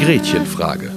[0.00, 0.90] Gretchenfrage.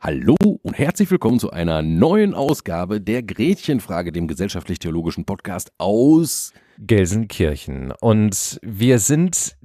[0.00, 7.92] Hallo und herzlich willkommen zu einer neuen Ausgabe der Gretchenfrage, dem gesellschaftlich-theologischen Podcast aus Gelsenkirchen.
[8.00, 9.56] Und wir sind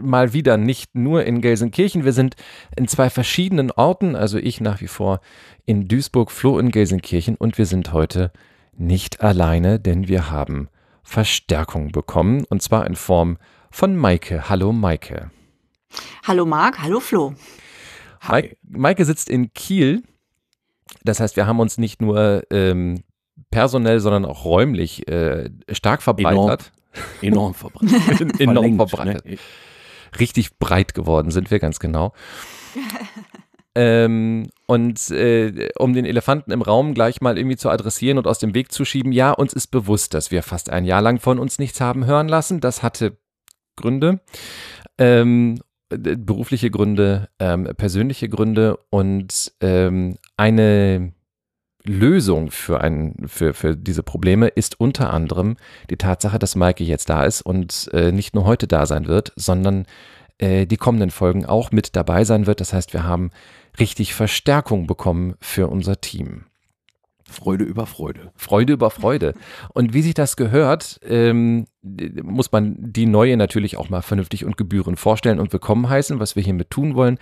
[0.00, 2.36] mal wieder nicht nur in Gelsenkirchen, wir sind
[2.76, 5.20] in zwei verschiedenen Orten, also ich nach wie vor
[5.66, 8.32] in Duisburg, Flo in Gelsenkirchen und wir sind heute
[8.76, 10.68] nicht alleine, denn wir haben
[11.02, 13.38] Verstärkung bekommen und zwar in Form
[13.70, 14.48] von Maike.
[14.48, 15.30] Hallo Maike.
[16.24, 17.34] Hallo Marc, hallo Flo.
[18.26, 20.02] Maike, Maike sitzt in Kiel.
[21.04, 23.02] Das heißt, wir haben uns nicht nur ähm,
[23.50, 26.72] personell, sondern auch räumlich äh, stark verbreitert.
[27.20, 28.40] Enorm, enorm verbreitet.
[28.40, 29.24] enorm verbreitet.
[29.24, 29.38] Ne?
[30.18, 32.12] Richtig breit geworden sind wir ganz genau.
[33.74, 38.38] ähm, und äh, um den Elefanten im Raum gleich mal irgendwie zu adressieren und aus
[38.38, 41.38] dem Weg zu schieben, ja, uns ist bewusst, dass wir fast ein Jahr lang von
[41.38, 42.60] uns nichts haben hören lassen.
[42.60, 43.16] Das hatte
[43.76, 44.20] Gründe.
[44.98, 45.58] Ähm,
[45.88, 51.12] berufliche Gründe, ähm, persönliche Gründe und ähm, eine
[51.84, 55.56] Lösung für, ein, für, für diese Probleme ist unter anderem
[55.90, 59.32] die Tatsache, dass Maike jetzt da ist und äh, nicht nur heute da sein wird,
[59.36, 59.86] sondern
[60.38, 62.60] äh, die kommenden Folgen auch mit dabei sein wird.
[62.60, 63.30] Das heißt, wir haben
[63.78, 66.44] richtig Verstärkung bekommen für unser Team.
[67.32, 68.32] Freude über Freude.
[68.36, 69.34] Freude über Freude.
[69.72, 74.56] Und wie sich das gehört, ähm, muss man die neue natürlich auch mal vernünftig und
[74.56, 77.18] gebührend vorstellen und willkommen heißen, was wir hiermit tun wollen.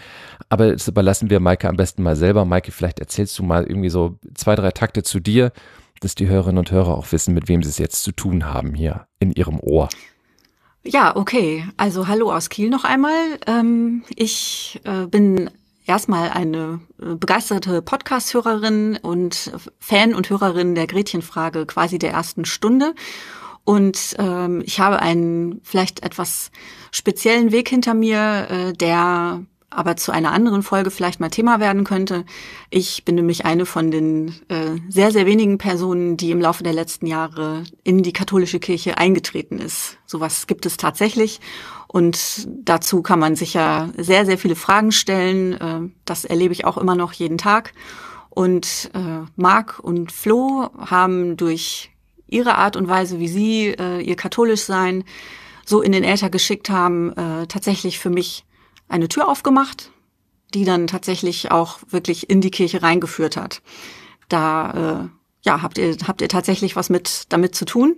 [0.49, 2.45] Aber das überlassen wir Maike am besten mal selber.
[2.45, 5.53] Maike, vielleicht erzählst du mal irgendwie so zwei, drei Takte zu dir,
[6.01, 8.75] dass die Hörerinnen und Hörer auch wissen, mit wem sie es jetzt zu tun haben
[8.75, 9.89] hier in ihrem Ohr.
[10.83, 11.65] Ja, okay.
[11.77, 13.39] Also hallo aus Kiel noch einmal.
[13.47, 15.51] Ähm, ich äh, bin
[15.87, 22.95] erstmal eine äh, begeisterte Podcast-Hörerin und Fan und Hörerin der Gretchenfrage quasi der ersten Stunde.
[23.65, 26.51] Und ähm, ich habe einen vielleicht etwas
[26.91, 31.85] speziellen Weg hinter mir, äh, der aber zu einer anderen Folge vielleicht mal Thema werden
[31.85, 32.25] könnte.
[32.71, 36.73] Ich bin nämlich eine von den äh, sehr, sehr wenigen Personen, die im Laufe der
[36.73, 39.99] letzten Jahre in die katholische Kirche eingetreten ist.
[40.07, 41.41] Sowas gibt es tatsächlich.
[41.87, 45.55] Und dazu kann man sich ja sehr, sehr viele Fragen stellen.
[45.55, 47.73] Äh, das erlebe ich auch immer noch jeden Tag.
[48.29, 51.91] Und äh, Marc und Flo haben durch
[52.27, 55.05] ihre Art und Weise, wie sie äh, ihr katholisch sein
[55.65, 58.45] so in den Äther geschickt haben, äh, tatsächlich für mich
[58.91, 59.91] eine Tür aufgemacht,
[60.55, 63.63] die dann tatsächlich auch wirklich in die Kirche reingeführt hat.
[64.29, 65.09] Da äh,
[65.43, 67.97] ja, habt ihr habt ihr tatsächlich was mit damit zu tun.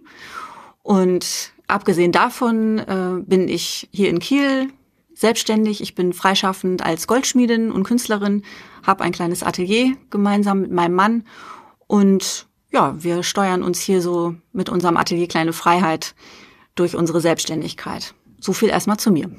[0.82, 4.68] Und abgesehen davon äh, bin ich hier in Kiel
[5.14, 5.80] selbstständig.
[5.80, 8.42] Ich bin freischaffend als Goldschmiedin und Künstlerin,
[8.84, 11.24] habe ein kleines Atelier gemeinsam mit meinem Mann
[11.86, 16.14] und ja, wir steuern uns hier so mit unserem Atelier Kleine Freiheit
[16.74, 18.14] durch unsere Selbstständigkeit.
[18.40, 19.30] So viel erstmal zu mir.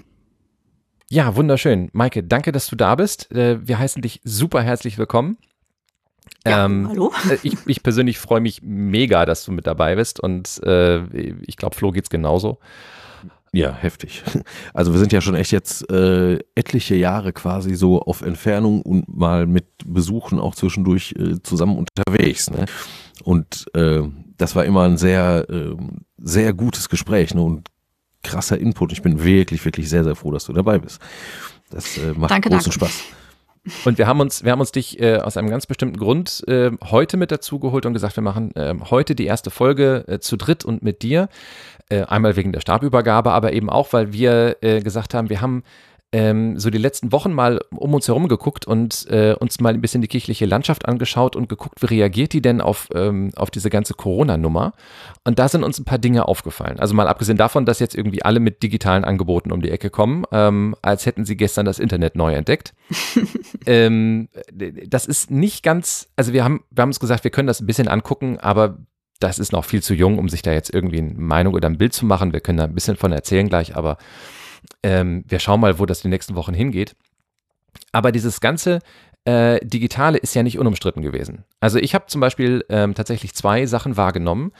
[1.13, 1.91] Ja, wunderschön.
[1.93, 3.31] Maike, danke, dass du da bist.
[3.31, 5.37] Äh, wir heißen dich super herzlich willkommen.
[6.43, 7.13] Ja, ähm, hallo.
[7.29, 11.03] Äh, ich, ich, persönlich freue mich mega, dass du mit dabei bist und äh,
[11.41, 12.57] ich glaube, Flo geht's genauso.
[13.51, 14.23] Ja, heftig.
[14.73, 19.07] Also wir sind ja schon echt jetzt äh, etliche Jahre quasi so auf Entfernung und
[19.07, 22.49] mal mit Besuchen auch zwischendurch äh, zusammen unterwegs.
[22.49, 22.65] Ne?
[23.23, 24.01] Und äh,
[24.37, 25.75] das war immer ein sehr, äh,
[26.17, 27.43] sehr gutes Gespräch ne?
[27.43, 27.69] und
[28.23, 28.91] krasser Input.
[28.91, 31.01] Ich bin wirklich, wirklich sehr, sehr froh, dass du dabei bist.
[31.69, 32.85] Das äh, macht danke, großen danke.
[32.85, 33.03] Spaß.
[33.85, 36.71] Und wir haben uns, wir haben uns dich äh, aus einem ganz bestimmten Grund äh,
[36.83, 40.35] heute mit dazu geholt und gesagt, wir machen äh, heute die erste Folge äh, zu
[40.35, 41.29] dritt und mit dir.
[41.89, 45.63] Äh, einmal wegen der Stabübergabe, aber eben auch, weil wir äh, gesagt haben, wir haben
[46.13, 49.81] ähm, so die letzten Wochen mal um uns herum geguckt und äh, uns mal ein
[49.81, 53.71] bisschen die kirchliche Landschaft angeschaut und geguckt, wie reagiert die denn auf, ähm, auf diese
[53.71, 54.73] ganze Corona-Nummer.
[55.25, 56.79] Und da sind uns ein paar Dinge aufgefallen.
[56.79, 60.23] Also mal abgesehen davon, dass jetzt irgendwie alle mit digitalen Angeboten um die Ecke kommen,
[60.31, 62.75] ähm, als hätten sie gestern das Internet neu entdeckt.
[63.65, 67.59] ähm, das ist nicht ganz, also wir haben, wir haben uns gesagt, wir können das
[67.59, 68.77] ein bisschen angucken, aber
[69.19, 71.77] das ist noch viel zu jung, um sich da jetzt irgendwie eine Meinung oder ein
[71.79, 72.33] Bild zu machen.
[72.33, 73.97] Wir können da ein bisschen von erzählen gleich, aber
[74.81, 76.95] ähm, wir schauen mal, wo das die nächsten Wochen hingeht.
[77.91, 78.79] Aber dieses ganze
[79.25, 81.43] äh, Digitale ist ja nicht unumstritten gewesen.
[81.59, 84.51] Also ich habe zum Beispiel ähm, tatsächlich zwei Sachen wahrgenommen,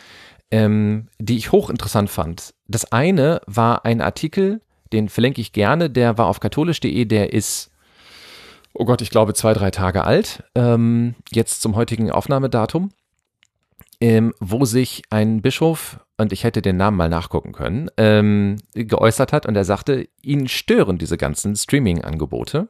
[0.52, 2.54] ähm, die ich hochinteressant fand.
[2.68, 4.62] Das eine war ein Artikel,
[4.94, 7.72] den verlinke ich gerne, der war auf katholisch.de, der ist,
[8.74, 12.92] oh Gott, ich glaube zwei, drei Tage alt, ähm, jetzt zum heutigen Aufnahmedatum
[14.04, 19.32] ähm, wo sich ein Bischof, und ich hätte den Namen mal nachgucken können, ähm, geäußert
[19.32, 22.68] hat und er sagte, ihn stören diese ganzen Streaming-Angebote,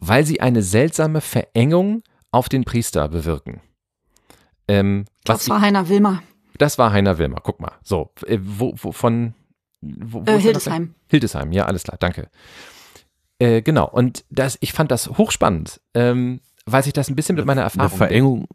[0.00, 2.02] weil sie eine seltsame Verengung
[2.32, 3.60] auf den Priester bewirken.
[4.66, 6.24] Ähm, das war Heiner Wilmer.
[6.58, 7.74] Das war Heiner Wilmer, guck mal.
[7.84, 9.34] So, äh, wo, wo von
[9.80, 10.96] wo, wo äh, Hildesheim.
[11.08, 12.28] Hildesheim, ja, alles klar, danke.
[13.38, 17.46] Äh, genau, und das, ich fand das hochspannend, ähm, weil sich das ein bisschen mit
[17.46, 17.92] meiner Erfahrung.
[17.92, 18.48] Eine Verengung,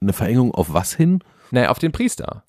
[0.00, 1.22] eine Verengung auf was hin?
[1.50, 2.44] Naja, auf den Priester.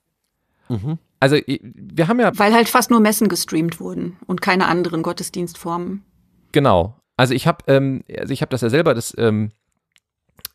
[0.68, 0.98] Mhm.
[1.20, 2.32] Also, wir haben ja.
[2.38, 6.04] Weil halt fast nur Messen gestreamt wurden und keine anderen Gottesdienstformen.
[6.52, 6.96] Genau.
[7.18, 9.52] Also ich habe, ähm, also ich habe das ja selber, das, ähm,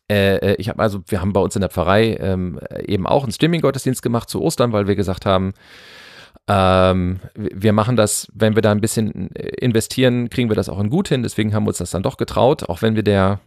[0.09, 3.21] äh, äh ich habe also, wir haben bei uns in der Pfarrei ähm, eben auch
[3.21, 5.53] einen Streaming-Gottesdienst gemacht zu Ostern, weil wir gesagt haben,
[6.47, 10.89] ähm, wir machen das, wenn wir da ein bisschen investieren, kriegen wir das auch in
[10.89, 11.21] gut hin.
[11.21, 13.39] Deswegen haben wir uns das dann doch getraut, auch wenn wir der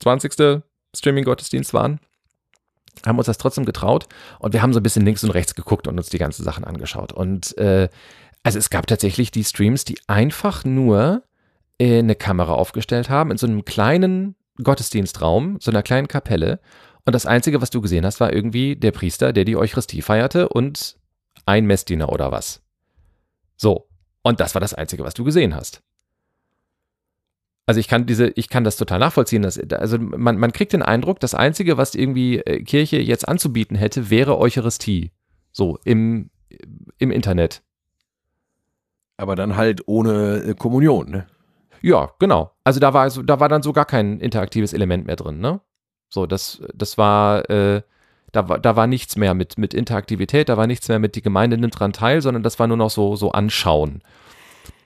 [0.00, 0.62] 20.
[0.94, 1.98] Streaming-Gottesdienst waren.
[3.06, 4.06] Haben uns das trotzdem getraut
[4.38, 6.64] und wir haben so ein bisschen links und rechts geguckt und uns die ganzen Sachen
[6.64, 7.12] angeschaut.
[7.12, 7.88] Und äh,
[8.42, 11.22] also es gab tatsächlich die Streams, die einfach nur
[11.78, 16.60] äh, eine Kamera aufgestellt haben in so einem kleinen Gottesdienstraum, so einer kleinen Kapelle.
[17.04, 20.48] Und das Einzige, was du gesehen hast, war irgendwie der Priester, der die Eucharistie feierte
[20.48, 20.96] und
[21.46, 22.62] ein Messdiener oder was.
[23.56, 23.88] So.
[24.22, 25.82] Und das war das Einzige, was du gesehen hast.
[27.70, 29.42] Also ich kann diese, ich kann das total nachvollziehen.
[29.42, 33.76] Dass, also man, man kriegt den Eindruck, das Einzige, was irgendwie äh, Kirche jetzt anzubieten
[33.76, 35.12] hätte, wäre Eucharistie.
[35.52, 36.30] So, im,
[36.98, 37.62] im Internet.
[39.16, 41.28] Aber dann halt ohne äh, Kommunion, ne?
[41.80, 42.50] Ja, genau.
[42.64, 45.60] Also da war, also, da war dann so gar kein interaktives Element mehr drin, ne?
[46.08, 47.82] So, das, das war, äh,
[48.32, 51.22] da war, da war nichts mehr mit, mit Interaktivität, da war nichts mehr mit die
[51.22, 54.02] Gemeinde nimmt dran teil, sondern das war nur noch so, so anschauen.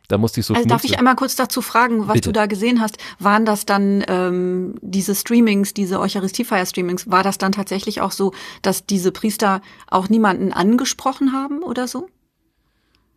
[0.09, 0.55] Da musste ich so.
[0.55, 2.29] Also darf ich einmal kurz dazu fragen, was Bitte.
[2.29, 2.99] du da gesehen hast?
[3.19, 8.85] Waren das dann ähm, diese Streamings, diese Eucharistiefeier-Streamings, war das dann tatsächlich auch so, dass
[8.85, 12.09] diese Priester auch niemanden angesprochen haben oder so?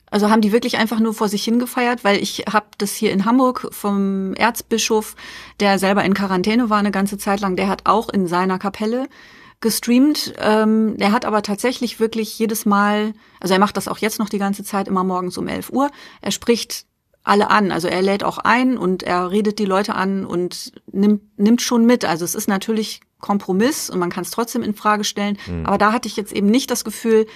[0.10, 3.26] Also haben die wirklich einfach nur vor sich hingefeiert, weil ich habe das hier in
[3.26, 5.16] Hamburg vom Erzbischof,
[5.60, 9.10] der selber in Quarantäne war eine ganze Zeit lang, der hat auch in seiner Kapelle
[9.60, 10.34] gestreamt.
[10.38, 14.30] Ähm, er hat aber tatsächlich wirklich jedes Mal, also er macht das auch jetzt noch
[14.30, 15.90] die ganze Zeit, immer morgens um 11 Uhr.
[16.22, 16.86] Er spricht
[17.24, 17.72] alle an.
[17.72, 21.86] Also er lädt auch ein und er redet die Leute an und nimmt, nimmt schon
[21.86, 22.06] mit.
[22.06, 25.38] Also es ist natürlich Kompromiss und man kann es trotzdem in Frage stellen.
[25.48, 25.66] Mhm.
[25.66, 27.28] Aber da hatte ich jetzt eben nicht das Gefühl,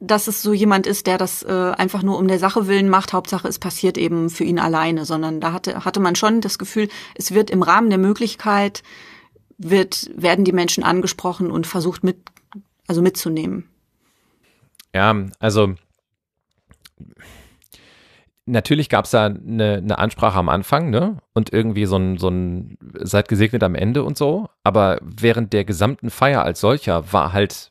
[0.00, 3.12] dass es so jemand ist, der das äh, einfach nur um der Sache willen macht.
[3.12, 6.88] Hauptsache, es passiert eben für ihn alleine, sondern da hatte, hatte man schon das Gefühl,
[7.14, 8.82] es wird im Rahmen der Möglichkeit
[9.60, 12.16] wird, werden die Menschen angesprochen und versucht mit,
[12.86, 13.68] also mitzunehmen.
[14.94, 15.74] Ja, also
[18.46, 21.18] natürlich gab es da eine, eine, Ansprache am Anfang, ne?
[21.34, 24.48] Und irgendwie so ein, so ein seid gesegnet am Ende und so.
[24.64, 27.70] Aber während der gesamten Feier als solcher war halt,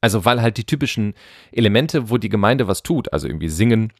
[0.00, 1.14] also weil halt die typischen
[1.52, 3.92] Elemente, wo die Gemeinde was tut, also irgendwie singen,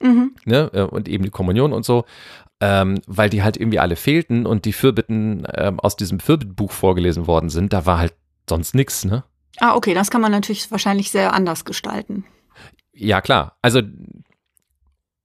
[0.00, 0.34] mhm.
[0.44, 0.70] ne?
[0.72, 2.04] Äh, und eben die Kommunion und so,
[2.60, 7.26] ähm, weil die halt irgendwie alle fehlten und die Fürbitten ähm, aus diesem Fürbitbuch vorgelesen
[7.26, 8.14] worden sind, da war halt
[8.48, 9.24] sonst nichts, ne?
[9.58, 12.24] Ah, okay, das kann man natürlich wahrscheinlich sehr anders gestalten.
[12.92, 13.56] Ja, klar.
[13.62, 13.82] Also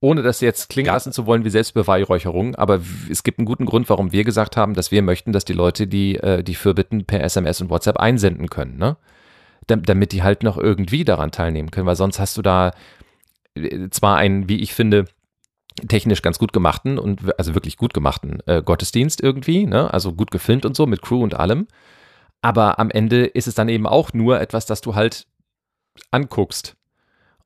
[0.00, 2.80] ohne das jetzt klingen lassen zu wollen wie Selbstbeweihräucherung, aber
[3.10, 5.86] es gibt einen guten Grund, warum wir gesagt haben, dass wir möchten, dass die Leute
[5.86, 8.96] die, äh, die Fürbitten per SMS und WhatsApp einsenden können, ne?
[9.66, 12.72] Damit die halt noch irgendwie daran teilnehmen können, weil sonst hast du da
[13.90, 15.06] zwar einen, wie ich finde,
[15.88, 19.92] technisch ganz gut gemachten und also wirklich gut gemachten äh, Gottesdienst irgendwie, ne?
[19.92, 21.66] also gut gefilmt und so mit Crew und allem.
[22.42, 25.26] Aber am Ende ist es dann eben auch nur etwas, das du halt
[26.10, 26.75] anguckst.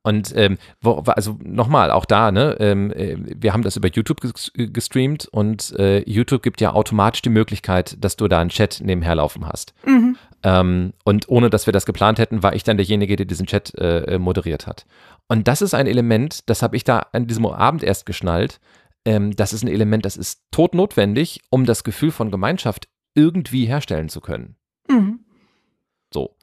[0.02, 4.20] Und ähm, wo, also nochmal, auch da, ne, ähm, äh, wir haben das über YouTube
[4.54, 9.14] gestreamt und äh, YouTube gibt ja automatisch die Möglichkeit, dass du da einen Chat nebenher
[9.14, 9.74] laufen hast.
[9.84, 10.16] Mhm.
[10.42, 13.74] Ähm, und ohne dass wir das geplant hätten, war ich dann derjenige, der diesen Chat
[13.76, 14.86] äh, moderiert hat.
[15.28, 18.58] Und das ist ein Element, das habe ich da an diesem Abend erst geschnallt.
[19.04, 24.08] Ähm, das ist ein Element, das ist totnotwendig, um das Gefühl von Gemeinschaft irgendwie herstellen
[24.08, 24.56] zu können.
[24.88, 25.20] Mhm.
[26.12, 26.34] So.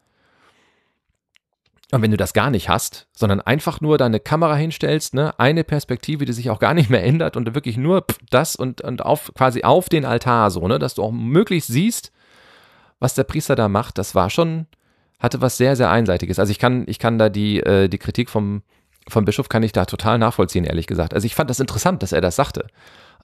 [1.92, 5.64] Und wenn du das gar nicht hast, sondern einfach nur deine Kamera hinstellst, ne, eine
[5.64, 9.32] Perspektive, die sich auch gar nicht mehr ändert und wirklich nur das und, und auf,
[9.36, 12.12] quasi auf den Altar so, ne, dass du auch möglichst siehst,
[13.00, 14.68] was der Priester da macht, das war schon,
[15.20, 16.40] hatte was sehr, sehr Einseitiges.
[16.40, 18.64] Also ich kann, ich kann da die, äh, die Kritik vom,
[19.08, 21.14] vom Bischof kann ich da total nachvollziehen, ehrlich gesagt.
[21.14, 22.68] Also ich fand das interessant, dass er das sagte.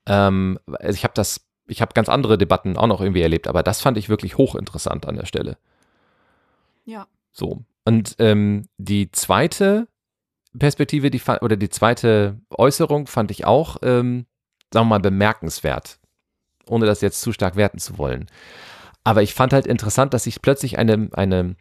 [0.06, 3.62] Ähm, also ich habe das, ich habe ganz andere Debatten auch noch irgendwie erlebt, aber
[3.62, 5.58] das fand ich wirklich hochinteressant an der Stelle.
[6.86, 7.08] Ja.
[7.34, 7.66] So.
[7.86, 9.88] Und ähm, die zweite
[10.58, 14.26] Perspektive, die oder die zweite Äußerung fand ich auch, ähm,
[14.72, 16.00] sagen wir mal, bemerkenswert,
[16.68, 18.28] ohne das jetzt zu stark werten zu wollen.
[19.04, 21.56] Aber ich fand halt interessant, dass sich plötzlich eine, eine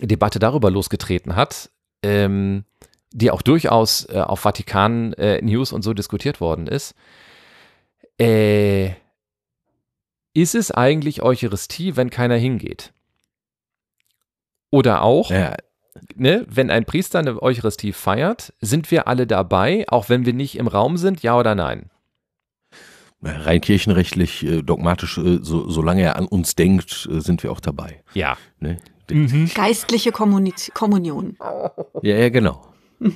[0.00, 1.70] Debatte darüber losgetreten hat,
[2.02, 2.64] ähm,
[3.12, 6.94] die auch durchaus äh, auf Vatikan äh, News und so diskutiert worden ist.
[8.20, 8.90] Äh,
[10.34, 12.92] ist es eigentlich Eucharistie, wenn keiner hingeht?
[14.76, 15.54] Oder auch, ja.
[16.16, 20.58] ne, wenn ein Priester eine Eucharistie feiert, sind wir alle dabei, auch wenn wir nicht
[20.58, 21.88] im Raum sind, ja oder nein?
[23.22, 27.60] Rein kirchenrechtlich, äh, dogmatisch, äh, so, solange er an uns denkt, äh, sind wir auch
[27.60, 28.02] dabei.
[28.12, 28.36] Ja.
[28.60, 28.76] Ne?
[29.10, 29.50] Mhm.
[29.54, 31.38] Geistliche Kommuni Kommunion.
[32.02, 32.60] Ja, ja, genau.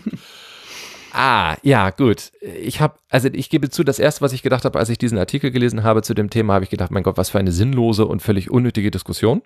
[1.13, 2.31] Ah, ja, gut.
[2.41, 5.19] Ich habe, also ich gebe zu, das erste, was ich gedacht habe, als ich diesen
[5.19, 8.07] Artikel gelesen habe zu dem Thema, habe ich gedacht, mein Gott, was für eine sinnlose
[8.07, 9.43] und völlig unnötige Diskussion.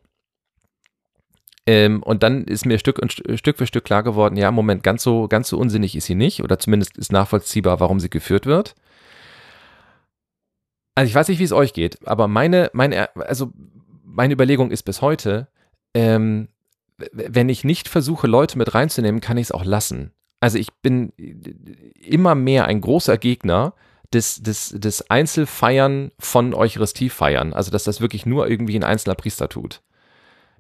[1.67, 5.03] Ähm, und dann ist mir Stück, und, Stück für Stück klar geworden, ja, Moment, ganz
[5.03, 8.75] so, ganz so unsinnig ist sie nicht, oder zumindest ist nachvollziehbar, warum sie geführt wird.
[10.95, 13.53] Also ich weiß nicht, wie es euch geht, aber meine, meine, also
[14.05, 15.49] meine Überlegung ist bis heute,
[15.95, 16.49] ähm,
[17.13, 20.13] wenn ich nicht versuche, Leute mit reinzunehmen, kann ich es auch lassen.
[20.41, 21.13] Also ich bin
[21.97, 23.75] immer mehr ein großer Gegner
[24.13, 27.53] des, des, des Einzelfeiern von Eucharistiefeiern.
[27.53, 29.83] Also dass das wirklich nur irgendwie ein einzelner Priester tut.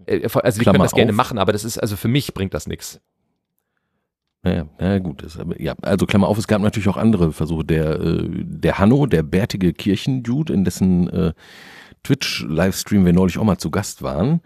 [0.06, 2.66] Äh, also wir können das gerne machen, aber das ist, also für mich bringt das
[2.66, 3.00] nichts.
[4.44, 5.22] Ja, ja, gut.
[5.22, 7.64] Das, ja, also Klammer auf, es gab natürlich auch andere Versuche.
[7.64, 11.32] Der, äh, der Hanno, der bärtige Kirchenjude, in dessen äh,
[12.02, 14.42] Twitch-Livestream wir neulich auch mal zu Gast waren.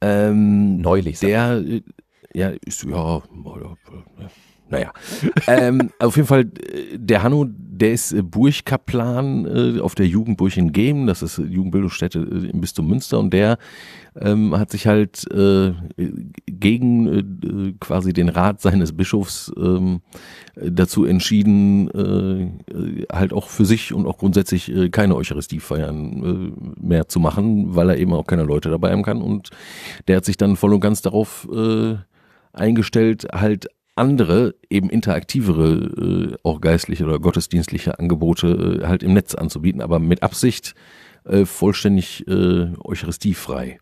[0.00, 1.20] Ähm, neulich.
[1.20, 1.82] Der, äh,
[2.32, 3.22] ja, ist, ja,
[4.74, 4.92] naja.
[5.46, 10.56] ähm, auf jeden Fall, äh, der Hanno, der ist äh, Burgkaplan äh, auf der Jugendburg
[10.56, 13.18] in Gemen, das ist Jugendbildungsstätte im Bistum Münster.
[13.18, 13.58] Und der
[14.20, 15.72] ähm, hat sich halt äh,
[16.46, 20.02] gegen äh, quasi den Rat seines Bischofs ähm,
[20.54, 27.74] dazu entschieden, äh, halt auch für sich und auch grundsätzlich keine Eucharistiefeiern mehr zu machen,
[27.74, 29.20] weil er eben auch keine Leute dabei haben kann.
[29.20, 29.50] Und
[30.06, 31.48] der hat sich dann voll und ganz darauf
[32.52, 39.34] eingestellt, halt andere, eben interaktivere, äh, auch geistliche oder gottesdienstliche Angebote äh, halt im Netz
[39.34, 40.74] anzubieten, aber mit Absicht
[41.24, 43.78] äh, vollständig äh, eucharistiefrei.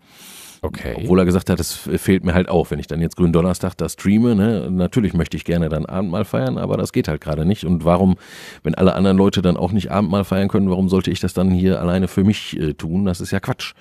[0.64, 0.94] Okay.
[0.96, 3.88] Obwohl er gesagt hat, es fehlt mir halt auch, wenn ich dann jetzt Gründonnerstag da
[3.88, 7.64] streame, ne, natürlich möchte ich gerne dann Abendmahl feiern, aber das geht halt gerade nicht.
[7.64, 8.16] Und warum,
[8.62, 11.50] wenn alle anderen Leute dann auch nicht Abendmahl feiern können, warum sollte ich das dann
[11.50, 13.06] hier alleine für mich äh, tun?
[13.06, 13.74] Das ist ja Quatsch.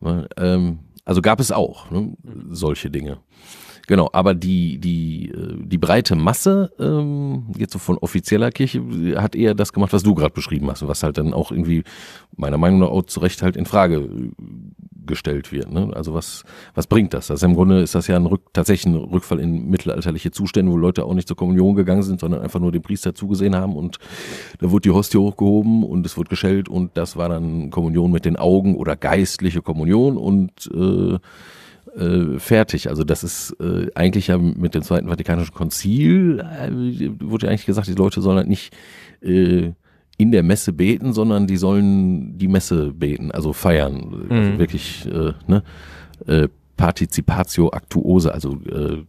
[0.00, 2.16] Ne, ähm, also gab es auch ne,
[2.48, 3.18] solche Dinge.
[3.86, 8.82] Genau, aber die, die, äh, die breite Masse, ähm, jetzt so von offizieller Kirche,
[9.16, 11.84] hat eher das gemacht, was du gerade beschrieben hast, was halt dann auch irgendwie
[12.36, 14.30] meiner Meinung nach auch zu Recht halt in Frage äh,
[15.06, 15.70] gestellt wird.
[15.70, 15.90] Ne?
[15.94, 17.30] Also was, was bringt das?
[17.30, 20.76] Also im Grunde ist das ja ein Rück, tatsächlich ein Rückfall in mittelalterliche Zustände, wo
[20.76, 23.98] Leute auch nicht zur Kommunion gegangen sind, sondern einfach nur dem Priester zugesehen haben und
[24.60, 28.24] da wurde die Hostie hochgehoben und es wurde geschellt und das war dann Kommunion mit
[28.24, 31.18] den Augen oder geistliche Kommunion und äh,
[31.96, 32.88] äh, fertig.
[32.88, 37.66] Also das ist äh, eigentlich ja mit dem Zweiten Vatikanischen Konzil, äh, wurde ja eigentlich
[37.66, 38.74] gesagt, die Leute sollen halt nicht
[39.22, 39.72] äh,
[40.16, 44.26] in der Messe beten, sondern die sollen die Messe beten, also feiern.
[44.28, 44.58] Also mhm.
[44.58, 45.62] wirklich äh, ne?
[46.26, 49.04] äh, Participatio Actuose, also äh, äh,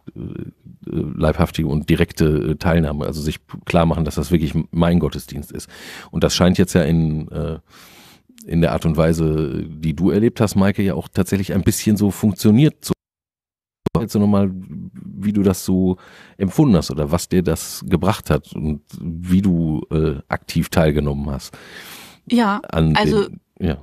[0.85, 5.69] leibhaftige und direkte Teilnahme, also sich klar machen, dass das wirklich mein Gottesdienst ist.
[6.11, 7.57] Und das scheint jetzt ja in äh,
[8.45, 11.97] in der Art und Weise, die du erlebt hast, Maike, ja auch tatsächlich ein bisschen
[11.97, 12.85] so funktioniert.
[12.85, 12.93] So,
[13.99, 15.97] jetzt nochmal, wie du das so
[16.37, 21.57] empfunden hast oder was dir das gebracht hat und wie du äh, aktiv teilgenommen hast.
[22.29, 23.77] Ja, also den, ja.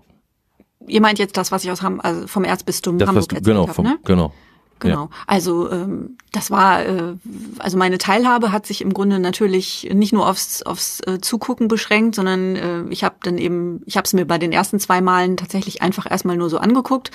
[0.86, 3.68] Ihr meint jetzt das, was ich aus Ham also vom Erzbistum das, Hamburg du, genau,
[3.68, 3.98] habe, ne?
[4.04, 4.32] Genau.
[4.82, 5.04] Genau.
[5.04, 5.08] Ja.
[5.26, 7.14] Also ähm, das war, äh,
[7.58, 12.16] also meine Teilhabe hat sich im Grunde natürlich nicht nur aufs, aufs äh, Zugucken beschränkt,
[12.16, 15.36] sondern äh, ich habe dann eben, ich habe es mir bei den ersten zwei Malen
[15.36, 17.10] tatsächlich einfach erstmal nur so angeguckt.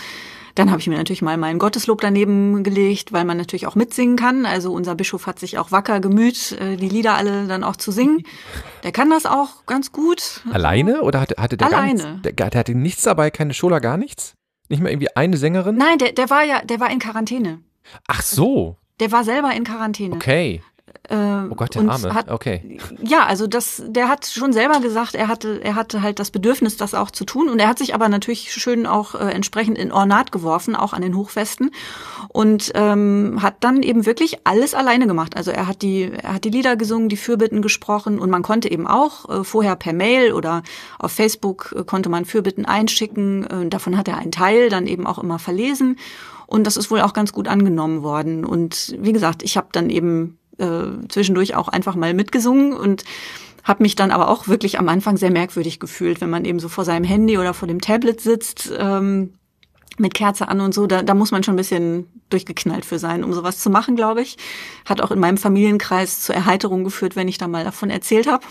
[0.56, 4.16] Dann habe ich mir natürlich mal meinen Gotteslob daneben gelegt, weil man natürlich auch mitsingen
[4.16, 4.48] kann.
[4.48, 7.92] Also unser Bischof hat sich auch wacker gemüht, äh, die Lieder alle dann auch zu
[7.92, 8.24] singen.
[8.84, 10.42] Der kann das auch ganz gut.
[10.52, 12.02] Alleine oder hatte, hatte der Alleine.
[12.02, 14.37] Gar nichts, der, der hatte nichts dabei, keine Schola, gar nichts?
[14.70, 15.76] Nicht mal irgendwie eine Sängerin?
[15.76, 17.60] Nein, der, der war ja, der war in Quarantäne.
[18.08, 18.78] Ach so.
[19.00, 20.16] Der war selber in Quarantäne.
[20.16, 20.62] Okay.
[21.10, 22.14] Äh, oh Gott, der Arme.
[22.14, 22.80] Hat, okay.
[23.02, 26.78] Ja, also das, der hat schon selber gesagt, er hatte, er hatte halt das Bedürfnis,
[26.78, 27.50] das auch zu tun.
[27.50, 31.02] Und er hat sich aber natürlich schön auch äh, entsprechend in Ornat geworfen, auch an
[31.02, 31.72] den Hochfesten.
[32.30, 35.38] Und ähm, hat dann eben wirklich alles alleine gemacht.
[35.38, 38.70] Also er hat die, er hat die Lieder gesungen, die Fürbitten gesprochen und man konnte
[38.70, 40.64] eben auch äh, vorher per Mail oder
[41.00, 43.46] auf Facebook äh, konnte man Fürbitten einschicken.
[43.46, 45.98] Äh, davon hat er einen Teil dann eben auch immer verlesen.
[46.48, 48.46] Und das ist wohl auch ganz gut angenommen worden.
[48.46, 53.04] Und wie gesagt, ich habe dann eben äh, zwischendurch auch einfach mal mitgesungen und
[53.64, 56.70] habe mich dann aber auch wirklich am Anfang sehr merkwürdig gefühlt, wenn man eben so
[56.70, 58.72] vor seinem Handy oder vor dem Tablet sitzt.
[58.78, 59.34] Ähm,
[60.00, 63.24] mit Kerze an und so, da, da muss man schon ein bisschen durchgeknallt für sein,
[63.24, 64.38] um sowas zu machen, glaube ich.
[64.86, 68.46] Hat auch in meinem Familienkreis zur Erheiterung geführt, wenn ich da mal davon erzählt habe.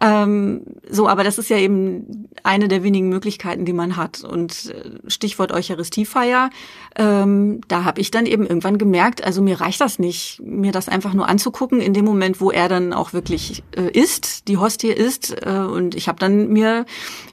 [0.00, 4.22] Ähm, so, aber das ist ja eben eine der wenigen Möglichkeiten, die man hat.
[4.24, 6.50] Und äh, Stichwort Eucharistiefeier,
[6.96, 10.88] ähm, da habe ich dann eben irgendwann gemerkt, also mir reicht das nicht, mir das
[10.88, 14.88] einfach nur anzugucken, in dem Moment, wo er dann auch wirklich äh, isst, die Hostie
[14.88, 15.34] isst.
[15.44, 16.84] Äh, und ich habe dann mir,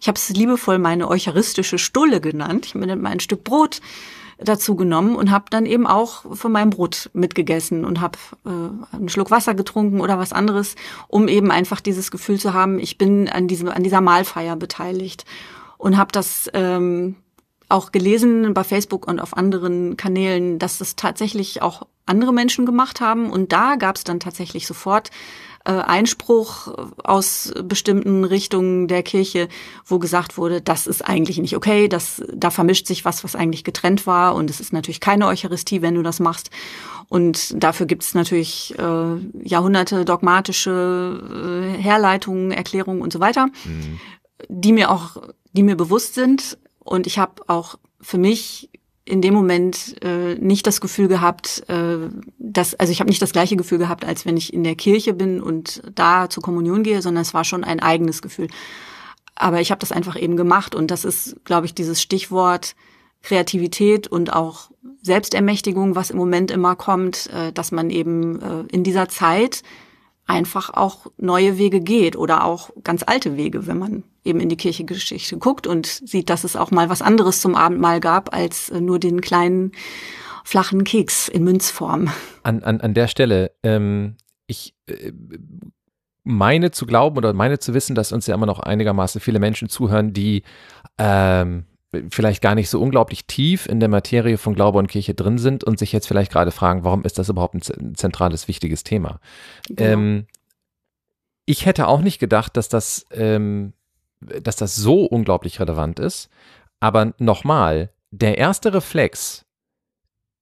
[0.02, 2.66] ich habe es liebevoll meine eucharistische Stulle genannt.
[2.66, 3.80] Ich habe mir ein Stück Brot
[4.40, 9.10] dazu genommen und habe dann eben auch von meinem Brot mitgegessen und habe äh, einen
[9.10, 10.76] Schluck Wasser getrunken oder was anderes,
[11.08, 15.26] um eben einfach dieses Gefühl zu haben, ich bin an diesem an dieser Mahlfeier beteiligt.
[15.78, 17.18] Und habe das ähm,
[17.68, 23.02] auch gelesen bei Facebook und auf anderen Kanälen, dass das tatsächlich auch andere Menschen gemacht
[23.02, 23.30] haben.
[23.30, 25.10] Und da gab es dann tatsächlich sofort
[25.66, 29.48] äh, Einspruch aus bestimmten Richtungen der Kirche,
[29.86, 33.64] wo gesagt wurde, das ist eigentlich nicht okay, das, da vermischt sich was, was eigentlich
[33.64, 36.50] getrennt war und es ist natürlich keine Eucharistie, wenn du das machst.
[37.10, 44.00] Und dafür gibt es natürlich äh, Jahrhunderte dogmatische äh, Herleitungen, Erklärungen und so weiter, mhm.
[44.50, 45.18] die mir auch,
[45.54, 46.58] die mir bewusst sind.
[46.80, 48.70] Und ich habe auch für mich
[49.06, 53.34] in dem Moment äh, nicht das Gefühl gehabt, äh, dass, also ich habe nicht das
[53.34, 57.02] gleiche Gefühl gehabt, als wenn ich in der Kirche bin und da zur Kommunion gehe,
[57.02, 58.48] sondern es war schon ein eigenes Gefühl.
[59.36, 62.76] Aber ich habe das einfach eben gemacht und das ist, glaube ich, dieses Stichwort
[63.24, 64.70] Kreativität und auch
[65.02, 69.64] Selbstermächtigung, was im Moment immer kommt, äh, dass man eben äh, in dieser Zeit
[70.26, 74.58] einfach auch neue Wege geht oder auch ganz alte Wege, wenn man eben in die
[74.58, 78.82] Kirchengeschichte guckt und sieht, dass es auch mal was anderes zum Abendmahl gab als äh,
[78.82, 79.72] nur den kleinen
[80.44, 82.10] flachen Keks in Münzform.
[82.44, 84.16] An, an, an der Stelle, ähm,
[84.48, 85.12] ich äh,
[86.24, 89.70] meine zu glauben oder meine zu wissen, dass uns ja immer noch einigermaßen viele Menschen
[89.70, 90.44] zuhören, die
[90.98, 91.66] ähm,
[92.10, 95.64] vielleicht gar nicht so unglaublich tief in der Materie von Glaube und Kirche drin sind
[95.64, 99.20] und sich jetzt vielleicht gerade fragen, warum ist das überhaupt ein zentrales, wichtiges Thema?
[99.68, 99.92] Genau.
[99.92, 100.28] Ähm,
[101.46, 103.74] ich hätte auch nicht gedacht, dass das, ähm,
[104.42, 106.30] dass das so unglaublich relevant ist.
[106.80, 109.46] Aber nochmal, der erste Reflex,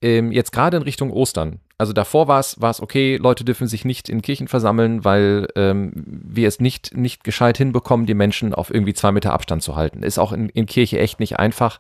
[0.01, 4.07] ähm, jetzt gerade in Richtung Ostern, also davor war es, okay, Leute dürfen sich nicht
[4.07, 8.93] in Kirchen versammeln, weil ähm, wir es nicht, nicht gescheit hinbekommen, die Menschen auf irgendwie
[8.93, 10.03] zwei Meter Abstand zu halten.
[10.03, 11.79] Ist auch in, in Kirche echt nicht einfach.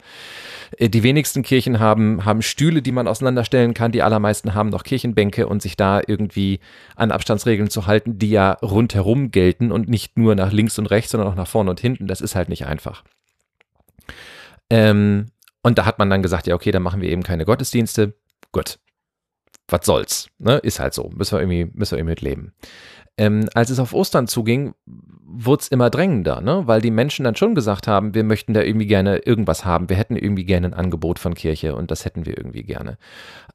[0.77, 3.91] Äh, die wenigsten Kirchen haben, haben Stühle, die man auseinanderstellen kann.
[3.91, 6.61] Die allermeisten haben noch Kirchenbänke und sich da irgendwie
[6.95, 11.11] an Abstandsregeln zu halten, die ja rundherum gelten und nicht nur nach links und rechts,
[11.11, 12.07] sondern auch nach vorne und hinten.
[12.07, 13.03] Das ist halt nicht einfach.
[14.71, 15.27] Ähm,
[15.61, 18.15] und da hat man dann gesagt, ja, okay, dann machen wir eben keine Gottesdienste.
[18.51, 18.79] Gut,
[19.67, 20.57] was soll's, ne?
[20.57, 22.53] Ist halt so, müssen wir irgendwie, müssen wir irgendwie leben.
[23.17, 26.63] Ähm, als es auf Ostern zuging, wurde es immer drängender, ne?
[26.65, 29.95] weil die Menschen dann schon gesagt haben, wir möchten da irgendwie gerne irgendwas haben, wir
[29.95, 32.97] hätten irgendwie gerne ein Angebot von Kirche und das hätten wir irgendwie gerne.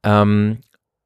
[0.02, 0.58] Ähm,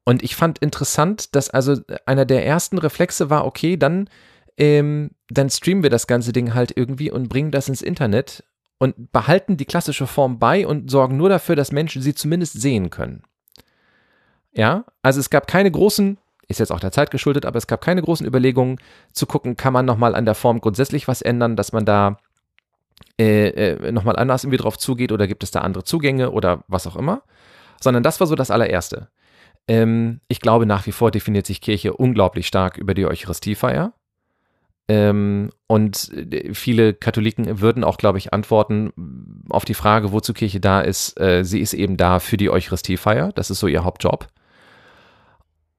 [0.05, 4.09] und ich fand interessant, dass also einer der ersten Reflexe war, okay, dann,
[4.57, 8.43] ähm, dann streamen wir das ganze Ding halt irgendwie und bringen das ins Internet
[8.79, 12.89] und behalten die klassische Form bei und sorgen nur dafür, dass Menschen sie zumindest sehen
[12.89, 13.23] können.
[14.53, 17.81] Ja, also es gab keine großen, ist jetzt auch der Zeit geschuldet, aber es gab
[17.81, 18.77] keine großen Überlegungen
[19.13, 22.17] zu gucken, kann man nochmal an der Form grundsätzlich was ändern, dass man da
[23.19, 26.87] äh, äh, nochmal anders irgendwie drauf zugeht oder gibt es da andere Zugänge oder was
[26.87, 27.23] auch immer,
[27.79, 29.09] sondern das war so das allererste.
[29.67, 33.93] Ähm, ich glaube, nach wie vor definiert sich Kirche unglaublich stark über die Eucharistiefeier.
[34.87, 38.91] Ähm, und äh, viele Katholiken würden auch, glaube ich, antworten
[39.49, 41.19] auf die Frage, wozu Kirche da ist.
[41.19, 43.31] Äh, sie ist eben da für die Eucharistiefeier.
[43.33, 44.27] Das ist so ihr Hauptjob.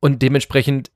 [0.02, 0.90] Und dementsprechend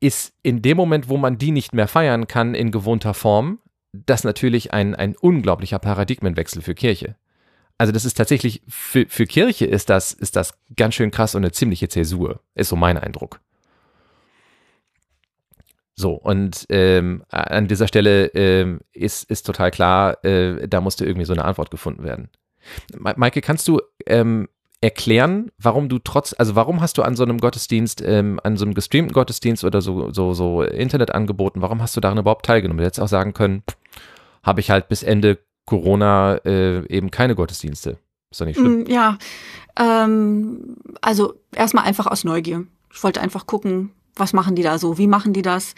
[0.00, 3.60] ist in dem Moment, wo man die nicht mehr feiern kann in gewohnter Form,
[3.92, 7.14] das natürlich ein, ein unglaublicher Paradigmenwechsel für Kirche.
[7.78, 11.42] Also das ist tatsächlich, für, für Kirche ist das, ist das ganz schön krass und
[11.42, 13.40] eine ziemliche Zäsur, ist so mein Eindruck.
[15.94, 21.26] So, und ähm, an dieser Stelle ähm, ist, ist total klar, äh, da musste irgendwie
[21.26, 22.28] so eine Antwort gefunden werden.
[22.98, 24.48] Maike, kannst du ähm,
[24.82, 28.64] erklären, warum du trotz, also warum hast du an so einem Gottesdienst, ähm, an so
[28.64, 32.78] einem gestreamten Gottesdienst oder so, so, so Internetangeboten, warum hast du daran überhaupt teilgenommen?
[32.78, 33.62] Du hättest auch sagen können,
[34.42, 37.98] habe ich halt bis Ende Corona äh, eben keine Gottesdienste.
[38.30, 38.82] Ist doch nicht schlimm.
[38.82, 39.18] Mm, ja,
[39.78, 42.64] ähm, also erstmal einfach aus Neugier.
[42.92, 45.74] Ich wollte einfach gucken, was machen die da so, wie machen die das?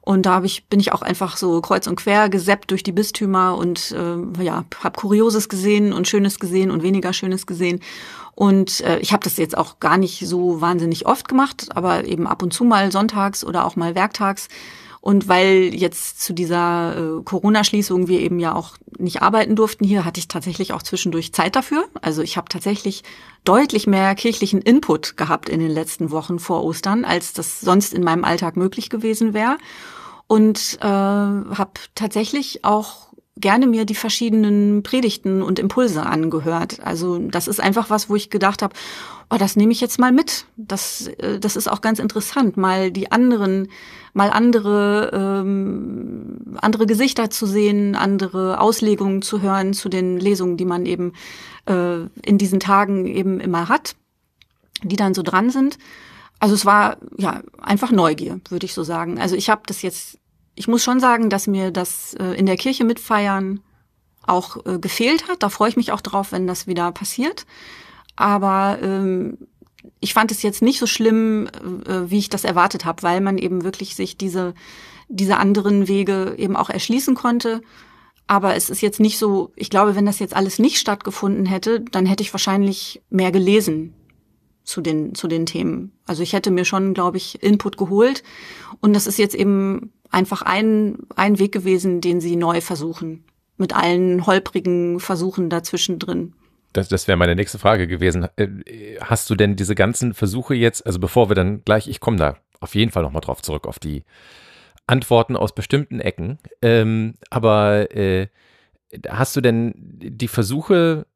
[0.00, 2.92] Und da hab ich, bin ich auch einfach so kreuz und quer geseppt durch die
[2.92, 7.80] Bistümer und äh, ja, habe Kurioses gesehen und Schönes gesehen und weniger Schönes gesehen.
[8.34, 12.26] Und äh, ich habe das jetzt auch gar nicht so wahnsinnig oft gemacht, aber eben
[12.26, 14.48] ab und zu mal sonntags oder auch mal werktags.
[15.04, 20.06] Und weil jetzt zu dieser äh, Corona-Schließung wir eben ja auch nicht arbeiten durften hier,
[20.06, 21.84] hatte ich tatsächlich auch zwischendurch Zeit dafür.
[22.00, 23.02] Also ich habe tatsächlich
[23.44, 28.02] deutlich mehr kirchlichen Input gehabt in den letzten Wochen vor Ostern, als das sonst in
[28.02, 29.58] meinem Alltag möglich gewesen wäre.
[30.26, 33.03] Und äh, habe tatsächlich auch
[33.36, 36.78] gerne mir die verschiedenen Predigten und Impulse angehört.
[36.84, 38.74] Also das ist einfach was, wo ich gedacht habe,
[39.28, 40.46] oh, das nehme ich jetzt mal mit.
[40.56, 43.68] Das, äh, das ist auch ganz interessant, mal die anderen,
[44.12, 50.64] mal andere, ähm, andere Gesichter zu sehen, andere Auslegungen zu hören zu den Lesungen, die
[50.64, 51.12] man eben
[51.66, 53.96] äh, in diesen Tagen eben immer hat,
[54.82, 55.78] die dann so dran sind.
[56.38, 59.18] Also es war ja einfach Neugier, würde ich so sagen.
[59.18, 60.18] Also ich habe das jetzt
[60.54, 63.60] ich muss schon sagen, dass mir das äh, in der Kirche mitfeiern
[64.26, 65.42] auch äh, gefehlt hat.
[65.42, 67.46] Da freue ich mich auch drauf, wenn das wieder passiert.
[68.16, 69.38] Aber ähm,
[70.00, 71.48] ich fand es jetzt nicht so schlimm,
[71.86, 74.54] äh, wie ich das erwartet habe, weil man eben wirklich sich diese,
[75.08, 77.60] diese anderen Wege eben auch erschließen konnte.
[78.26, 81.80] Aber es ist jetzt nicht so, ich glaube, wenn das jetzt alles nicht stattgefunden hätte,
[81.80, 83.94] dann hätte ich wahrscheinlich mehr gelesen
[84.64, 85.92] zu den, zu den Themen.
[86.06, 88.22] Also ich hätte mir schon, glaube ich, Input geholt.
[88.80, 93.24] Und das ist jetzt eben einfach ein, ein Weg gewesen, den sie neu versuchen.
[93.56, 96.34] Mit allen holprigen Versuchen dazwischen drin.
[96.72, 98.26] Das, das wäre meine nächste Frage gewesen.
[98.36, 98.48] Äh,
[99.00, 102.36] hast du denn diese ganzen Versuche jetzt, also bevor wir dann gleich, ich komme da
[102.60, 104.04] auf jeden Fall nochmal drauf zurück, auf die
[104.86, 106.38] Antworten aus bestimmten Ecken.
[106.62, 108.28] Ähm, aber äh,
[109.08, 111.06] hast du denn die Versuche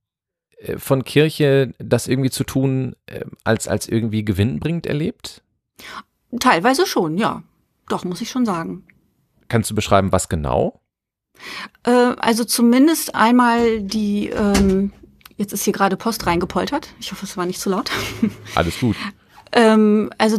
[0.58, 5.42] äh, von Kirche, das irgendwie zu tun, äh, als, als irgendwie gewinnbringend erlebt?
[6.38, 7.42] Teilweise schon, ja.
[7.88, 8.84] Doch, muss ich schon sagen.
[9.48, 10.80] Kannst du beschreiben, was genau?
[11.84, 14.92] Äh, also zumindest einmal die, ähm,
[15.36, 16.94] jetzt ist hier gerade Post reingepoltert.
[17.00, 17.90] Ich hoffe, es war nicht zu laut.
[18.54, 18.96] Alles gut.
[19.52, 20.38] ähm, also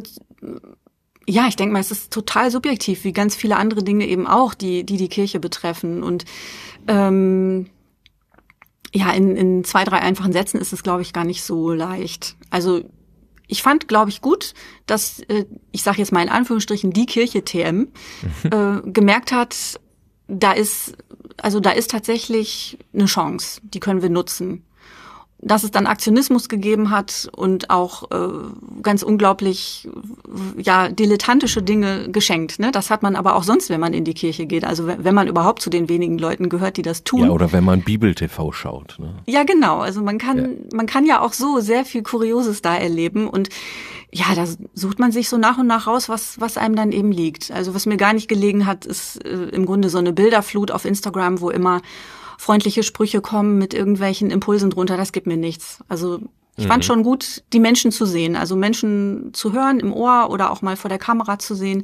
[1.27, 4.55] ja, ich denke mal, es ist total subjektiv, wie ganz viele andere Dinge eben auch,
[4.55, 6.01] die die, die Kirche betreffen.
[6.01, 6.25] Und
[6.87, 7.69] ähm,
[8.93, 12.35] ja, in, in zwei, drei einfachen Sätzen ist es, glaube ich, gar nicht so leicht.
[12.49, 12.81] Also
[13.49, 14.53] ich fand, glaube ich, gut,
[14.85, 17.89] dass, äh, ich sage jetzt mal in Anführungsstrichen, die Kirche TM
[18.43, 19.79] äh, gemerkt hat,
[20.27, 20.95] da ist,
[21.37, 24.63] also da ist tatsächlich eine Chance, die können wir nutzen
[25.41, 29.87] dass es dann Aktionismus gegeben hat und auch äh, ganz unglaublich
[30.57, 32.59] ja dilettantische Dinge geschenkt.
[32.59, 32.71] Ne?
[32.71, 34.65] Das hat man aber auch sonst, wenn man in die Kirche geht.
[34.65, 37.25] Also wenn man überhaupt zu den wenigen Leuten gehört, die das tun.
[37.25, 38.97] Ja, oder wenn man Bibel-TV schaut.
[38.99, 39.15] Ne?
[39.27, 39.79] Ja, genau.
[39.79, 40.47] Also man kann, ja.
[40.75, 43.49] man kann ja auch so sehr viel Kurioses da erleben und
[44.11, 47.11] ja, da sucht man sich so nach und nach raus, was, was einem dann eben
[47.11, 47.51] liegt.
[47.51, 50.83] Also was mir gar nicht gelegen hat, ist äh, im Grunde so eine Bilderflut auf
[50.83, 51.81] Instagram, wo immer
[52.39, 55.83] freundliche Sprüche kommen mit irgendwelchen Impulsen drunter, das gibt mir nichts.
[55.89, 56.21] Also
[56.55, 56.87] ich fand mhm.
[56.87, 60.77] schon gut, die Menschen zu sehen, also Menschen zu hören im Ohr oder auch mal
[60.77, 61.83] vor der Kamera zu sehen.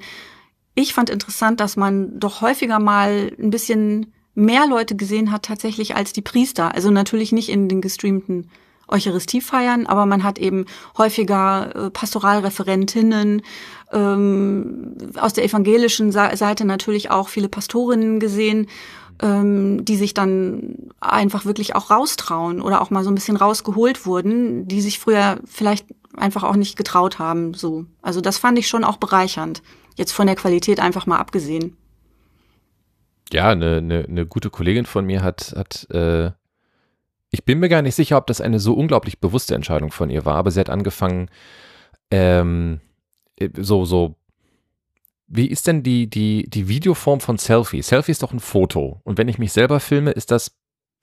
[0.73, 5.97] Ich fand interessant, dass man doch häufiger mal ein bisschen mehr Leute gesehen hat tatsächlich
[5.97, 6.73] als die Priester.
[6.73, 8.49] Also natürlich nicht in den gestreamten
[8.87, 13.41] Eucharistiefeiern, aber man hat eben häufiger äh, Pastoralreferentinnen,
[13.91, 18.67] ähm, aus der evangelischen Seite natürlich auch viele Pastorinnen gesehen
[19.21, 24.05] ähm, die sich dann einfach wirklich auch raustrauen oder auch mal so ein bisschen rausgeholt
[24.05, 25.85] wurden, die sich früher vielleicht
[26.17, 27.53] einfach auch nicht getraut haben.
[27.53, 29.61] So, also das fand ich schon auch bereichernd.
[29.95, 31.77] Jetzt von der Qualität einfach mal abgesehen.
[33.31, 36.31] Ja, eine, eine, eine gute Kollegin von mir hat, hat äh,
[37.31, 40.25] ich bin mir gar nicht sicher, ob das eine so unglaublich bewusste Entscheidung von ihr
[40.25, 41.29] war, aber sie hat angefangen,
[42.11, 42.79] ähm,
[43.57, 44.15] so, so
[45.27, 47.81] wie ist denn die, die, die Videoform von Selfie?
[47.81, 49.01] Selfie ist doch ein Foto.
[49.03, 50.55] Und wenn ich mich selber filme, ist das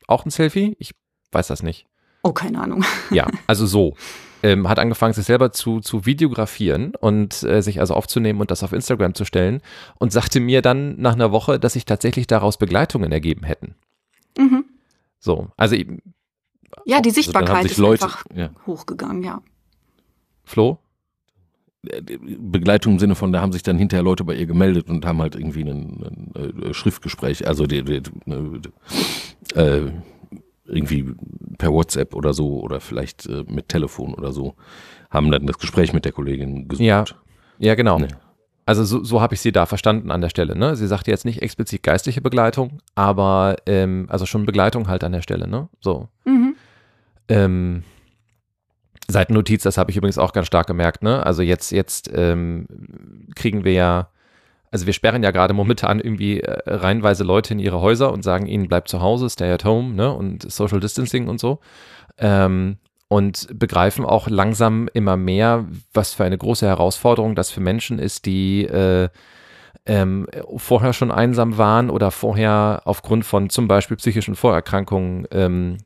[0.06, 0.76] auch ein Selfie?
[0.78, 0.92] Ich
[1.32, 1.86] weiß das nicht.
[2.22, 2.84] Oh, keine Ahnung.
[3.10, 3.94] Ja, also so.
[4.44, 8.64] Ähm, hat angefangen, sich selber zu, zu videografieren und äh, sich also aufzunehmen und das
[8.64, 9.60] auf Instagram zu stellen
[9.98, 13.76] und sagte mir dann nach einer Woche, dass sich tatsächlich daraus Begleitungen ergeben hätten.
[14.36, 14.64] Mhm.
[15.20, 15.76] So, also
[16.84, 18.50] ja, die Sichtbarkeit also ist Leute, einfach ja.
[18.66, 19.42] hochgegangen, ja.
[20.44, 20.78] Flo?
[21.82, 25.20] Begleitung im Sinne von, da haben sich dann hinterher Leute bei ihr gemeldet und haben
[25.20, 28.02] halt irgendwie ein, ein, ein Schriftgespräch, also die, die,
[29.54, 29.90] äh,
[30.64, 31.12] irgendwie
[31.58, 34.54] per WhatsApp oder so oder vielleicht äh, mit Telefon oder so,
[35.10, 36.84] haben dann das Gespräch mit der Kollegin gesucht.
[36.84, 37.04] Ja,
[37.58, 37.98] ja genau.
[37.98, 38.08] Nee.
[38.64, 40.56] Also so, so habe ich sie da verstanden an der Stelle.
[40.56, 40.76] Ne?
[40.76, 45.22] Sie sagte jetzt nicht explizit geistliche Begleitung, aber ähm, also schon Begleitung halt an der
[45.22, 45.48] Stelle.
[45.48, 45.68] Ne?
[45.80, 46.08] So.
[46.24, 46.54] Mhm.
[47.28, 47.82] Ähm,
[49.12, 51.02] Seitennotiz, das habe ich übrigens auch ganz stark gemerkt.
[51.02, 51.24] Ne?
[51.24, 52.66] Also jetzt, jetzt ähm,
[53.34, 54.08] kriegen wir ja,
[54.70, 58.46] also wir sperren ja gerade momentan irgendwie äh, reihenweise Leute in ihre Häuser und sagen
[58.46, 60.12] ihnen, bleibt zu Hause, stay at home ne?
[60.12, 61.60] und Social Distancing und so.
[62.18, 67.98] Ähm, und begreifen auch langsam immer mehr, was für eine große Herausforderung das für Menschen
[67.98, 69.10] ist, die äh,
[69.84, 75.78] ähm, vorher schon einsam waren oder vorher aufgrund von zum Beispiel psychischen Vorerkrankungen ähm,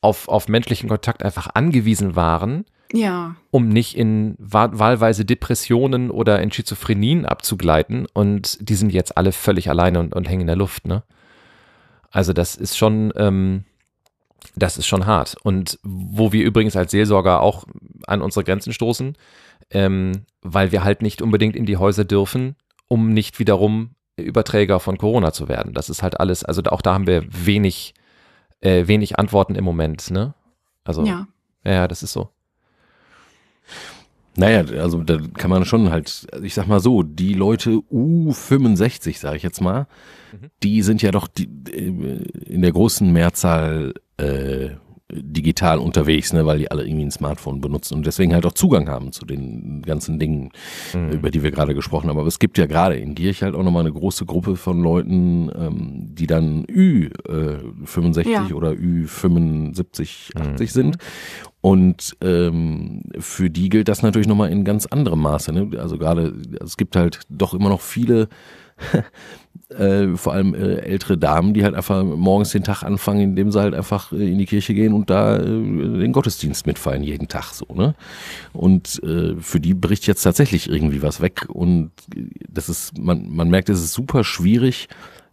[0.00, 3.36] auf, auf menschlichen Kontakt einfach angewiesen waren, Ja.
[3.50, 8.06] um nicht in wa wahlweise Depressionen oder in Schizophrenien abzugleiten.
[8.12, 10.86] Und die sind jetzt alle völlig alleine und, und hängen in der Luft.
[10.86, 11.02] Ne?
[12.10, 13.64] Also das ist schon, ähm,
[14.56, 15.36] das ist schon hart.
[15.42, 17.64] Und wo wir übrigens als Seelsorger auch
[18.06, 19.16] an unsere Grenzen stoßen,
[19.70, 22.56] ähm, weil wir halt nicht unbedingt in die Häuser dürfen,
[22.88, 25.72] um nicht wiederum Überträger von Corona zu werden.
[25.74, 27.94] Das ist halt alles, also auch da haben wir wenig,
[28.60, 30.34] äh, wenig Antworten im Moment, ne?
[30.84, 31.26] Also, ja,
[31.64, 31.72] Ja.
[31.72, 32.28] ja das ist so.
[34.36, 39.36] Naja, also da kann man schon halt, ich sag mal so, die Leute U65, sage
[39.36, 39.86] ich jetzt mal,
[40.32, 40.50] Mhm.
[40.62, 44.70] die sind ja doch die, äh, in der großen Mehrzahl äh,
[45.12, 48.88] digital unterwegs, ne, weil die alle irgendwie ein Smartphone benutzen und deswegen halt auch Zugang
[48.88, 50.50] haben zu den ganzen Dingen,
[50.94, 51.10] Mhm.
[51.10, 52.18] über die wir gerade gesprochen haben.
[52.18, 55.50] Aber es gibt ja gerade in Gierch halt auch nochmal eine große Gruppe von Leuten,
[55.56, 58.46] ähm, die dann Ü65 Ja.
[58.54, 60.72] oder Ü75, 80 Mhm.
[60.72, 60.96] sind.
[61.62, 65.52] Und ähm, für die gilt das natürlich nochmal in ganz anderem Maße.
[65.52, 65.70] Ne?
[65.78, 66.32] Also gerade,
[66.64, 68.28] es gibt halt doch immer noch viele,
[69.70, 73.60] äh, vor allem äh, ältere Damen, die halt einfach morgens den Tag anfangen, indem sie
[73.60, 77.52] halt einfach äh, in die Kirche gehen und da äh, den Gottesdienst mitfeiern, jeden Tag
[77.52, 77.66] so.
[77.74, 77.94] Ne?
[78.52, 81.46] Und äh, für die bricht jetzt tatsächlich irgendwie was weg.
[81.48, 81.92] Und
[82.48, 84.88] das ist, man, man merkt, es ist super schwierig,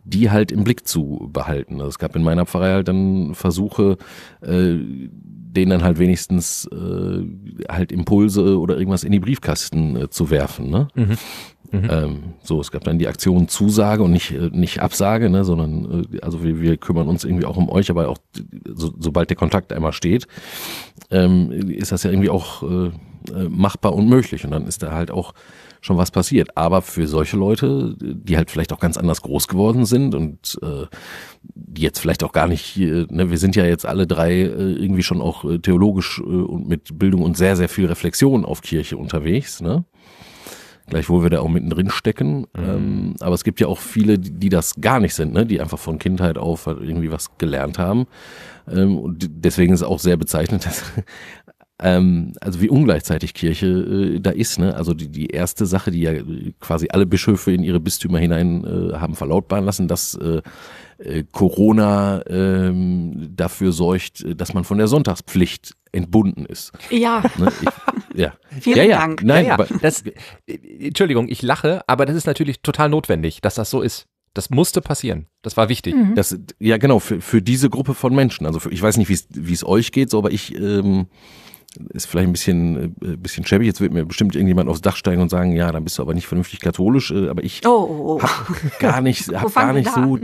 [0.08, 1.76] die halt im Blick zu behalten.
[1.76, 3.98] Also es gab in meiner Pfarrei halt dann Versuche,
[4.42, 7.24] äh, denen dann halt wenigstens äh,
[7.70, 10.70] halt Impulse oder irgendwas in die Briefkasten äh, zu werfen.
[10.70, 10.88] Ne?
[10.96, 11.18] Mhm.
[11.72, 16.06] Ähm, so, es gab dann die Aktion Zusage und nicht, äh, nicht Absage, ne, sondern
[16.14, 18.20] äh, also wir, wir kümmern uns irgendwie auch um euch, aber auch
[18.74, 20.28] so, sobald der Kontakt einmal steht,
[21.12, 22.92] ähm, ist das ja irgendwie auch äh,
[23.34, 24.46] äh, machbar und möglich.
[24.46, 25.34] Und dann ist da halt auch
[25.82, 26.58] schon was passiert.
[26.58, 30.86] Aber für solche Leute, die halt vielleicht auch ganz anders groß geworden sind und äh,
[31.44, 34.74] die jetzt vielleicht auch gar nicht, äh, ne, wir sind ja jetzt alle drei äh,
[34.74, 38.62] irgendwie schon auch äh, theologisch äh, und mit Bildung und sehr, sehr viel Reflexion auf
[38.62, 39.86] Kirche unterwegs, ne?
[40.90, 42.48] Gleichwohl wir da auch mittendrin stecken.
[42.58, 45.46] Ähm, aber es gibt ja auch viele, die, die das gar nicht sind, ne?
[45.46, 48.08] die einfach von Kindheit auf halt irgendwie was gelernt haben.
[48.72, 50.86] Ähm, und deswegen ist es auch sehr bezeichnend, dass
[51.80, 54.60] ähm, also wie ungleichzeitig Kirche äh, da ist.
[54.60, 54.76] Ne?
[54.76, 58.64] Also die, die erste Sache, die ja äh, quasi alle Bischöfe in ihre Bistümer hinein
[58.64, 60.42] äh, haben verlautbaren lassen, dass äh,
[60.98, 66.72] äh, Corona ähm, dafür sorgt, äh, dass man von der Sonntagspflicht entbunden ist.
[66.90, 67.52] Ja, Ne?
[67.62, 68.34] Ich, ja.
[68.60, 68.98] vielen ja, ja.
[68.98, 69.24] Dank.
[69.24, 70.04] Nein, ja, ja, aber das,
[70.48, 74.08] äh, Entschuldigung, ich lache, aber das ist natürlich total notwendig, dass das so ist.
[74.34, 75.28] Das musste passieren.
[75.42, 75.96] Das war wichtig.
[75.96, 76.16] Mhm.
[76.16, 78.46] Das, ja, genau, für, für diese Gruppe von Menschen.
[78.46, 81.08] Also für, ich weiß nicht, wie es wie es euch geht, so, aber ich ähm,
[81.94, 83.66] ist vielleicht ein bisschen, äh, bisschen shabby.
[83.66, 86.14] Jetzt wird mir bestimmt irgendjemand aufs Dach steigen und sagen, ja, dann bist du aber
[86.14, 87.12] nicht vernünftig katholisch.
[87.12, 88.22] Äh, aber ich Oh, oh, oh.
[88.22, 90.18] hab gar nicht, hab gar nicht so,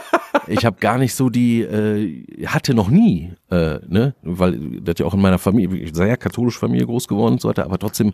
[0.46, 5.06] ich habe gar nicht so die, äh, hatte noch nie, äh, ne, weil das ja
[5.06, 7.78] auch in meiner Familie, ich sei ja katholisch Familie groß geworden und so weiter, aber
[7.78, 8.12] trotzdem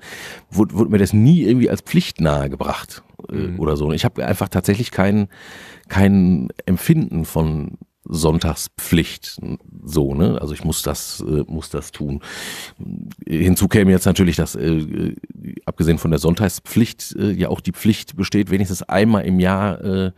[0.50, 3.61] wurde, wurde mir das nie irgendwie als Pflicht nahegebracht äh, Mhm.
[3.61, 3.87] oder so.
[3.87, 5.28] Und ich habe einfach tatsächlich kein,
[5.88, 7.78] kein Empfinden von
[8.09, 9.40] Sonntagspflicht
[9.85, 10.40] so ne?
[10.40, 12.21] Also ich muss das äh, muss das tun.
[13.27, 15.14] Hinzu käme jetzt natürlich dass äh, äh,
[15.64, 20.12] abgesehen von der Sonntagspflicht äh, ja auch die Pflicht besteht wenigstens einmal im Jahr äh,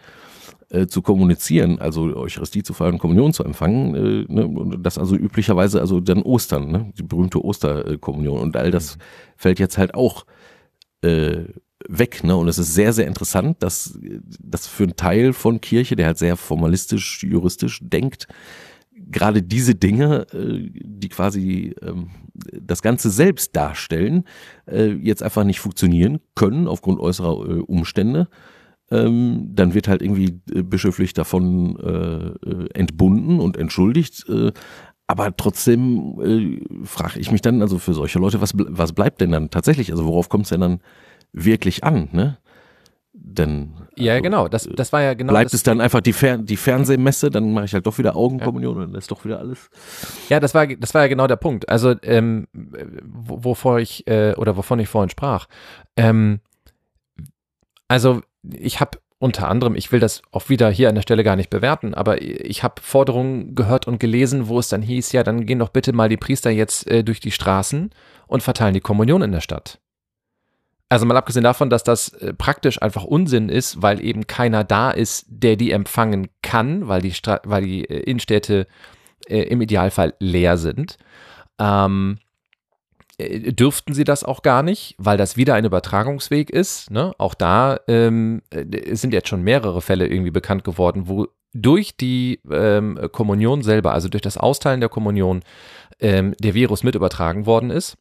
[0.70, 5.16] äh, zu kommunizieren, also Eucharistie zu feiern, Kommunion zu empfangen, äh, ne, und das also
[5.16, 8.38] üblicherweise also dann Ostern, ne, die berühmte Osterkommunion.
[8.38, 8.98] Und all das
[9.36, 10.26] fällt jetzt halt auch
[11.02, 11.44] äh,
[11.88, 13.98] weg, ne, und es ist sehr, sehr interessant, dass
[14.40, 18.28] das für einen Teil von Kirche, der halt sehr formalistisch, juristisch denkt,
[19.10, 24.24] gerade diese Dinge, äh, die quasi ähm, das Ganze selbst darstellen,
[24.66, 28.28] äh, jetzt einfach nicht funktionieren können aufgrund äußerer äh, Umstände
[28.90, 34.26] ähm, dann wird halt irgendwie äh, bischöflich davon äh, entbunden und entschuldigt.
[34.28, 34.52] Äh,
[35.06, 39.48] aber trotzdem frage ich mich dann, also für solche Leute, was, was bleibt denn dann
[39.48, 39.90] tatsächlich?
[39.90, 40.80] Also worauf kommt es denn dann
[41.32, 42.08] wirklich an?
[42.12, 42.38] Ne?
[43.12, 44.48] Denn Ja, also, genau.
[44.48, 47.64] Das, das war ja genau bleibt es dann einfach die, Fer die Fernsehmesse, dann mache
[47.66, 49.70] ich halt doch wieder Augenkommunion und dann ist doch wieder alles.
[50.28, 51.68] Ja, das war, das war ja genau der Punkt.
[51.68, 55.46] Also, ähm, wo- wovor ich, äh, oder wovon ich vorhin sprach.
[55.96, 56.40] Ähm,
[57.88, 61.34] also, ich habe unter anderem, ich will das auch wieder hier an der Stelle gar
[61.34, 65.44] nicht bewerten, aber ich habe Forderungen gehört und gelesen, wo es dann hieß, ja, dann
[65.44, 67.90] gehen doch bitte mal die Priester jetzt äh, durch die Straßen
[68.28, 69.80] und verteilen die Kommunion in der Stadt.
[70.88, 74.90] Also mal abgesehen davon, dass das äh, praktisch einfach Unsinn ist, weil eben keiner da
[74.90, 78.66] ist, der die empfangen kann, weil die, Stra weil die äh, Innenstädte
[79.28, 80.96] äh, im Idealfall leer sind.
[81.58, 82.18] Ähm,
[83.18, 86.90] äh, dürften sie das auch gar nicht, weil das wieder ein Übertragungsweg ist.
[86.90, 87.12] Ne?
[87.18, 92.40] Auch da ähm, äh, sind jetzt schon mehrere Fälle irgendwie bekannt geworden, wo durch die
[92.50, 95.42] ähm, Kommunion selber, also durch das Austeilen der Kommunion,
[96.00, 97.96] ähm, der Virus mit übertragen worden ist.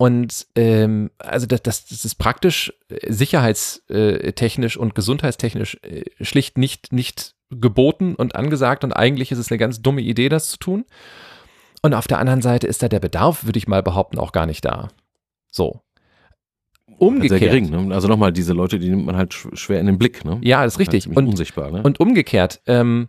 [0.00, 6.90] Und ähm, also das, das, das ist praktisch äh, sicherheitstechnisch und gesundheitstechnisch äh, schlicht nicht,
[6.90, 10.86] nicht geboten und angesagt und eigentlich ist es eine ganz dumme Idee, das zu tun.
[11.82, 14.46] Und auf der anderen Seite ist da der Bedarf, würde ich mal behaupten, auch gar
[14.46, 14.88] nicht da.
[15.52, 15.82] So.
[16.96, 17.38] Umgekehrt.
[17.38, 17.94] Sehr gering, ne?
[17.94, 20.38] Also nochmal, diese Leute, die nimmt man halt schwer in den Blick, ne?
[20.40, 21.08] Ja, das ist richtig.
[21.08, 21.82] Halt und, unsichtbar, ne?
[21.82, 23.08] Und umgekehrt, ähm,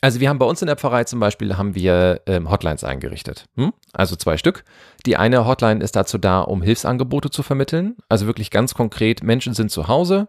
[0.00, 3.46] also wir haben bei uns in der Pfarrei zum Beispiel haben wir ähm, Hotlines eingerichtet.
[3.56, 3.72] Hm?
[3.92, 4.64] Also zwei Stück.
[5.06, 7.96] Die eine Hotline ist dazu da, um Hilfsangebote zu vermitteln.
[8.08, 10.28] Also wirklich ganz konkret, Menschen sind zu Hause.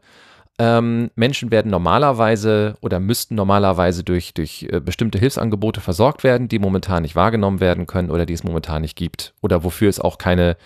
[0.57, 6.59] Ähm, Menschen werden normalerweise oder müssten normalerweise durch, durch äh, bestimmte Hilfsangebote versorgt werden, die
[6.59, 9.33] momentan nicht wahrgenommen werden können oder die es momentan nicht gibt.
[9.41, 10.57] Oder wofür es auch keine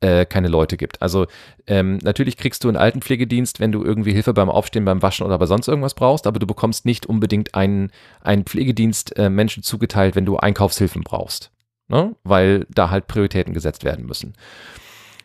[0.00, 1.00] äh, keine Leute gibt.
[1.02, 1.26] Also
[1.66, 5.38] ähm, natürlich kriegst du einen Altenpflegedienst, wenn du irgendwie Hilfe beim Aufstehen, beim Waschen oder
[5.38, 10.16] bei sonst irgendwas brauchst, aber du bekommst nicht unbedingt einen, einen Pflegedienst äh, Menschen zugeteilt,
[10.16, 11.50] wenn du Einkaufshilfen brauchst.
[11.88, 12.14] Ne?
[12.24, 14.34] Weil da halt Prioritäten gesetzt werden müssen.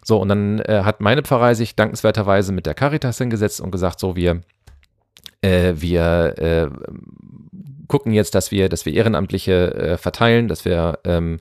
[0.03, 3.99] So, und dann äh, hat meine Pfarrei sich dankenswerterweise mit der Caritas hingesetzt und gesagt,
[3.99, 4.41] so, wir,
[5.41, 6.69] äh, wir äh,
[7.87, 11.39] gucken jetzt, dass wir, dass wir Ehrenamtliche äh, verteilen, dass wir ähm,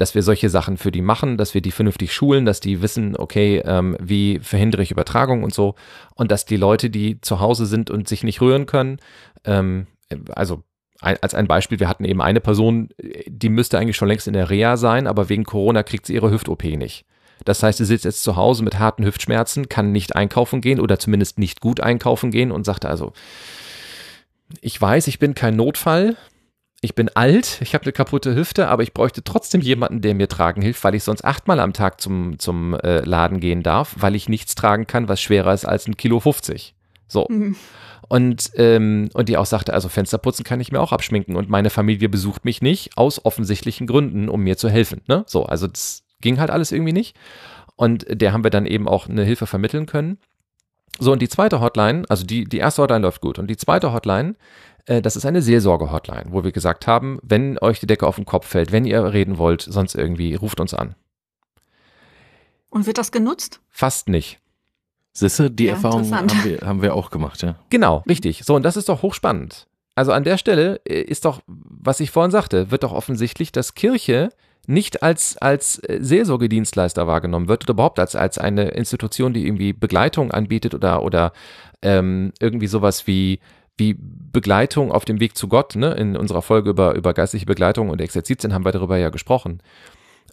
[0.00, 3.16] dass wir solche Sachen für die machen, dass wir die vernünftig schulen, dass die wissen,
[3.16, 5.74] okay, ähm, wie verhindere ich Übertragung und so.
[6.14, 8.98] Und dass die Leute, die zu Hause sind und sich nicht rühren können,
[9.44, 9.86] ähm,
[10.30, 10.62] also
[11.02, 12.90] als ein Beispiel, wir hatten eben eine Person,
[13.26, 16.30] die müsste eigentlich schon längst in der Reha sein, aber wegen Corona kriegt sie ihre
[16.30, 17.06] Hüft-OP nicht.
[17.46, 20.98] Das heißt, sie sitzt jetzt zu Hause mit harten Hüftschmerzen, kann nicht einkaufen gehen oder
[20.98, 23.14] zumindest nicht gut einkaufen gehen und sagte also,
[24.60, 26.16] ich weiß, ich bin kein Notfall,
[26.82, 30.28] ich bin alt, ich habe eine kaputte Hüfte, aber ich bräuchte trotzdem jemanden, der mir
[30.28, 34.14] tragen hilft, weil ich sonst achtmal am Tag zum, zum äh, Laden gehen darf, weil
[34.14, 36.74] ich nichts tragen kann, was schwerer ist als ein Kilo 50.
[37.06, 37.26] So.
[37.28, 37.56] Mhm.
[38.08, 41.70] Und, ähm, und die auch sagte, also Fensterputzen kann ich mir auch abschminken und meine
[41.70, 45.02] Familie besucht mich nicht aus offensichtlichen Gründen, um mir zu helfen.
[45.06, 45.22] Ne?
[45.26, 47.14] So, also das ging halt alles irgendwie nicht.
[47.76, 50.18] Und der haben wir dann eben auch eine Hilfe vermitteln können.
[50.98, 53.38] So, und die zweite Hotline, also die, die erste Hotline läuft gut.
[53.38, 54.34] Und die zweite Hotline,
[54.86, 58.46] das ist eine Seelsorge-Hotline, wo wir gesagt haben, wenn euch die Decke auf den Kopf
[58.46, 60.94] fällt, wenn ihr reden wollt, sonst irgendwie, ruft uns an.
[62.70, 63.60] Und wird das genutzt?
[63.68, 64.40] Fast nicht.
[65.12, 67.56] Sisse, die ja, Erfahrung haben wir, haben wir auch gemacht, ja.
[67.68, 68.44] Genau, richtig.
[68.44, 69.66] So, und das ist doch hochspannend.
[69.96, 73.74] Also an der Stelle äh, ist doch, was ich vorhin sagte, wird doch offensichtlich, dass
[73.74, 74.30] Kirche
[74.66, 79.72] nicht als, als äh, Seelsorgedienstleister wahrgenommen wird oder überhaupt als, als eine Institution, die irgendwie
[79.72, 81.32] Begleitung anbietet oder, oder
[81.82, 83.40] ähm, irgendwie sowas wie
[83.80, 85.90] wie Begleitung auf dem Weg zu Gott, ne?
[85.94, 89.60] in unserer Folge über, über geistliche Begleitung und Exerzitien haben wir darüber ja gesprochen.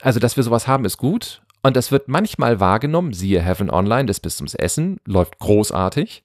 [0.02, 1.42] Also, dass wir sowas haben, ist gut.
[1.64, 6.24] Und das wird manchmal wahrgenommen, siehe Heaven Online, das Bistums Essen, läuft großartig.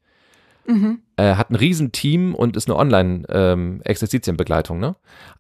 [0.67, 0.99] Mhm.
[1.17, 4.97] Äh, hat ein Riesenteam und ist eine Online-Exerzitienbegleitung, ähm, ne?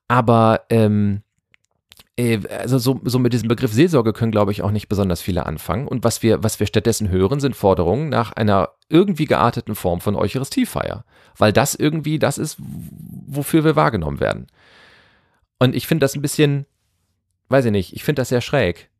[0.08, 1.20] Aber ähm,
[2.16, 5.46] äh, also so, so mit diesem Begriff Seelsorge können, glaube ich, auch nicht besonders viele
[5.46, 5.86] anfangen.
[5.86, 10.16] Und was wir, was wir stattdessen hören, sind Forderungen nach einer irgendwie gearteten Form von
[10.16, 11.04] Eucharistiefeier.
[11.36, 14.46] Weil das irgendwie das ist, wofür wir wahrgenommen werden.
[15.58, 16.66] Und ich finde das ein bisschen,
[17.48, 18.90] weiß ich nicht, ich finde das sehr schräg.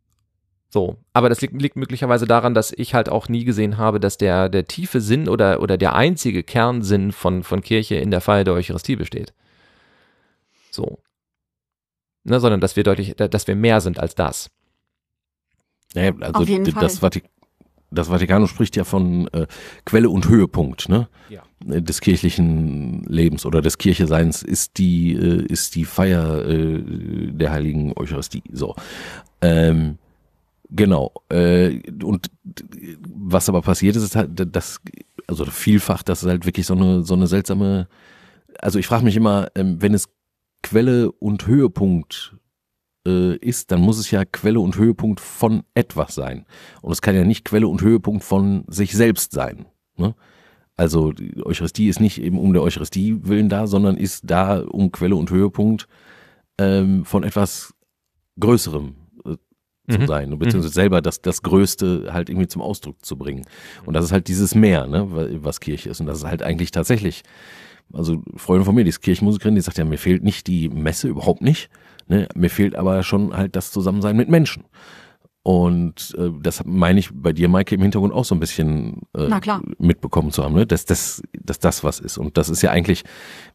[0.71, 4.16] So, aber das liegt, liegt, möglicherweise daran, dass ich halt auch nie gesehen habe, dass
[4.16, 8.45] der, der tiefe Sinn oder, oder der einzige Kernsinn von, von Kirche in der Feier
[8.45, 9.35] der Eucharistie besteht.
[10.71, 10.99] So
[12.25, 14.51] ne, sondern dass wir deutlich, dass wir mehr sind als das.
[15.95, 17.03] Ja, also Auf jeden das, Fall.
[17.03, 17.25] Vatik
[17.90, 19.47] das Vatikanum spricht ja von äh,
[19.85, 21.09] Quelle und Höhepunkt ne?
[21.29, 21.42] Ja.
[21.64, 26.83] Des kirchlichen Lebens oder des Kircheseins ist die äh, ist die Feier äh,
[27.33, 28.42] der heiligen Eucharistie.
[28.53, 28.75] So,
[29.40, 29.98] ähm,
[30.70, 31.12] genau.
[31.29, 32.31] Äh, und
[33.09, 34.81] was aber passiert ist, ist halt, dass
[35.27, 37.88] also vielfach, das ist halt wirklich so eine so eine seltsame.
[38.59, 40.09] Also ich frage mich immer, ähm, wenn es
[40.62, 42.37] Quelle und Höhepunkt
[43.07, 46.46] äh, ist, dann muss es ja Quelle und Höhepunkt von etwas sein.
[46.81, 49.66] Und es kann ja nicht Quelle und Höhepunkt von sich selbst sein.
[49.96, 50.14] Ne?
[50.77, 54.91] Also die Eucharistie ist nicht eben um der Eucharistie willen da, sondern ist da um
[54.91, 55.87] Quelle und Höhepunkt
[56.59, 57.75] ähm, von etwas
[58.41, 58.95] Größerem
[59.27, 59.37] äh,
[59.91, 60.07] zu mhm.
[60.07, 60.83] sein, beziehungsweise mhm.
[60.83, 63.45] selber das, das Größte halt irgendwie zum Ausdruck zu bringen.
[63.85, 65.07] Und das ist halt dieses Mehr, ne,
[65.43, 66.01] was Kirche ist.
[66.01, 67.23] Und das ist halt eigentlich tatsächlich
[67.93, 71.09] also Freundin von mir, die ist Kirchenmusikerin, die sagt ja, mir fehlt nicht die Messe,
[71.09, 71.68] überhaupt nicht.
[72.09, 72.29] Ne?
[72.35, 74.64] Mir fehlt aber schon halt das Zusammensein mit Menschen.
[75.45, 79.28] Und äh, das meine ich bei dir, Maike, im Hintergrund auch so ein bisschen äh,
[79.78, 80.66] mitbekommen zu haben, ne?
[80.66, 82.16] dass, das, dass das was ist.
[82.16, 83.03] Und das ist ja eigentlich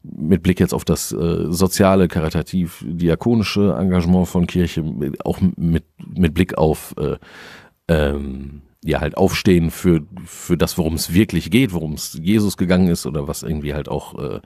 [0.02, 4.84] mit Blick jetzt auf das äh, soziale, karitativ, diakonische Engagement von Kirche,
[5.24, 7.16] auch mit, mit Blick auf äh,
[7.88, 12.88] ähm, ja halt aufstehen für, für das, worum es wirklich geht, worum es Jesus gegangen
[12.88, 14.40] ist oder was irgendwie halt auch äh,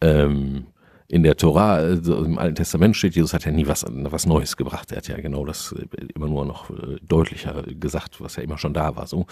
[0.00, 0.66] ähm,
[1.10, 4.56] in der Tora, also im Alten Testament steht, Jesus hat ja nie was, was Neues
[4.56, 4.92] gebracht.
[4.92, 8.58] Er hat ja genau das äh, immer nur noch äh, deutlicher gesagt, was ja immer
[8.58, 9.08] schon da war.
[9.08, 9.26] So,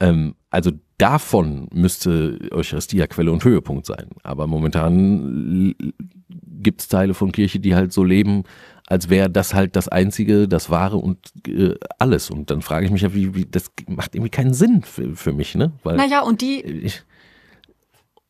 [0.00, 4.08] ähm, also davon müsste Eucharistie ja Quelle und Höhepunkt sein.
[4.24, 5.74] Aber momentan
[6.28, 8.42] gibt es Teile von Kirche, die halt so leben,
[8.88, 12.30] als wäre das halt das Einzige, das Wahre und äh, alles.
[12.30, 15.32] Und dann frage ich mich ja, wie, wie das macht irgendwie keinen Sinn für, für
[15.32, 15.70] mich, ne?
[15.84, 17.04] Weil naja, und die, ich,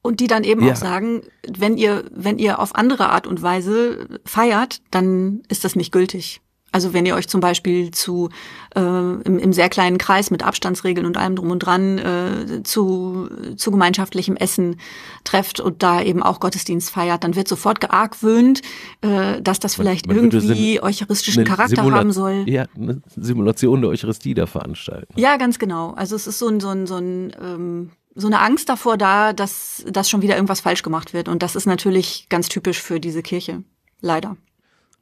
[0.02, 0.72] und die dann eben ja.
[0.72, 5.76] auch sagen, wenn ihr, wenn ihr auf andere Art und Weise feiert, dann ist das
[5.76, 6.40] nicht gültig.
[6.74, 8.30] Also wenn ihr euch zum Beispiel zu
[8.74, 13.28] äh, im, im sehr kleinen Kreis mit Abstandsregeln und allem drum und dran äh, zu,
[13.56, 14.76] zu gemeinschaftlichem Essen
[15.22, 18.62] trefft und da eben auch Gottesdienst feiert, dann wird sofort geargwöhnt,
[19.02, 22.44] äh, dass das vielleicht man, man irgendwie eucharistischen Charakter Simula haben soll.
[22.48, 25.12] Ja, eine Simulation der Eucharistie da veranstalten.
[25.16, 25.90] Ja, ganz genau.
[25.90, 29.32] Also es ist so ein, so ein, so ein ähm, so eine Angst davor da,
[29.32, 31.28] dass, dass schon wieder irgendwas falsch gemacht wird.
[31.28, 33.64] Und das ist natürlich ganz typisch für diese Kirche.
[34.00, 34.36] Leider.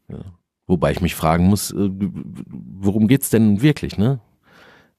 [0.08, 0.18] Ja.
[0.66, 4.20] Wobei ich mich fragen muss, äh, worum geht's denn wirklich, ne?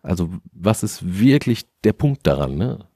[0.01, 2.87] Also, was ist wirklich der Punkt daran, ne?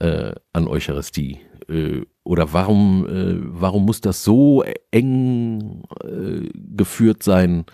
[0.00, 1.40] Äh, an Eucharistie?
[1.68, 7.64] Äh, oder warum, äh, warum muss das so eng äh, geführt sein,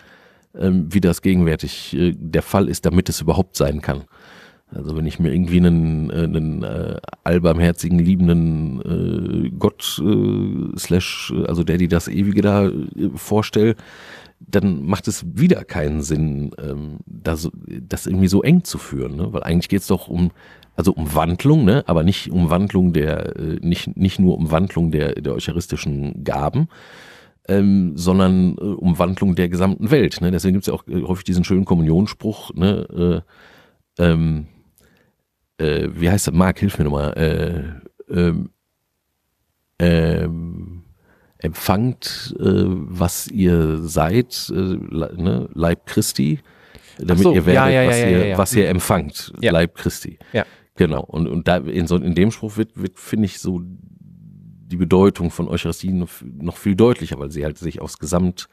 [0.55, 4.05] ähm, wie das gegenwärtig äh, der Fall ist, damit es überhaupt sein kann?
[4.73, 8.81] Also wenn ich mir irgendwie einen, äh, einen äh, allbarmherzigen, liebenden
[9.47, 12.81] äh, Gott äh, slash, also der, die das Ewige da äh,
[13.15, 13.79] vorstellt,
[14.39, 19.33] dann macht es wieder keinen Sinn, ähm, das, das irgendwie so eng zu führen, ne?
[19.33, 20.31] weil eigentlich geht es doch um,
[20.77, 21.85] also um Wandlung, ne?
[21.87, 26.69] aber nicht um Wandlung der, äh, nicht, nicht nur um Wandlung der, der eucharistischen Gaben,
[27.49, 30.21] ähm, sondern äh, um Wandlung der gesamten Welt.
[30.21, 30.31] Ne?
[30.31, 33.23] Deswegen gibt es ja auch äh, häufig diesen schönen Kommunionspruch, ne?
[33.99, 34.47] äh, ähm,
[35.61, 36.35] äh, wie heißt das?
[36.35, 37.13] Marc, hilf mir nochmal.
[38.09, 38.51] Äh, ähm,
[39.79, 40.83] ähm,
[41.39, 45.49] empfangt, äh, was ihr seid, äh, ne?
[45.55, 46.41] Leib Christi,
[46.99, 50.19] damit so, ihr werdet, ja, ja, was, ja, ihr, was ihr empfangt, Leib Christi.
[50.33, 50.45] Ja.
[50.77, 51.03] Genau.
[51.03, 55.31] Und, und da in, so, in dem Spruch wird, wird finde ich, so die Bedeutung
[55.31, 58.49] von Eucharistie noch, noch viel deutlicher, weil sie halt sich aufs Gesamt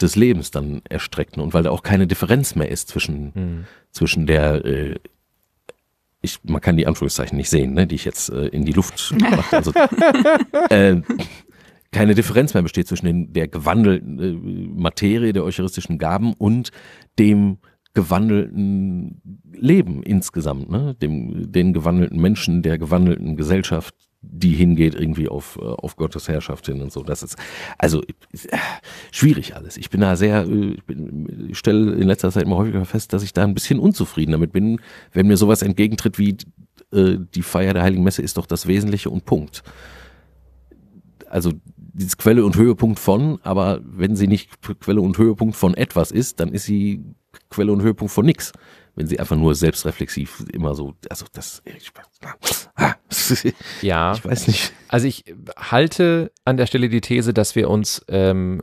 [0.00, 3.64] des Lebens dann erstreckt und weil da auch keine Differenz mehr ist zwischen, mhm.
[3.92, 4.96] zwischen der äh,
[6.24, 9.14] ich, man kann die Anführungszeichen nicht sehen, ne, die ich jetzt äh, in die Luft
[9.20, 9.56] mache.
[9.56, 9.72] Also,
[10.70, 11.00] äh,
[11.92, 14.32] keine Differenz mehr besteht zwischen den, der gewandelten äh,
[14.80, 16.70] Materie der eucharistischen Gaben und
[17.18, 17.58] dem
[17.94, 19.22] gewandelten
[19.52, 20.96] Leben insgesamt, ne?
[21.00, 23.94] dem, den gewandelten Menschen, der gewandelten Gesellschaft,
[24.30, 27.02] die hingeht irgendwie auf, äh, auf Gottes Herrschaft hin und so.
[27.02, 27.36] Das ist
[27.78, 28.56] also äh,
[29.12, 29.76] schwierig alles.
[29.76, 33.12] Ich bin da sehr, äh, ich, bin, ich stelle in letzter Zeit immer häufiger fest,
[33.12, 34.80] dass ich da ein bisschen unzufrieden damit bin,
[35.12, 36.36] wenn mir sowas entgegentritt wie
[36.92, 39.62] äh, die Feier der Heiligen Messe ist doch das Wesentliche und Punkt.
[41.28, 44.50] Also dieses Quelle und Höhepunkt von, aber wenn sie nicht
[44.80, 47.02] Quelle und Höhepunkt von etwas ist, dann ist sie
[47.50, 48.52] Quelle und Höhepunkt von nichts
[48.96, 51.92] wenn sie einfach nur selbstreflexiv immer so, also das, ich,
[53.82, 54.72] ja, ich weiß nicht.
[54.88, 55.24] Also ich
[55.56, 58.62] halte an der Stelle die These, dass wir uns ähm,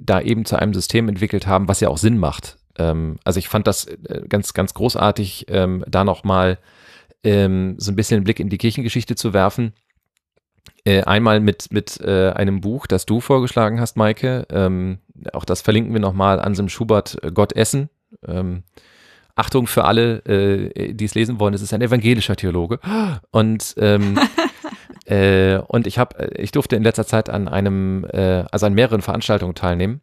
[0.00, 2.58] da eben zu einem System entwickelt haben, was ja auch Sinn macht.
[2.76, 6.58] Ähm, also ich fand das äh, ganz, ganz großartig, ähm, da nochmal
[7.22, 9.72] ähm, so ein bisschen einen Blick in die Kirchengeschichte zu werfen.
[10.84, 14.46] Äh, einmal mit, mit äh, einem Buch, das du vorgeschlagen hast, Maike.
[14.50, 14.98] Ähm,
[15.32, 17.90] auch das verlinken wir nochmal, Anselm Schubert, äh, Gott essen.
[18.26, 18.62] Ähm,
[19.38, 22.80] Achtung für alle, äh, die es lesen wollen, es ist ein evangelischer Theologe.
[23.30, 24.18] Und ähm,
[25.04, 29.02] äh, und ich habe, ich durfte in letzter Zeit an einem, äh, also an mehreren
[29.02, 30.00] Veranstaltungen teilnehmen,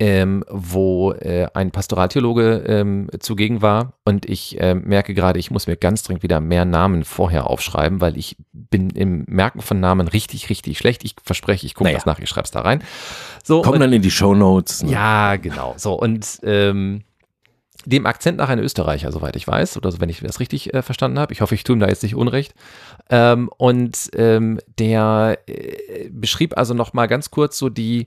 [0.00, 3.94] ähm, wo äh, ein Pastoraltheologe ähm, zugegen war.
[4.04, 8.00] Und ich äh, merke gerade, ich muss mir ganz dringend wieder mehr Namen vorher aufschreiben,
[8.00, 11.04] weil ich bin im Merken von Namen richtig, richtig schlecht.
[11.04, 11.96] Ich verspreche, ich gucke naja.
[11.96, 12.82] das nach, ich schreibe es da rein.
[13.42, 14.82] So, Kommen dann in die Show Notes.
[14.82, 14.92] Ne?
[14.92, 15.74] Ja, genau.
[15.76, 17.02] So und ähm,
[17.84, 20.82] dem Akzent nach ein Österreicher, soweit ich weiß, oder so, wenn ich das richtig äh,
[20.82, 21.32] verstanden habe.
[21.32, 22.54] Ich hoffe, ich tue ihm da jetzt nicht Unrecht.
[23.10, 28.06] Ähm, und ähm, der äh, beschrieb also noch mal ganz kurz so die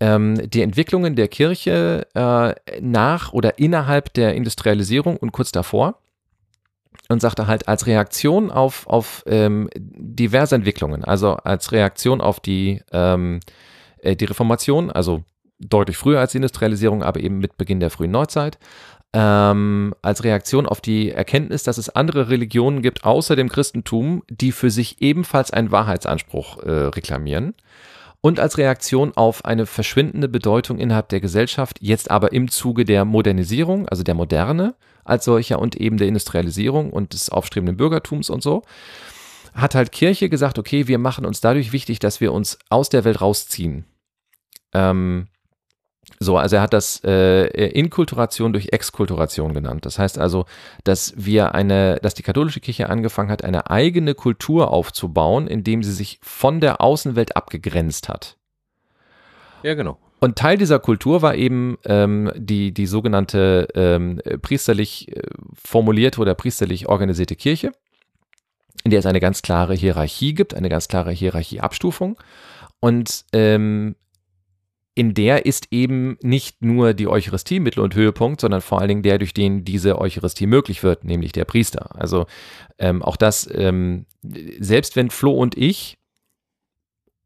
[0.00, 5.98] ähm, die Entwicklungen der Kirche äh, nach oder innerhalb der Industrialisierung und kurz davor
[7.08, 12.82] und sagte halt als Reaktion auf auf ähm, diverse Entwicklungen, also als Reaktion auf die
[12.92, 13.40] ähm,
[13.98, 15.22] äh, die Reformation, also
[15.68, 18.58] deutlich früher als die Industrialisierung, aber eben mit Beginn der frühen Neuzeit.
[19.14, 24.52] Ähm, als Reaktion auf die Erkenntnis, dass es andere Religionen gibt außer dem Christentum, die
[24.52, 27.54] für sich ebenfalls einen Wahrheitsanspruch äh, reklamieren.
[28.22, 33.04] Und als Reaktion auf eine verschwindende Bedeutung innerhalb der Gesellschaft, jetzt aber im Zuge der
[33.04, 38.42] Modernisierung, also der Moderne als solcher und eben der Industrialisierung und des aufstrebenden Bürgertums und
[38.42, 38.62] so,
[39.54, 43.04] hat halt Kirche gesagt, okay, wir machen uns dadurch wichtig, dass wir uns aus der
[43.04, 43.84] Welt rausziehen.
[44.72, 45.26] Ähm,
[46.18, 49.86] so, also er hat das äh, Inkulturation durch Exkulturation genannt.
[49.86, 50.46] Das heißt also,
[50.84, 55.92] dass wir eine, dass die katholische Kirche angefangen hat, eine eigene Kultur aufzubauen, indem sie
[55.92, 58.36] sich von der Außenwelt abgegrenzt hat.
[59.62, 59.98] Ja, genau.
[60.20, 65.22] Und Teil dieser Kultur war eben ähm, die, die sogenannte ähm, priesterlich äh,
[65.54, 67.72] formulierte oder priesterlich organisierte Kirche,
[68.84, 72.16] in der es eine ganz klare Hierarchie gibt, eine ganz klare Hierarchieabstufung.
[72.78, 73.96] Und ähm,
[74.94, 79.02] in der ist eben nicht nur die Eucharistie Mittel- und Höhepunkt, sondern vor allen Dingen
[79.02, 81.98] der, durch den diese Eucharistie möglich wird, nämlich der Priester.
[81.98, 82.26] Also
[82.78, 85.98] ähm, auch das, ähm, selbst wenn Flo und ich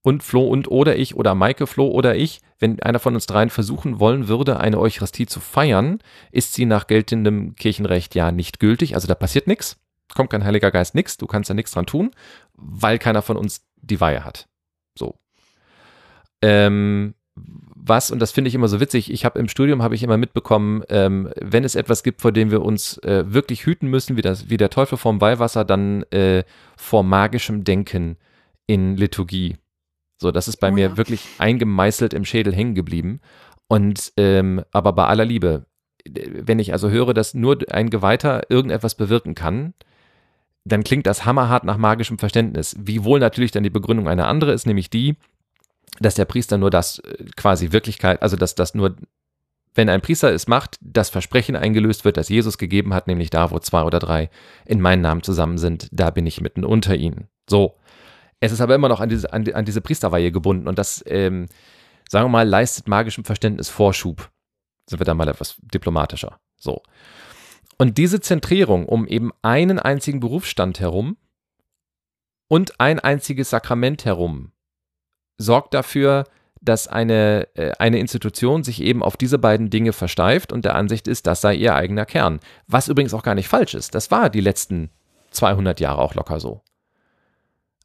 [0.03, 3.51] und Flo und oder ich oder Maike Flo oder ich, wenn einer von uns dreien
[3.51, 5.99] versuchen wollen würde, eine Eucharistie zu feiern,
[6.31, 8.95] ist sie nach geltendem Kirchenrecht ja nicht gültig.
[8.95, 9.77] Also da passiert nichts,
[10.15, 12.13] kommt kein Heiliger Geist, nichts, du kannst da nichts dran tun,
[12.55, 14.47] weil keiner von uns die Weihe hat.
[14.97, 15.19] So.
[16.41, 17.15] Ähm,
[17.89, 20.17] was, und das finde ich immer so witzig, ich habe im Studium, habe ich immer
[20.17, 24.23] mitbekommen, ähm, wenn es etwas gibt, vor dem wir uns äh, wirklich hüten müssen, wie,
[24.23, 26.43] das, wie der Teufel vorm Weihwasser, dann äh,
[26.77, 28.17] vor magischem Denken
[28.67, 29.57] in Liturgie.
[30.19, 30.97] So, das ist bei oh, mir ja.
[30.97, 33.21] wirklich eingemeißelt im Schädel hängen geblieben.
[33.69, 35.67] Und ähm, aber bei aller Liebe,
[36.09, 39.75] wenn ich also höre, dass nur ein Geweihter irgendetwas bewirken kann,
[40.65, 42.75] dann klingt das hammerhart nach magischem Verständnis.
[42.79, 45.17] Wiewohl natürlich dann die Begründung eine andere ist, nämlich die,
[46.01, 48.97] dass der Priester nur das äh, quasi Wirklichkeit, also dass das nur,
[49.75, 53.51] wenn ein Priester es macht, das Versprechen eingelöst wird, das Jesus gegeben hat, nämlich da,
[53.51, 54.31] wo zwei oder drei
[54.65, 57.29] in meinen Namen zusammen sind, da bin ich mitten unter ihnen.
[57.49, 57.77] So.
[58.39, 61.47] Es ist aber immer noch an diese, an, an diese Priesterweihe gebunden und das, ähm,
[62.09, 64.31] sagen wir mal, leistet magischem Verständnis Vorschub.
[64.89, 66.39] Sind wir da mal etwas diplomatischer.
[66.59, 66.83] So.
[67.79, 71.17] Und diese Zentrierung um eben einen einzigen Berufsstand herum
[72.49, 74.53] und ein einziges Sakrament herum
[75.39, 76.25] sorgt dafür,
[76.61, 81.07] dass eine, äh, eine Institution sich eben auf diese beiden Dinge versteift und der Ansicht
[81.09, 82.41] ist, das sei ihr eigener Kern.
[82.67, 83.95] Was übrigens auch gar nicht falsch ist.
[83.95, 84.91] Das war die letzten
[85.31, 86.63] 200 Jahre auch locker so.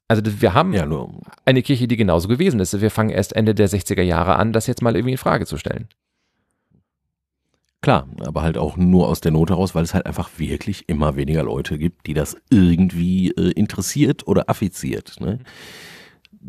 [0.07, 0.85] Also wir haben ja,
[1.45, 2.81] eine Kirche, die genauso gewesen ist.
[2.81, 5.57] Wir fangen erst Ende der 60er Jahre an, das jetzt mal irgendwie in Frage zu
[5.57, 5.87] stellen.
[7.81, 11.15] Klar, aber halt auch nur aus der Not heraus, weil es halt einfach wirklich immer
[11.15, 15.15] weniger Leute gibt, die das irgendwie äh, interessiert oder affiziert.
[15.19, 15.39] Ne?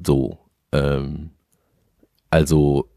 [0.04, 0.38] So,
[0.72, 1.30] ähm,
[2.30, 2.88] also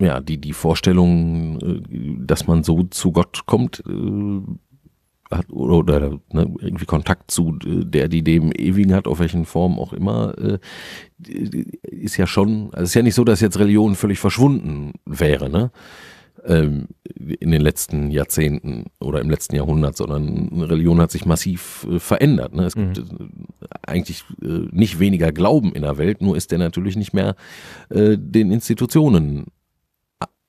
[0.00, 4.40] ja, die, die Vorstellung, äh, dass man so zu Gott kommt, äh,
[5.30, 9.78] hat oder, ne, irgendwie Kontakt zu äh, der, die dem Ewigen hat, auf welchen Formen
[9.78, 10.58] auch immer, äh,
[11.82, 15.48] ist ja schon, also es ist ja nicht so, dass jetzt Religion völlig verschwunden wäre,
[15.50, 15.70] ne?
[16.44, 16.88] Ähm,
[17.38, 22.54] in den letzten Jahrzehnten oder im letzten Jahrhundert, sondern Religion hat sich massiv äh, verändert.
[22.54, 22.64] Ne?
[22.64, 22.92] Es mhm.
[22.92, 23.24] gibt äh,
[23.82, 27.34] eigentlich äh, nicht weniger Glauben in der Welt, nur ist der natürlich nicht mehr
[27.90, 29.46] äh, den Institutionen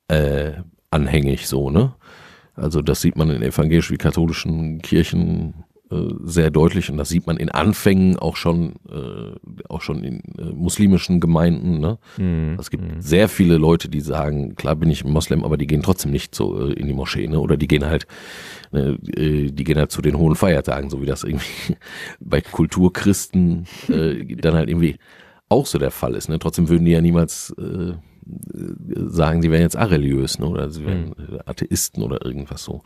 [0.08, 0.54] äh,
[0.90, 1.94] anhängig so, ne?
[2.54, 5.64] Also das sieht man in evangelisch wie katholischen Kirchen
[6.24, 9.36] sehr deutlich und das sieht man in Anfängen auch schon, äh,
[9.68, 11.80] auch schon in äh, muslimischen Gemeinden.
[11.80, 11.98] Ne?
[12.18, 13.00] Mm, es gibt mm.
[13.00, 16.68] sehr viele Leute, die sagen, klar bin ich Moslem, aber die gehen trotzdem nicht so
[16.68, 17.40] äh, in die Moschee, ne?
[17.40, 18.08] Oder die gehen halt,
[18.72, 21.76] ne, äh, die gehen halt zu den hohen Feiertagen, so wie das irgendwie
[22.20, 24.98] bei Kulturchristen äh, dann halt irgendwie
[25.50, 26.30] auch so der Fall ist.
[26.30, 26.40] Ne?
[26.40, 27.94] Trotzdem würden die ja niemals äh,
[28.96, 30.48] sagen, sie wären jetzt areligiös ne?
[30.48, 31.40] oder sie wären mhm.
[31.46, 32.82] Atheisten oder irgendwas so.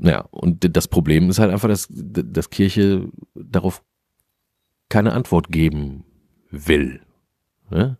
[0.00, 3.82] Ja, und das Problem ist halt einfach, dass, dass Kirche darauf
[4.88, 6.04] keine Antwort geben
[6.50, 7.00] will.
[7.70, 7.98] Ne?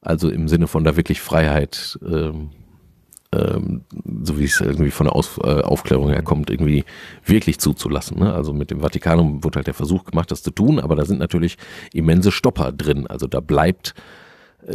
[0.00, 2.50] Also im Sinne von da wirklich Freiheit, ähm,
[3.32, 3.84] ähm,
[4.22, 6.84] so wie es irgendwie von der Aus, äh, Aufklärung her kommt, irgendwie
[7.24, 8.18] wirklich zuzulassen.
[8.18, 8.32] Ne?
[8.32, 11.18] Also mit dem Vatikanum wurde halt der Versuch gemacht, das zu tun, aber da sind
[11.18, 11.58] natürlich
[11.92, 13.06] immense Stopper drin.
[13.06, 13.94] Also da bleibt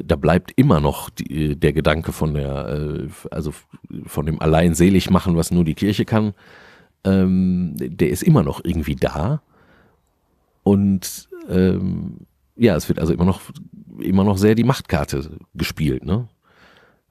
[0.04, 3.54] da bleibt immer noch die, der Gedanke von der, äh, also
[4.06, 6.34] von dem allein selig machen, was nur die Kirche kann,
[7.04, 9.42] ähm, der ist immer noch irgendwie da.
[10.64, 12.26] Und ähm,
[12.56, 13.42] ja, es wird also immer noch,
[14.00, 16.28] immer noch sehr die Machtkarte gespielt, ne?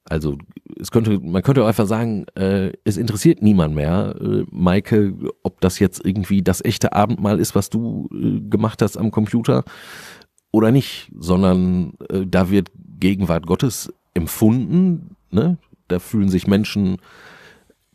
[0.07, 0.37] Also
[0.79, 5.62] es könnte, man könnte auch einfach sagen, äh, es interessiert niemand mehr, äh, Maike, ob
[5.62, 9.64] das jetzt irgendwie das echte Abendmahl ist, was du äh, gemacht hast am Computer
[10.55, 15.17] oder nicht, sondern äh, da wird Gegenwart Gottes empfunden.
[15.33, 15.59] Ne?
[15.89, 16.99] Da fühlen sich Menschen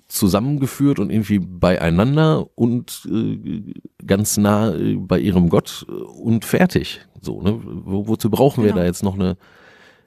[0.10, 3.74] zusammengeführt und irgendwie beieinander und äh,
[4.05, 5.84] ganz nah äh, bei ihrem Gott
[6.22, 6.99] und fertig.
[7.22, 7.62] So, ne?
[7.64, 8.82] Wo, wozu brauchen wir genau.
[8.82, 9.38] da jetzt noch eine,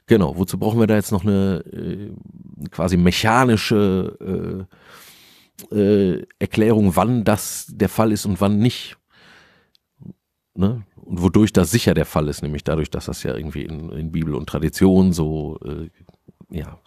[0.05, 2.11] genau, wozu brauchen wir da jetzt noch eine äh,
[2.71, 4.67] quasi mechanische
[5.73, 8.99] äh, äh, Erklärung, wann das der Fall ist und wann nicht?
[10.55, 10.83] Ne?
[10.97, 14.13] Und wodurch das sicher der Fall ist, nämlich dadurch, dass das ja irgendwie in, in
[14.13, 15.89] Bibel und Tradition so, äh,
[16.51, 16.79] ja,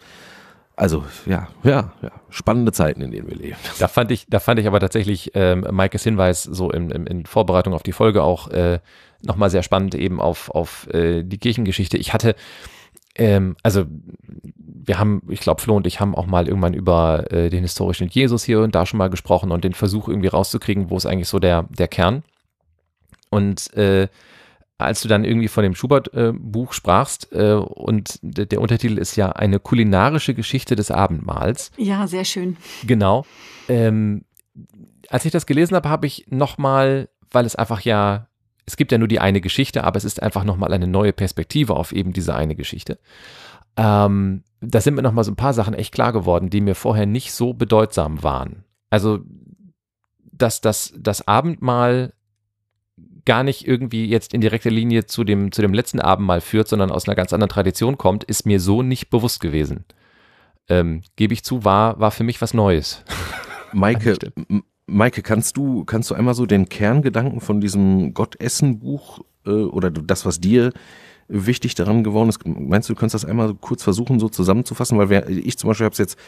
[0.76, 3.56] also ja, ja, ja, spannende Zeiten, in denen wir leben.
[3.78, 7.26] Da fand ich, da fand ich aber tatsächlich ähm, Maikes Hinweis so in, in, in
[7.26, 8.80] Vorbereitung auf die Folge auch äh,
[9.22, 11.96] nochmal sehr spannend eben auf, auf äh, die Kirchengeschichte.
[11.96, 12.36] Ich hatte,
[13.14, 13.86] ähm, also
[14.58, 18.08] wir haben, ich glaube, Flo und ich haben auch mal irgendwann über äh, den historischen
[18.08, 21.28] Jesus hier und da schon mal gesprochen und den Versuch irgendwie rauszukriegen, wo ist eigentlich
[21.28, 22.22] so der, der Kern.
[23.30, 24.08] Und äh,
[24.78, 29.30] als du dann irgendwie von dem Schubert-Buch äh, sprachst äh, und der Untertitel ist ja
[29.30, 31.70] eine kulinarische Geschichte des Abendmahls.
[31.76, 32.56] Ja, sehr schön.
[32.86, 33.24] Genau.
[33.68, 34.24] Ähm,
[35.08, 38.28] als ich das gelesen habe, habe ich nochmal, weil es einfach ja,
[38.66, 41.74] es gibt ja nur die eine Geschichte, aber es ist einfach nochmal eine neue Perspektive
[41.74, 42.98] auf eben diese eine Geschichte.
[43.76, 47.06] Ähm, da sind mir nochmal so ein paar Sachen echt klar geworden, die mir vorher
[47.06, 48.64] nicht so bedeutsam waren.
[48.90, 49.20] Also,
[50.32, 52.12] dass das, das Abendmahl
[53.26, 56.90] gar nicht irgendwie jetzt in direkter Linie zu dem, zu dem letzten Abendmahl führt, sondern
[56.90, 59.84] aus einer ganz anderen Tradition kommt, ist mir so nicht bewusst gewesen.
[60.68, 63.04] Ähm, Gebe ich zu, war, war für mich was Neues.
[63.72, 64.16] Maike,
[64.86, 70.24] Maike, kannst du, kannst du einmal so den Kerngedanken von diesem Gottessen-Buch äh, oder das,
[70.24, 70.72] was dir
[71.28, 74.96] wichtig daran geworden ist, meinst du, du kannst das einmal kurz versuchen, so zusammenzufassen?
[74.96, 76.18] Weil wer, ich zum Beispiel habe es jetzt,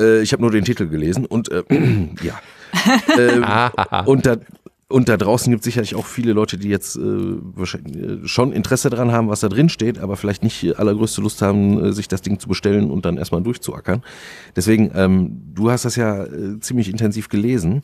[0.00, 1.64] äh, ich habe nur den Titel gelesen und äh,
[2.22, 2.40] ja.
[3.16, 4.36] äh, und da,
[4.88, 8.52] und da draußen gibt es sicherlich auch viele Leute, die jetzt äh, wahrscheinlich äh, schon
[8.52, 12.06] Interesse daran haben, was da drin steht, aber vielleicht nicht allergrößte Lust haben, äh, sich
[12.06, 14.02] das Ding zu bestellen und dann erstmal durchzuackern.
[14.54, 17.82] Deswegen, ähm, du hast das ja äh, ziemlich intensiv gelesen,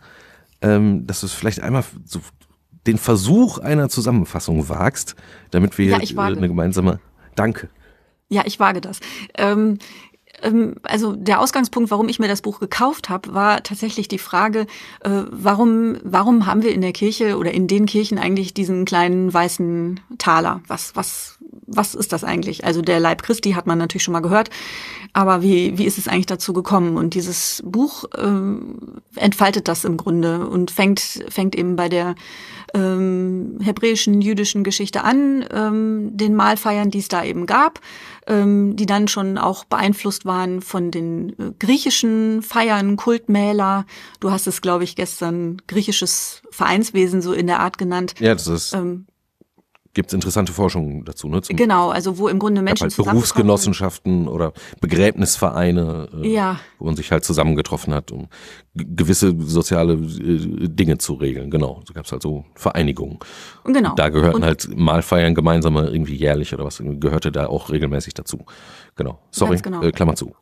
[0.61, 2.21] ähm, dass du es vielleicht einmal so
[2.87, 5.17] den Versuch einer Zusammenfassung wagst,
[5.51, 7.01] damit wir ja, äh, eine gemeinsame.
[7.35, 7.69] Danke.
[8.29, 9.01] Ja, ich wage das.
[9.37, 9.79] Ähm,
[10.83, 14.67] also der Ausgangspunkt, warum ich mir das Buch gekauft habe, war tatsächlich die Frage,
[15.01, 19.33] äh, warum, warum haben wir in der Kirche oder in den Kirchen eigentlich diesen kleinen
[19.33, 20.61] weißen Taler?
[20.67, 22.65] Was, was, was ist das eigentlich?
[22.65, 24.51] Also der Leib Christi hat man natürlich schon mal gehört,
[25.13, 26.97] aber wie, wie ist es eigentlich dazu gekommen?
[26.97, 32.15] Und dieses Buch äh, entfaltet das im Grunde und fängt, fängt eben bei der
[32.75, 37.81] ähm, hebräischen, jüdischen Geschichte an, ähm, den Mahlfeiern, die es da eben gab,
[38.27, 43.87] ähm, die dann schon auch beeinflusst waren von den äh, griechischen Feiern, Kultmäler.
[44.21, 48.15] Du hast es, glaube ich, gestern griechisches Vereinswesen so in der Art genannt.
[48.19, 48.73] Ja, das ist.
[48.73, 49.07] Ähm,
[49.95, 51.43] gibt es interessante Forschungen dazu, ne?
[51.43, 56.61] Zum, genau, also wo im Grunde Menschen halt Berufsgenossenschaften oder Begräbnisvereine, äh, ja.
[56.79, 58.29] wo man sich halt zusammengetroffen hat, um
[58.75, 61.51] gewisse soziale äh, Dinge zu regeln.
[61.51, 63.19] Genau, so gab es halt so Vereinigungen.
[63.65, 63.91] Genau.
[63.91, 68.15] Und da gehörten Und halt Mahlfeiern gemeinsame irgendwie jährlich oder was gehörte da auch regelmäßig
[68.15, 68.47] dazu.
[68.97, 69.19] Genau.
[69.31, 69.83] Sorry, genau.
[69.83, 70.35] Äh, Klammer zu.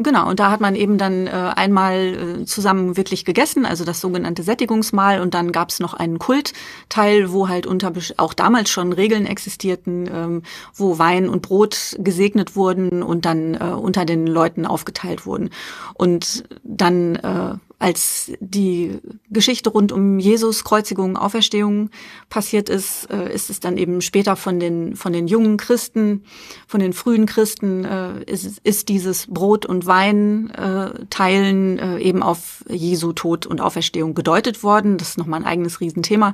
[0.00, 1.96] Genau, und da hat man eben dann äh, einmal
[2.40, 7.48] äh, zusammen wirklich gegessen, also das sogenannte Sättigungsmahl, und dann gab's noch einen Kultteil, wo
[7.48, 10.42] halt unter auch damals schon Regeln existierten, ähm,
[10.72, 15.50] wo Wein und Brot gesegnet wurden und dann äh, unter den Leuten aufgeteilt wurden.
[15.94, 18.98] Und dann äh, als die
[19.30, 21.90] Geschichte rund um Jesus Kreuzigung, Auferstehung
[22.28, 26.24] passiert ist, äh, ist es dann eben später von den von den jungen Christen,
[26.66, 32.64] von den frühen Christen äh, ist, ist dieses Brot und Wein äh, teilen eben auf
[32.68, 34.98] Jesu Tod und Auferstehung gedeutet worden.
[34.98, 36.32] Das ist nochmal ein eigenes Riesenthema.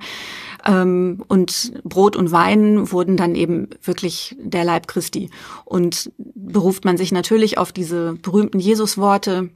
[0.64, 5.30] Ähm, und Brot und Wein wurden dann eben wirklich der Leib Christi.
[5.64, 9.50] Und beruft man sich natürlich auf diese berühmten Jesus-Worte,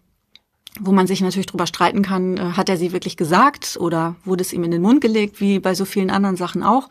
[0.81, 4.43] wo man sich natürlich drüber streiten kann, äh, hat er sie wirklich gesagt oder wurde
[4.43, 6.89] es ihm in den Mund gelegt, wie bei so vielen anderen Sachen auch.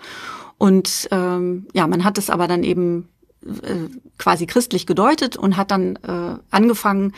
[0.58, 3.10] Und ähm, ja, man hat es aber dann eben
[3.46, 7.14] äh, quasi christlich gedeutet und hat dann äh, angefangen,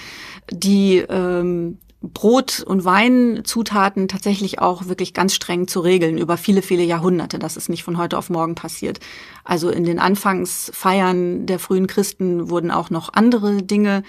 [0.52, 6.84] die ähm, Brot- und Weinzutaten tatsächlich auch wirklich ganz streng zu regeln über viele, viele
[6.84, 7.40] Jahrhunderte.
[7.40, 9.00] Das ist nicht von heute auf morgen passiert.
[9.44, 14.04] Also in den Anfangsfeiern der frühen Christen wurden auch noch andere Dinge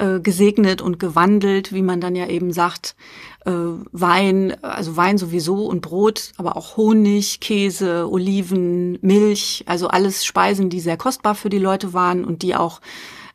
[0.00, 2.96] äh, gesegnet und gewandelt, wie man dann ja eben sagt.
[3.44, 3.52] Äh,
[3.92, 10.70] Wein, also Wein sowieso und Brot, aber auch Honig, Käse, Oliven, Milch, also alles Speisen,
[10.70, 12.80] die sehr kostbar für die Leute waren und die auch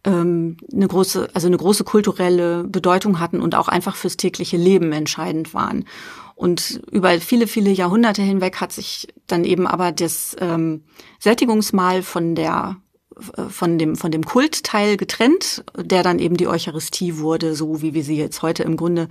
[0.05, 4.91] ähm, eine große, also eine große kulturelle Bedeutung hatten und auch einfach fürs tägliche Leben
[4.91, 5.85] entscheidend waren.
[6.35, 10.83] Und über viele, viele Jahrhunderte hinweg hat sich dann eben aber das ähm,
[11.19, 12.77] Sättigungsmahl von der
[13.49, 18.03] von dem, von dem Kultteil getrennt, der dann eben die Eucharistie wurde, so wie wir
[18.03, 19.09] sie jetzt heute im Grunde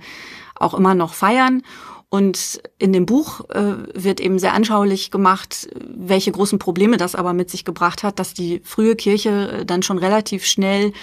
[0.55, 1.63] auch immer noch feiern.
[2.09, 7.33] Und in dem Buch äh, wird eben sehr anschaulich gemacht, welche großen Probleme das aber
[7.33, 10.93] mit sich gebracht hat, dass die frühe Kirche äh, dann schon relativ schnell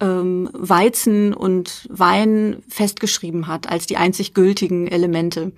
[0.00, 5.52] ähm, Weizen und Wein festgeschrieben hat als die einzig gültigen Elemente.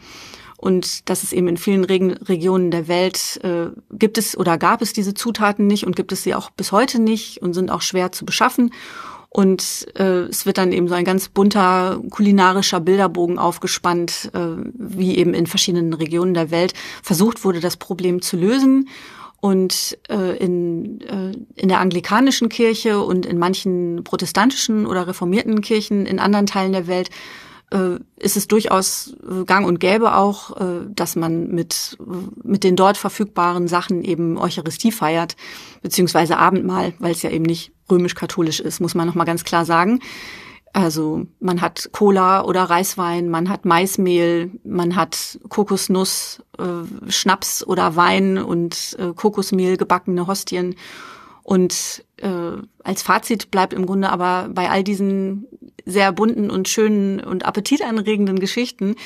[0.56, 4.80] Und dass es eben in vielen Reg Regionen der Welt äh, gibt es oder gab
[4.80, 7.82] es diese Zutaten nicht und gibt es sie auch bis heute nicht und sind auch
[7.82, 8.70] schwer zu beschaffen.
[9.28, 14.38] Und äh, es wird dann eben so ein ganz bunter kulinarischer Bilderbogen aufgespannt, äh,
[14.72, 18.88] wie eben in verschiedenen Regionen der Welt versucht wurde, das Problem zu lösen.
[19.38, 26.06] Und äh, in, äh, in der anglikanischen Kirche und in manchen protestantischen oder reformierten Kirchen
[26.06, 27.10] in anderen Teilen der Welt
[28.16, 31.98] ist es durchaus äh, gang und gäbe auch, äh, dass man mit,
[32.42, 35.36] mit den dort verfügbaren Sachen eben Eucharistie feiert,
[35.82, 40.00] beziehungsweise Abendmahl, weil es ja eben nicht römisch-katholisch ist, muss man nochmal ganz klar sagen.
[40.72, 47.96] Also man hat Cola oder Reiswein, man hat Maismehl, man hat Kokosnuss, äh, Schnaps oder
[47.96, 50.76] Wein und äh, Kokosmehl gebackene Hostien.
[51.42, 52.28] Und äh,
[52.82, 55.46] als Fazit bleibt im Grunde aber bei all diesen
[55.84, 58.96] sehr bunten und schönen und appetitanregenden Geschichten,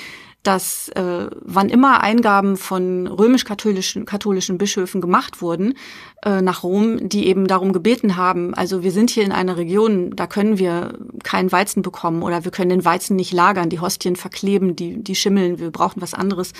[0.42, 5.74] dass äh, wann immer Eingaben von römisch-katholischen katholischen Bischöfen gemacht wurden
[6.24, 10.16] äh, nach Rom, die eben darum gebeten haben, also wir sind hier in einer Region,
[10.16, 14.16] da können wir keinen Weizen bekommen oder wir können den Weizen nicht lagern, die Hostien
[14.16, 16.52] verkleben, die, die schimmeln, wir brauchen was anderes.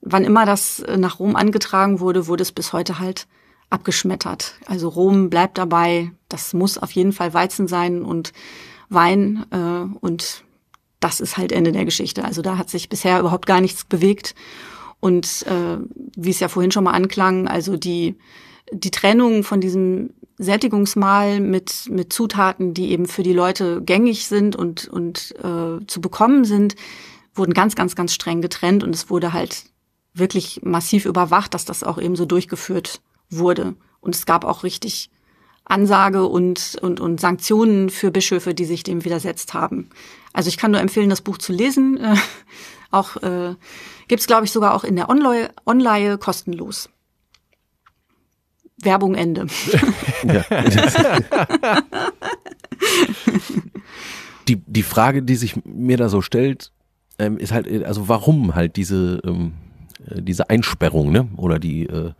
[0.00, 3.26] Wann immer das äh, nach Rom angetragen wurde, wurde es bis heute halt
[3.70, 4.54] abgeschmettert.
[4.66, 8.32] Also Rom bleibt dabei, das muss auf jeden Fall Weizen sein und
[8.88, 10.44] Wein äh, und
[11.00, 12.24] das ist halt Ende der Geschichte.
[12.24, 14.34] Also da hat sich bisher überhaupt gar nichts bewegt.
[15.00, 15.78] Und äh,
[16.16, 18.16] wie es ja vorhin schon mal anklang, also die,
[18.72, 24.56] die Trennung von diesem Sättigungsmahl mit, mit Zutaten, die eben für die Leute gängig sind
[24.56, 26.74] und, und äh, zu bekommen sind,
[27.34, 29.64] wurden ganz, ganz, ganz streng getrennt und es wurde halt
[30.14, 33.00] wirklich massiv überwacht, dass das auch eben so durchgeführt
[33.30, 33.74] wurde.
[34.00, 35.10] Und es gab auch richtig
[35.64, 39.90] Ansage und, und, und Sanktionen für Bischöfe, die sich dem widersetzt haben.
[40.32, 41.98] Also ich kann nur empfehlen, das Buch zu lesen.
[41.98, 42.16] Äh,
[42.90, 43.54] auch äh,
[44.08, 46.88] gibt es, glaube ich, sogar auch in der Online, Online kostenlos.
[48.80, 49.46] Werbung Ende.
[54.48, 56.72] die, die Frage, die sich mir da so stellt,
[57.18, 59.54] ähm, ist halt, also warum halt diese, ähm,
[60.06, 61.28] äh, diese Einsperrung, ne?
[61.36, 62.12] Oder die, äh,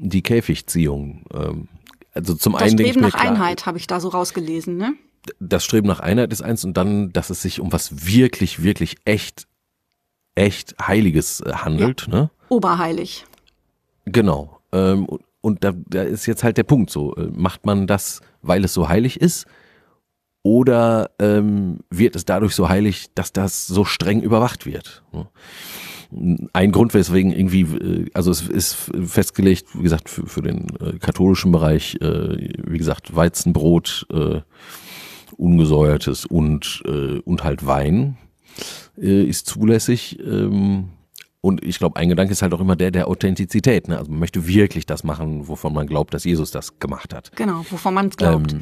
[0.00, 1.24] die Käfigziehung.
[1.32, 1.68] Ähm,
[2.12, 4.94] also zum das einen Streben nach Einheit habe ich da so rausgelesen, ne?
[5.38, 8.96] Das Streben nach Einheit ist eins und dann, dass es sich um was wirklich, wirklich
[9.04, 9.46] echt,
[10.34, 12.14] echt Heiliges äh, handelt, ja.
[12.14, 12.30] ne?
[12.48, 13.26] Oberheilig.
[14.06, 14.60] Genau.
[14.72, 15.06] Ähm,
[15.40, 17.14] und da, da ist jetzt halt der Punkt so.
[17.16, 19.46] Äh, macht man das, weil es so heilig ist?
[20.42, 25.02] Oder ähm, wird es dadurch so heilig, dass das so streng überwacht wird?
[25.12, 25.28] Ne?
[26.52, 30.98] Ein Grund, weswegen irgendwie, äh, also es ist festgelegt, wie gesagt, für, für den äh,
[30.98, 34.40] katholischen Bereich, äh, wie gesagt, Weizenbrot, äh,
[35.36, 38.18] ungesäuertes und, äh, und halt Wein
[38.98, 40.18] äh, ist zulässig.
[40.20, 40.90] Ähm,
[41.42, 43.88] und ich glaube, ein Gedanke ist halt auch immer der der Authentizität.
[43.88, 43.96] Ne?
[43.96, 47.32] Also man möchte wirklich das machen, wovon man glaubt, dass Jesus das gemacht hat.
[47.36, 48.52] Genau, wovon man es glaubt.
[48.52, 48.60] Ähm,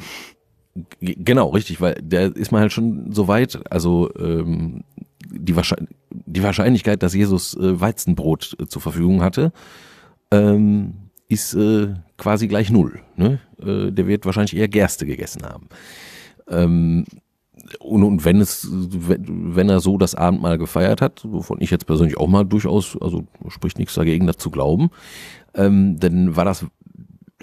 [0.99, 4.83] Genau, richtig, weil da ist man halt schon so weit, also ähm,
[5.25, 9.51] die, Wahrscheinlichkeit, die Wahrscheinlichkeit, dass Jesus äh, Weizenbrot äh, zur Verfügung hatte,
[10.31, 10.93] ähm,
[11.27, 13.01] ist äh, quasi gleich null.
[13.15, 13.39] Ne?
[13.61, 15.69] Äh, der wird wahrscheinlich eher Gerste gegessen haben.
[16.49, 17.05] Ähm,
[17.79, 21.85] und, und wenn es, wenn, wenn er so das Abendmahl gefeiert hat, wovon ich jetzt
[21.85, 24.89] persönlich auch mal durchaus, also spricht nichts dagegen, dazu glauben,
[25.53, 26.65] ähm, dann war das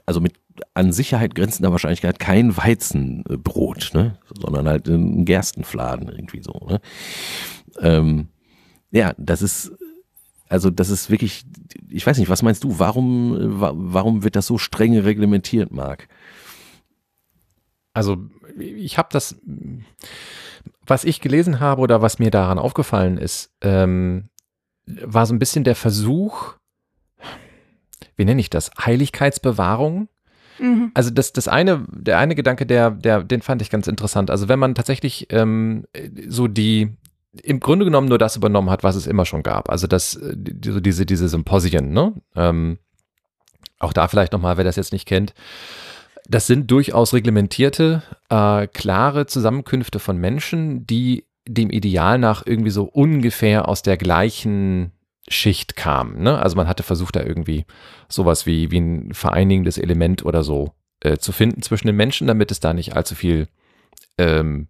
[0.06, 0.34] also mit
[0.72, 4.18] an Sicherheit grenzender Wahrscheinlichkeit kein Weizenbrot, ne?
[4.40, 6.52] sondern halt ein Gerstenfladen irgendwie so.
[6.66, 6.80] Ne?
[7.80, 8.28] Ähm,
[8.92, 9.72] ja, das ist,
[10.48, 11.44] also das ist wirklich,
[11.90, 16.08] ich weiß nicht, was meinst du, warum, warum wird das so streng reglementiert, Marc?
[17.92, 18.18] Also
[18.58, 19.36] ich habe das,
[20.86, 24.28] was ich gelesen habe oder was mir daran aufgefallen ist, ähm,
[24.86, 26.54] war so ein bisschen der Versuch,
[28.16, 30.08] wie nenne ich das, Heiligkeitsbewahrung.
[30.58, 30.90] Mhm.
[30.94, 34.30] Also das, das eine, der eine Gedanke, der, der, den fand ich ganz interessant.
[34.30, 35.84] Also wenn man tatsächlich ähm,
[36.28, 36.96] so die,
[37.42, 39.68] im Grunde genommen nur das übernommen hat, was es immer schon gab.
[39.68, 42.14] Also das, so diese, diese Symposien, ne?
[42.34, 42.78] Ähm,
[43.78, 45.34] auch da vielleicht nochmal, wer das jetzt nicht kennt.
[46.28, 52.84] Das sind durchaus reglementierte, äh, klare Zusammenkünfte von Menschen, die dem Ideal nach irgendwie so
[52.84, 54.92] ungefähr aus der gleichen
[55.28, 56.22] Schicht kam.
[56.22, 56.38] Ne?
[56.38, 57.64] Also man hatte versucht, da irgendwie
[58.08, 62.50] sowas wie, wie ein vereinigendes Element oder so äh, zu finden zwischen den Menschen, damit
[62.50, 63.48] es da nicht allzu viel
[64.18, 64.68] ähm,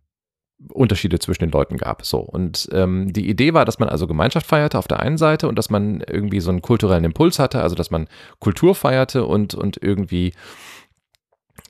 [0.72, 2.04] Unterschiede zwischen den Leuten gab.
[2.04, 2.20] So.
[2.20, 5.56] Und ähm, die Idee war, dass man also Gemeinschaft feierte auf der einen Seite und
[5.56, 9.82] dass man irgendwie so einen kulturellen Impuls hatte, also dass man Kultur feierte und, und
[9.82, 10.32] irgendwie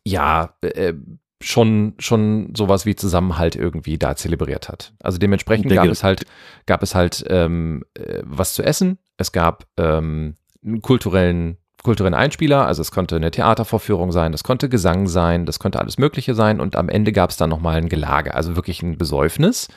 [0.04, 0.94] ja, äh,
[1.40, 4.92] schon, schon sowas wie Zusammenhalt irgendwie da zelebriert hat.
[5.02, 6.26] Also dementsprechend gab es halt,
[6.66, 12.66] gab es halt ähm, äh, was zu essen, es gab ähm, einen kulturellen kulturellen Einspieler,
[12.66, 16.58] also es konnte eine Theatervorführung sein, das konnte Gesang sein, das konnte alles Mögliche sein
[16.58, 19.68] und am Ende gab es dann nochmal ein Gelage, also wirklich ein Besäufnis,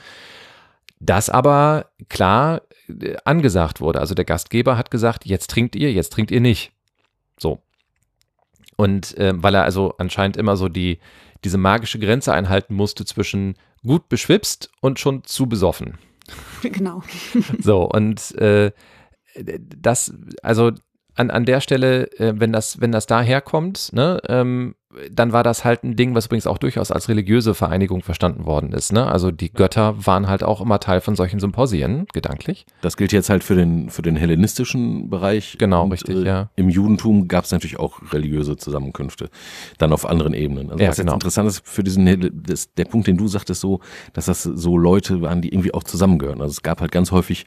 [0.98, 4.00] das aber klar äh, angesagt wurde.
[4.00, 6.72] Also der Gastgeber hat gesagt, jetzt trinkt ihr, jetzt trinkt ihr nicht.
[7.38, 7.62] So.
[8.80, 11.00] Und äh, weil er also anscheinend immer so die,
[11.44, 13.56] diese magische Grenze einhalten musste zwischen
[13.86, 15.98] gut beschwipst und schon zu besoffen.
[16.62, 17.02] Genau.
[17.60, 18.72] So, und äh,
[19.36, 20.72] das, also
[21.14, 24.76] an, an der Stelle, äh, wenn das, wenn das daherkommt, ne, ähm,
[25.10, 28.72] dann war das halt ein Ding, was übrigens auch durchaus als religiöse Vereinigung verstanden worden
[28.72, 28.92] ist.
[28.92, 29.06] Ne?
[29.06, 32.66] Also die Götter waren halt auch immer Teil von solchen Symposien, gedanklich.
[32.82, 35.56] Das gilt jetzt halt für den, für den hellenistischen Bereich.
[35.58, 36.50] Genau, und, richtig, äh, ja.
[36.56, 39.30] Im Judentum gab es natürlich auch religiöse Zusammenkünfte,
[39.78, 40.70] dann auf anderen Ebenen.
[40.70, 41.12] Also Ja, was genau.
[41.12, 43.78] jetzt interessant ist für diesen, das, der Punkt, den du sagtest, so,
[44.12, 46.40] dass das so Leute waren, die irgendwie auch zusammengehören.
[46.40, 47.46] Also es gab halt ganz häufig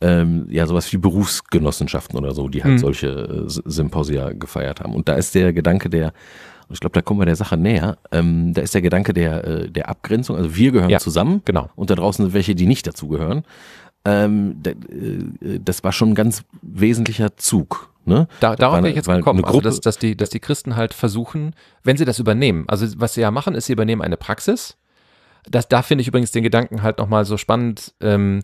[0.00, 2.78] ähm, ja sowas wie Berufsgenossenschaften oder so, die halt Mhm.
[2.78, 4.94] solche äh, Symposia gefeiert haben.
[4.94, 6.12] Und da ist der Gedanke der
[6.68, 7.98] und ich glaube, da kommen wir der Sache näher.
[8.12, 10.36] Ähm, da ist der Gedanke der, äh, der Abgrenzung.
[10.36, 10.98] Also wir gehören Ja.
[10.98, 11.70] zusammen Genau.
[11.76, 13.44] und da draußen sind welche, die nicht dazugehören.
[14.04, 17.90] Ähm, äh, das war schon ein ganz wesentlicher Zug.
[18.06, 18.28] Ne?
[18.40, 21.54] Da, darauf wäre ich jetzt gekommen, also dass, dass, die, dass die Christen halt versuchen,
[21.84, 24.76] wenn sie das übernehmen, also was sie ja machen, ist, sie übernehmen eine Praxis.
[25.50, 28.42] Das, da finde ich übrigens den Gedanken halt nochmal so spannend, ähm,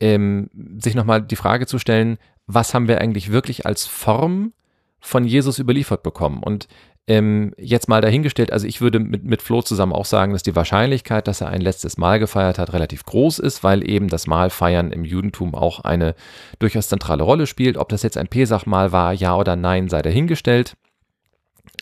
[0.00, 0.48] ähm,
[0.78, 4.52] sich nochmal die Frage zu stellen, was haben wir eigentlich wirklich als Form
[5.00, 6.42] von Jesus überliefert bekommen?
[6.42, 6.66] Und
[7.06, 10.56] ähm, jetzt mal dahingestellt, also ich würde mit, mit Flo zusammen auch sagen, dass die
[10.56, 14.90] Wahrscheinlichkeit, dass er ein letztes Mal gefeiert hat, relativ groß ist, weil eben das Mahlfeiern
[14.90, 16.14] im Judentum auch eine
[16.58, 17.76] durchaus zentrale Rolle spielt.
[17.76, 20.76] Ob das jetzt ein Pesachmahl war, ja oder nein, sei dahingestellt.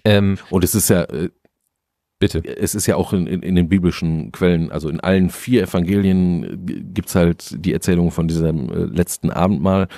[0.04, 1.30] Ähm, Und es ist ja, äh,
[2.22, 2.56] bitte.
[2.56, 6.92] es ist ja auch in, in, in den biblischen Quellen, also in allen vier Evangelien
[6.94, 9.88] gibt's halt die Erzählung von diesem äh, letzten Abendmahl.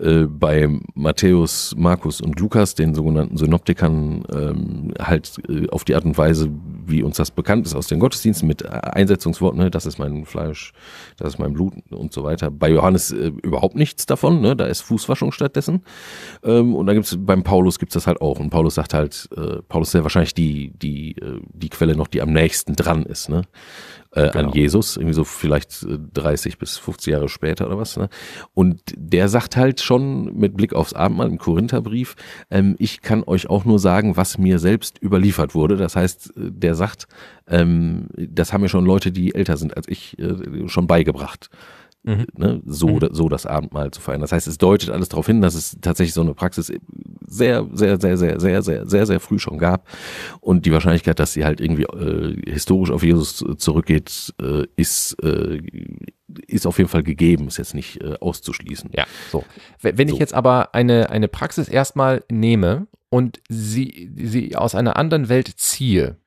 [0.00, 6.04] Äh, bei Matthäus, Markus und Lukas, den sogenannten Synoptikern, ähm, halt äh, auf die Art
[6.04, 6.50] und Weise,
[6.86, 10.72] wie uns das bekannt ist aus den Gottesdiensten mit Einsetzungsworten, ne, das ist mein Fleisch,
[11.16, 12.50] das ist mein Blut und so weiter.
[12.50, 15.82] Bei Johannes überhaupt nichts davon, ne, da ist Fußwaschung stattdessen.
[16.44, 18.38] Ähm, und dann gibt's beim Paulus gibt's das halt auch.
[18.38, 19.28] Und Paulus sagt halt,
[19.68, 21.16] Paulus ist ja wahrscheinlich die, die,
[21.58, 23.42] die Quelle noch, die am nächsten dran ist, ne?
[24.12, 24.48] Äh, Genau.
[24.48, 28.08] An Jesus, irgendwie so vielleicht äh, 30 bis 50 Jahre später oder was, ne?
[28.54, 32.16] Und der sagt halt schon mit Blick aufs Abendmahl im Korintherbrief,
[32.50, 35.76] ähm, ich kann euch auch nur sagen, was mir selbst überliefert wurde.
[35.76, 37.06] Das heißt, äh, der sagt,
[37.46, 41.50] ähm, das haben mir schon Leute, die älter sind als ich, äh, schon beigebracht
[42.06, 42.26] Mhm.
[42.36, 44.20] ne, so, so das Abendmahl zu feiern.
[44.20, 46.72] Das heißt, es deutet alles darauf hin, dass es tatsächlich so eine Praxis
[47.26, 49.88] sehr, sehr, sehr, sehr, sehr, sehr, sehr, sehr früh schon gab.
[50.40, 55.60] Und die Wahrscheinlichkeit, dass sie halt irgendwie äh, historisch auf Jesus zurückgeht, äh, ist, äh,
[56.46, 58.90] ist auf jeden Fall gegeben, ist jetzt nicht äh, auszuschließen.
[58.94, 59.44] Ja, so.
[59.82, 60.20] Wenn wenn ich So.
[60.20, 66.18] jetzt aber eine, eine Praxis erstmal nehme und sie, sie aus einer anderen Welt ziehe,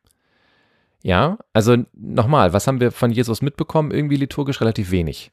[1.02, 3.92] ja, also nochmal, was haben wir von Jesus mitbekommen?
[3.92, 5.32] Irgendwie liturgisch relativ wenig.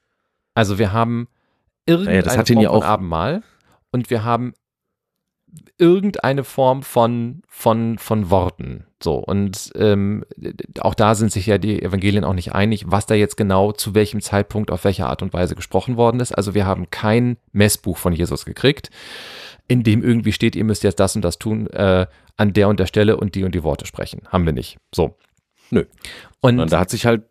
[0.57, 1.29] Also wir haben
[1.85, 3.43] irgendeine ihn Form ja von Abendmahl
[3.93, 4.55] und wir haben
[5.79, 8.87] irgendeine Form von, von, von Worten.
[9.03, 10.25] So, und ähm,
[10.81, 13.95] auch da sind sich ja die Evangelien auch nicht einig, was da jetzt genau zu
[13.95, 16.33] welchem Zeitpunkt auf welche Art und Weise gesprochen worden ist.
[16.33, 18.91] Also wir haben kein Messbuch von Jesus gekriegt,
[19.69, 22.07] in dem irgendwie steht, ihr müsst jetzt das und das tun, äh,
[22.39, 24.23] an der und der Stelle und die und die Worte sprechen.
[24.29, 24.79] Haben wir nicht.
[24.95, 25.19] So.
[25.71, 25.85] Nö.
[26.41, 27.25] Und Und da hat sich halt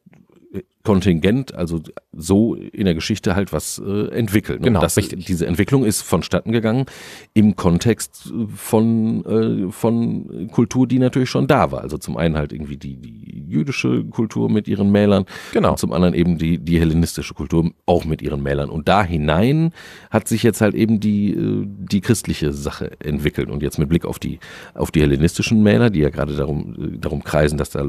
[0.86, 1.82] kontingent, also
[2.14, 4.62] so in der Geschichte halt was äh, entwickelt.
[4.62, 4.68] Ne?
[4.68, 5.26] Genau, das, richtig.
[5.26, 6.86] Diese Entwicklung ist vonstatten gegangen
[7.34, 11.82] im Kontext äh, von, äh, von Kultur, die natürlich schon da war.
[11.82, 15.72] Also zum einen halt irgendwie die, die jüdische Kultur mit ihren Mälern Genau.
[15.72, 18.70] und zum anderen eben die, die hellenistische Kultur auch mit ihren Mälern.
[18.70, 19.72] Und da hinein
[20.10, 23.50] hat sich jetzt halt eben die, äh, die christliche Sache entwickelt.
[23.50, 24.40] Und jetzt mit Blick auf die,
[24.74, 27.86] auf die hellenistischen Mäler, die ja gerade darum, äh, darum kreisen, dass da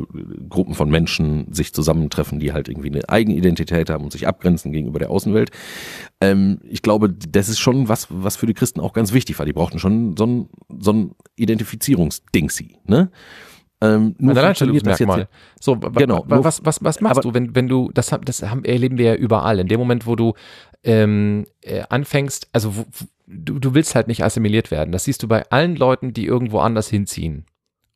[0.48, 4.98] Gruppen von Menschen sich zusammentreffen, die halt irgendwie eine Eigenidentität haben und sich abgrenzen gegenüber
[4.98, 5.50] der Außenwelt.
[6.20, 9.46] Ähm, ich glaube, das ist schon was, was für die Christen auch ganz wichtig war.
[9.46, 13.10] Die brauchten schon so ein, so ein Identifizierungsdingsi, ne?
[13.82, 15.28] Ähm, nur jetzt Alleinstellungsmerkmal.
[15.60, 19.04] So, Genau, was, was, was machst du, wenn, wenn du, das, das haben, erleben wir
[19.04, 19.58] ja überall.
[19.58, 20.32] In dem Moment, wo du
[20.82, 22.86] ähm, äh, anfängst, also wo-
[23.26, 24.92] du, du willst halt nicht assimiliert werden.
[24.92, 27.44] Das siehst du bei allen Leuten, die irgendwo anders hinziehen.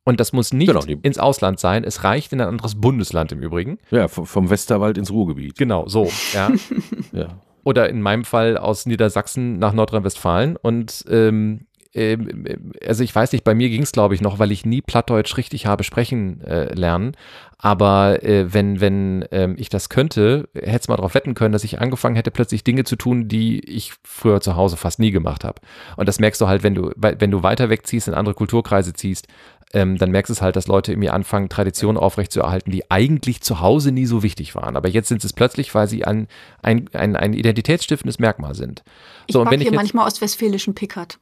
[0.03, 1.83] Und das muss nicht Genau, ins Ausland sein.
[1.83, 3.77] Es reicht in ein anderes Bundesland im Übrigen.
[3.91, 5.57] Ja, vom Westerwald ins Ruhrgebiet.
[5.57, 6.51] Genau, so, ja.
[7.11, 7.27] Ja.
[7.63, 10.55] Oder in meinem Fall aus Niedersachsen nach Nordrhein-Westfalen.
[10.55, 12.45] Und ähm, ähm,
[12.85, 15.37] also ich weiß nicht, bei mir ging es, glaube ich, noch, weil ich nie Plattdeutsch
[15.37, 17.13] richtig habe sprechen äh, lernen.
[17.57, 21.63] Aber äh, wenn, wenn ähm, ich das könnte, hätte es mal darauf wetten können, dass
[21.63, 25.43] ich angefangen hätte, plötzlich Dinge zu tun, die ich früher zu Hause fast nie gemacht
[25.43, 25.61] habe.
[25.97, 29.27] Und das merkst du halt, wenn du, wenn du weiter wegziehst, in andere Kulturkreise ziehst,
[29.73, 33.61] ähm, dann merkst du es halt, dass Leute irgendwie anfangen, Traditionen aufrechtzuerhalten, die eigentlich zu
[33.61, 34.75] Hause nie so wichtig waren.
[34.75, 36.27] Aber jetzt sind es plötzlich, weil sie ein,
[36.61, 38.83] ein, ein, ein identitätsstiftendes Merkmal sind.
[39.27, 41.19] Ich So, und backe wenn ich hier manchmal ostwestfälischen Pickard.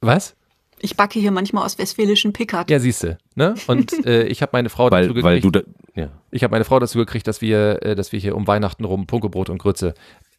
[0.00, 0.34] was?
[0.80, 2.70] Ich backe hier manchmal ostwestfälischen Pickard.
[2.70, 3.18] Ja, siehst du.
[3.34, 3.54] Ne?
[3.66, 6.10] Und äh, ich habe meine Frau dazu Weil, weil gekriegt, du da, ja.
[6.30, 9.06] ich habe meine Frau dazu gekriegt, dass wir, äh, dass wir hier um Weihnachten rum
[9.06, 9.94] Punkebrot und Grütze.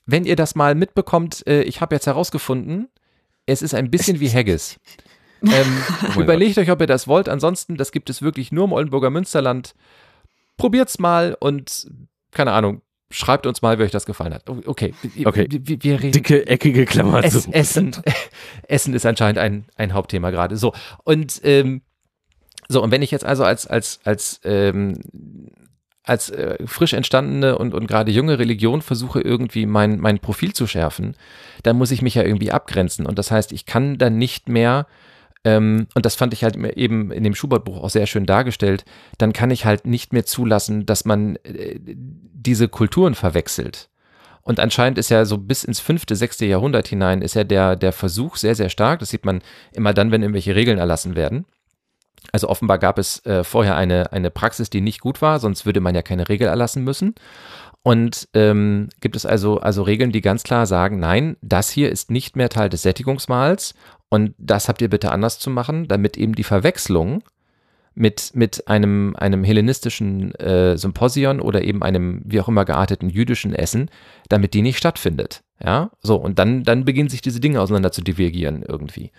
[0.06, 2.88] Wenn ihr das mal mitbekommt, äh, ich habe jetzt herausgefunden,
[3.46, 4.78] es ist ein bisschen wie Haggis.
[5.52, 7.30] Ähm, mein überlegt euch, ob ihr das wollt.
[7.30, 9.74] Ansonsten, das gibt es wirklich nur im Oldenburger Münsterland.
[10.58, 11.90] Probiert's mal und
[12.32, 12.82] keine Ahnung,
[13.12, 14.50] schreibt uns mal, wie euch das gefallen hat.
[14.50, 15.48] Okay, Okay.
[15.50, 16.12] wir, wir reden.
[16.12, 17.52] Dicke, eckige Klammer Es, zu.
[17.52, 17.96] Essen,
[18.68, 20.58] Essen ist anscheinend ein, ein Hauptthema gerade.
[20.58, 20.74] So,
[21.04, 21.82] und ähm,
[22.68, 25.00] so, und wenn ich jetzt also als, als, als, ähm,
[26.04, 30.68] als äh, frisch entstandene und, und gerade junge Religion versuche, irgendwie mein, mein Profil zu
[30.68, 31.16] schärfen,
[31.64, 33.08] dann muss ich mich ja irgendwie abgrenzen.
[33.08, 34.86] Und das heißt, ich kann dann nicht mehr,
[35.46, 38.86] ähm, und das fand ich halt eben in dem Schubert-Buch auch sehr schön dargestellt,
[39.18, 43.90] dann kann ich halt nicht mehr zulassen, dass man äh, diese Kulturen verwechselt.
[44.42, 47.92] Und anscheinend ist ja so bis ins fünfte, sechste Jahrhundert hinein ist ja der, der
[47.92, 49.00] Versuch sehr, sehr stark.
[49.00, 49.42] Das sieht man
[49.74, 51.46] immer dann, wenn irgendwelche Regeln erlassen werden.
[52.32, 55.80] Also offenbar gab es äh, vorher eine, eine Praxis, die nicht gut war, sonst würde
[55.80, 57.16] man ja keine Regel erlassen müssen.
[57.82, 62.12] Und ähm, gibt es also, also Regeln, die ganz klar sagen, nein, das hier ist
[62.12, 63.74] nicht mehr Teil des Sättigungsmahls
[64.10, 67.24] und das habt ihr bitte anders zu machen, damit eben die Verwechslung
[67.96, 73.54] mit, mit einem, einem hellenistischen äh, Symposion oder eben einem wie auch immer gearteten jüdischen
[73.54, 73.90] Essen,
[74.28, 75.44] damit die nicht stattfindet.
[75.64, 79.12] Ja, so, und dann, dann beginnen sich diese Dinge auseinander zu divergieren irgendwie.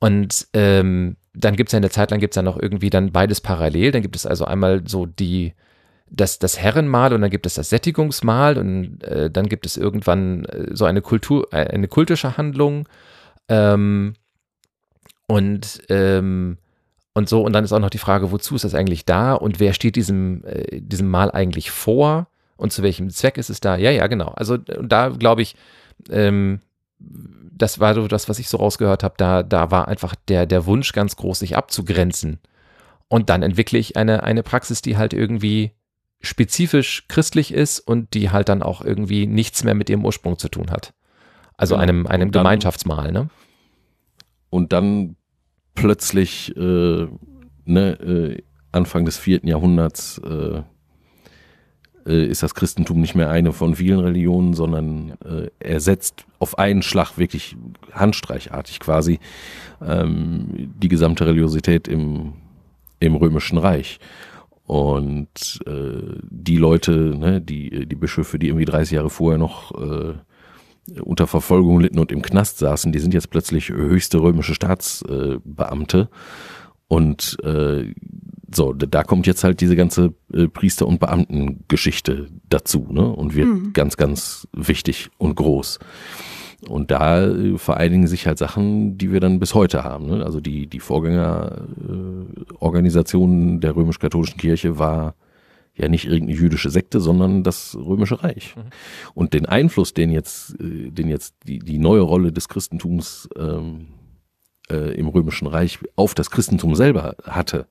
[0.00, 3.12] Und ähm, dann gibt es ja eine Zeit lang gibt es ja noch irgendwie dann
[3.12, 3.92] beides parallel.
[3.92, 5.54] Dann gibt es also einmal so die,
[6.10, 10.44] das, das Herrenmahl und dann gibt es das Sättigungsmahl und äh, dann gibt es irgendwann
[10.46, 12.88] äh, so eine Kultur, äh, eine kultische Handlung.
[13.48, 14.14] Ähm,
[15.26, 16.58] und ähm,
[17.14, 19.58] und so, und dann ist auch noch die Frage, wozu ist das eigentlich da und
[19.58, 23.76] wer steht diesem, äh, diesem Mal eigentlich vor und zu welchem Zweck ist es da?
[23.76, 24.28] Ja, ja, genau.
[24.36, 25.56] Also da glaube ich,
[26.10, 26.60] ähm,
[27.58, 30.66] das war so das, was ich so rausgehört habe, da, da war einfach der, der
[30.66, 32.38] Wunsch ganz groß, sich abzugrenzen.
[33.08, 35.72] Und dann entwickle ich eine, eine Praxis, die halt irgendwie
[36.20, 40.48] spezifisch christlich ist und die halt dann auch irgendwie nichts mehr mit ihrem Ursprung zu
[40.48, 40.92] tun hat.
[41.56, 41.82] Also Genau.
[41.82, 43.28] einem, einem Und dann- Gemeinschaftsmahl, ne?
[44.50, 45.16] Und dann
[45.74, 47.06] plötzlich, äh,
[47.64, 48.42] ne, äh,
[48.72, 50.62] Anfang des vierten Jahrhunderts, äh,
[52.08, 56.82] äh, ist das Christentum nicht mehr eine von vielen Religionen, sondern äh, ersetzt auf einen
[56.82, 57.56] Schlag wirklich
[57.92, 59.20] handstreichartig quasi
[59.86, 62.32] ähm, die gesamte Religiosität im,
[62.98, 64.00] im Römischen Reich.
[64.66, 70.14] Und äh, die Leute, ne, die, die Bischöfe, die irgendwie 30 Jahre vorher noch äh,
[71.00, 76.08] unter Verfolgung litten und im Knast saßen, die sind jetzt plötzlich höchste römische Staatsbeamte.
[76.86, 77.94] Und äh,
[78.54, 83.06] so, da da kommt jetzt halt diese ganze äh, Priester- und Beamtengeschichte dazu, ne?
[83.08, 83.72] Und wird Mhm.
[83.74, 85.78] ganz, ganz wichtig und groß.
[86.68, 90.06] Und da äh, vereinigen sich halt Sachen, die wir dann bis heute haben.
[90.06, 90.24] Ne?
[90.24, 95.14] Also die, die Vorgängerorganisation äh, der römisch-katholischen Kirche war
[95.76, 98.56] ja nicht irgendeine jüdische Sekte, sondern das Römische Reich.
[99.14, 103.86] Und den Einfluss, den jetzt, äh, den jetzt die, die neue Rolle des Christentums ähm,
[104.70, 107.66] äh, im Römischen Reich auf das Christentum selber hatte,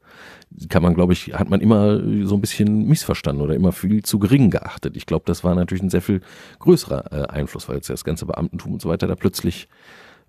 [0.70, 4.18] kann man, glaube ich, hat man immer so ein bisschen missverstanden oder immer viel zu
[4.18, 4.96] gering geachtet.
[4.96, 6.22] Ich glaube, das war natürlich ein sehr viel
[6.60, 9.68] größerer äh, Einfluss, weil jetzt das ganze Beamtentum und so weiter da plötzlich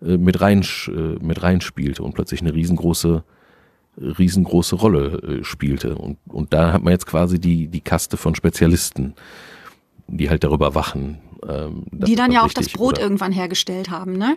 [0.03, 3.25] äh, mit rein äh, mit reinspielte und plötzlich eine riesengroße
[4.01, 8.35] riesengroße Rolle äh, spielte und und da hat man jetzt quasi die die Kaste von
[8.35, 9.15] Spezialisten,
[10.09, 11.19] die halt darüber wachen.
[11.49, 13.03] Ähm, die dann ja auch das Brot oder?
[13.03, 14.37] irgendwann hergestellt haben, ne?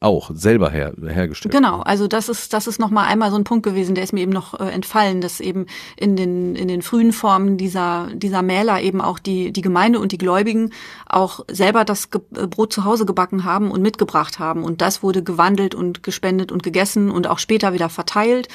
[0.00, 1.54] Auch selber her, hergestellt.
[1.54, 4.12] Genau, also das ist das ist noch mal einmal so ein Punkt gewesen, der ist
[4.12, 5.66] mir eben noch äh, entfallen, dass eben
[5.96, 10.12] in den in den frühen Formen dieser dieser Mähler eben auch die die Gemeinde und
[10.12, 10.70] die Gläubigen
[11.06, 15.02] auch selber das Ge äh, Brot zu Hause gebacken haben und mitgebracht haben und das
[15.02, 18.48] wurde gewandelt und gespendet und gegessen und auch später wieder verteilt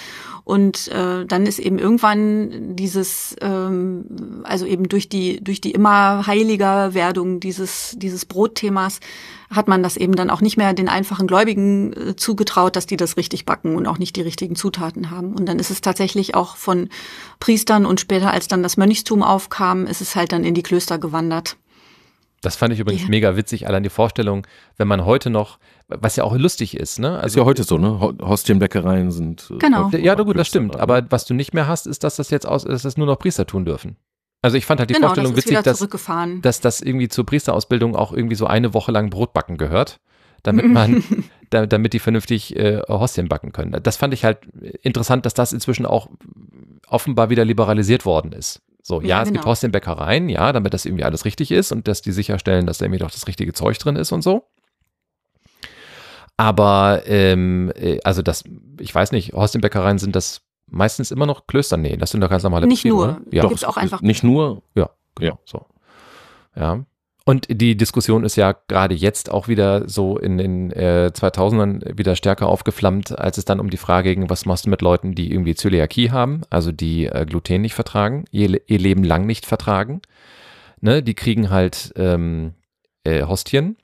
[0.48, 6.26] Und äh, dann ist eben irgendwann dieses, ähm, also eben durch die durch die immer
[6.26, 9.02] heiliger Werdung dieses dieses Brotthemas
[9.52, 12.95] hat man das eben dann auch nicht mehr den einfachen Gläubigen äh, zugetraut, dass die
[12.95, 15.34] das richtig backen und auch nicht die richtigen Zutaten haben.
[15.34, 16.88] Und dann ist es tatsächlich auch von
[17.41, 20.98] Priestern und später, als dann das Mönchstum aufkam, ist es halt dann in die Klöster
[20.98, 21.58] gewandert.
[22.42, 23.10] Das fand ich übrigens Ja.
[23.10, 24.46] mega witzig, allein die Vorstellung,
[24.78, 25.58] wenn man heute noch,
[25.88, 27.20] was ja auch lustig ist, ne?
[27.26, 28.00] ist ja heute so, ne?
[28.00, 29.50] Ho- Hostienbäckereien sind.
[29.52, 29.90] äh, Genau.
[29.90, 30.74] Ja, gut, das stimmt.
[30.76, 30.82] dran.
[30.82, 33.18] Aber was du nicht mehr hast, ist, dass das jetzt aus, dass das nur noch
[33.18, 33.96] Priester tun dürfen.
[34.44, 35.80] Also ich fand halt die genau, Vorstellung das witzig, dass,
[36.42, 40.00] dass das irgendwie zur Priesterausbildung auch irgendwie so eine Woche lang Brotbacken gehört,
[40.44, 41.04] damit man,
[41.50, 43.80] da, damit die vernünftig äh, Hostien backen können.
[43.82, 44.46] Das fand ich halt
[44.84, 46.08] interessant, dass das inzwischen auch
[46.88, 48.62] offenbar wieder liberalisiert worden ist.
[48.88, 49.50] So, ja, Ja, es gibt genau.
[49.50, 53.00] Hostienbäckereien, ja, damit das irgendwie alles richtig ist und dass die sicherstellen, dass da irgendwie
[53.00, 54.46] doch das richtige Zeug drin ist und so.
[56.38, 58.46] Aber, ähm, äh, also das,
[58.80, 61.76] ich weiß nicht, Hostienbäckereien sind das meistens immer noch Klöster?
[61.76, 63.04] Nee, das sind doch ganz normale Nicht Betriebe, nur.
[63.06, 63.22] oder?
[63.32, 63.50] Ja, Doch.
[63.50, 64.62] gibt's auch einfach- Nicht nur.
[64.76, 65.66] ja, genau, so.
[66.56, 66.86] Ja.
[67.28, 72.16] Und die Diskussion ist ja gerade jetzt auch wieder so in den äh, 2000ern wieder
[72.16, 75.30] stärker aufgeflammt, als es dann um die Frage ging, was machst du mit Leuten, die
[75.30, 80.02] irgendwie Zöliakie haben, also die äh, Gluten nicht vertragen, ihr, ihr Leben lang nicht vertragen.
[80.80, 82.54] Ne, die kriegen halt ähm,
[83.04, 83.76] äh, Hostien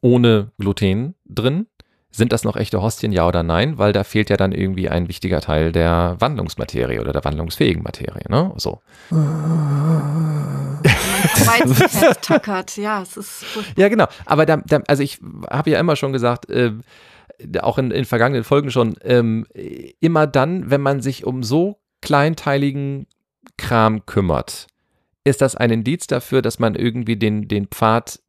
[0.00, 1.66] ohne Gluten drin.
[2.12, 3.76] Sind das noch echte Hostien, ja oder nein?
[3.76, 8.22] Weil da fehlt ja dann irgendwie ein wichtiger Teil der Wandlungsmaterie oder der wandlungsfähigen Materie.
[8.28, 8.52] Ne?
[8.56, 8.80] So.
[11.74, 12.76] Festtackert.
[12.76, 13.82] Ja, es ist furchtbar.
[13.82, 14.06] Ja, genau.
[14.24, 15.20] Aber da, da, also ich
[15.50, 16.72] habe ja immer schon gesagt, äh,
[17.60, 19.46] auch in, in vergangenen Folgen schon, ähm,
[20.00, 23.06] immer dann, wenn man sich um so kleinteiligen
[23.56, 24.66] Kram kümmert,
[25.24, 28.20] ist das ein Indiz dafür, dass man irgendwie den, den Pfad,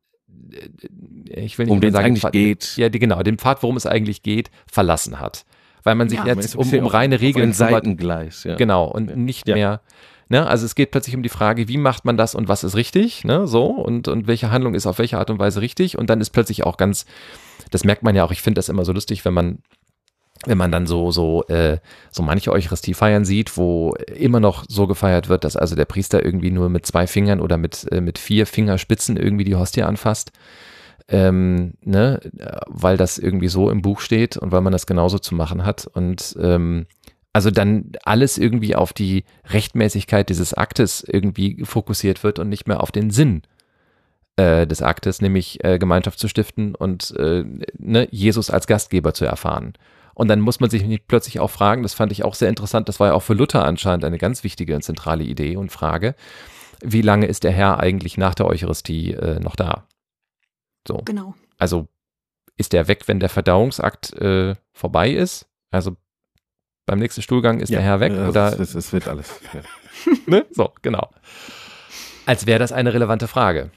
[0.52, 2.78] äh, ich will nicht Um es sagen, eigentlich Pfad, geht.
[2.78, 5.46] Ja, die, genau, den Pfad, worum es eigentlich geht, verlassen hat.
[5.84, 6.26] Weil man sich Ja.
[6.26, 7.56] Jetzt um, um reine Regeln kümmert.
[7.56, 8.56] Seitengleis, ja.
[8.56, 9.56] Genau, und nicht Ja.
[9.56, 9.82] mehr.
[10.30, 10.46] Ne?
[10.46, 13.24] Also es geht plötzlich um die Frage, wie macht man das und was ist richtig,
[13.24, 13.48] ne?
[13.48, 15.98] So, und, und welche Handlung ist auf welche Art und Weise richtig.
[15.98, 17.06] Und dann ist plötzlich auch ganz,
[17.72, 19.60] das merkt man ja auch, ich finde das immer so lustig, wenn man,
[20.46, 21.80] wenn man dann so, so, äh,
[22.12, 26.24] so manche Eucharistie feiern sieht, wo immer noch so gefeiert wird, dass also der Priester
[26.24, 30.32] irgendwie nur mit zwei Fingern oder mit, äh, mit vier Fingerspitzen irgendwie die Hostie anfasst.
[31.10, 32.20] Ähm, ne,
[32.66, 35.88] weil das irgendwie so im Buch steht und weil man das genauso zu machen hat.
[35.88, 36.86] Und ähm,
[37.38, 42.82] also dann alles irgendwie auf die Rechtmäßigkeit dieses Aktes irgendwie fokussiert wird und nicht mehr
[42.82, 43.44] auf den Sinn
[44.38, 47.46] äh, des Aktes, nämlich äh, Gemeinschaft zu stiften und äh,
[47.78, 49.74] ne, Jesus als Gastgeber zu erfahren.
[50.16, 52.90] Und dann muss man sich nicht plötzlich auch fragen, das fand ich auch sehr interessant,
[52.90, 56.16] das war ja auch für Luther anscheinend eine ganz wichtige und zentrale Idee und Frage,
[56.82, 59.86] wie lange ist der Herr eigentlich nach der Eucharistie äh, noch da?
[60.88, 61.04] So.
[61.06, 61.36] Genau.
[61.60, 61.88] Also
[62.58, 65.46] ist der weg, wenn der Verdauungsakt äh, vorbei ist?
[65.70, 65.98] Also
[66.88, 68.14] beim nächsten Stuhlgang ist der Herr weg?
[68.14, 69.40] Ja, oder Es, es, wird alles.
[69.54, 69.62] Ja.
[70.26, 70.46] ne?
[70.52, 71.10] So, genau.
[72.26, 73.70] Als wäre das eine relevante Frage.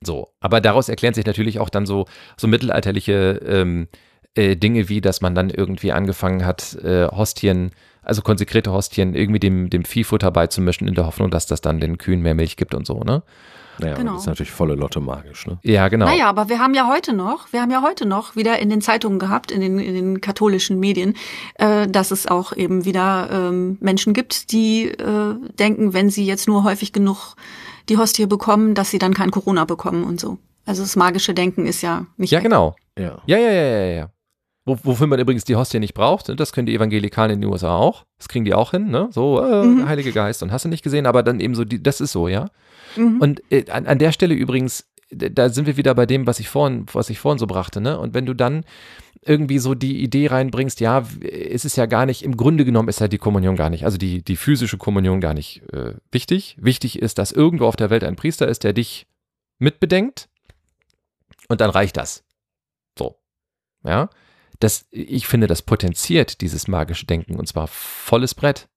[0.00, 2.06] So, aber daraus erklären sich natürlich auch dann so,
[2.36, 3.88] so mittelalterliche ähm,
[4.34, 7.72] äh, Dinge wie, dass man dann irgendwie angefangen hat, äh, Hostien,
[8.02, 11.98] also konsekrierte Hostien, irgendwie dem, dem Viehfutter beizumischen, in der Hoffnung, dass das dann den
[11.98, 13.22] Kühen mehr Milch gibt und so, ne?
[13.78, 14.12] Naja, Genau.
[14.12, 15.58] das ist natürlich volle Lotte magisch, ne?
[15.62, 16.06] Ja, genau.
[16.06, 18.80] Naja, aber wir haben ja heute noch, wir haben ja heute noch wieder in den
[18.80, 21.14] Zeitungen gehabt, in den, in den katholischen Medien,
[21.54, 26.48] äh, dass es auch eben wieder ähm, Menschen gibt, die äh, denken, wenn sie jetzt
[26.48, 27.34] nur häufig genug
[27.88, 30.38] die Hostie bekommen, dass sie dann kein Corona bekommen und so.
[30.66, 32.44] Also das magische Denken ist ja nicht ja, weg.
[32.44, 32.76] genau.
[32.98, 33.18] Ja.
[33.26, 34.08] Ja, ja, ja, ja, ja.
[34.64, 37.74] Wo, wofür man übrigens die Hostie nicht braucht, das können die Evangelikalen in den USA
[37.76, 38.04] auch.
[38.18, 39.08] Das kriegen die auch hin, ne?
[39.10, 39.88] So, äh, Mhm.
[39.88, 42.28] Heilige Geist und hast du nicht gesehen, aber dann eben so, die, das ist so,
[42.28, 42.46] ja.
[42.96, 43.20] Mhm.
[43.20, 46.48] Und äh, an, an der Stelle übrigens, da sind wir wieder bei dem, was ich
[46.48, 47.98] vorhin, was ich vorhin so brachte, ne?
[47.98, 48.64] Und wenn du dann
[49.24, 53.00] irgendwie so die Idee reinbringst, ja, es ist ja gar nicht, im Grunde genommen ist
[53.00, 56.56] ja die Kommunion gar nicht, also die, die physische Kommunion gar nicht äh, wichtig.
[56.60, 59.06] Wichtig ist, dass irgendwo auf der Welt ein Priester ist, der dich
[59.58, 60.28] mitbedenkt
[61.48, 62.24] und dann reicht das.
[62.98, 63.16] So.
[63.84, 64.10] Ja.
[64.58, 68.68] Das, ich finde, das potenziert dieses magische Denken und zwar volles Brett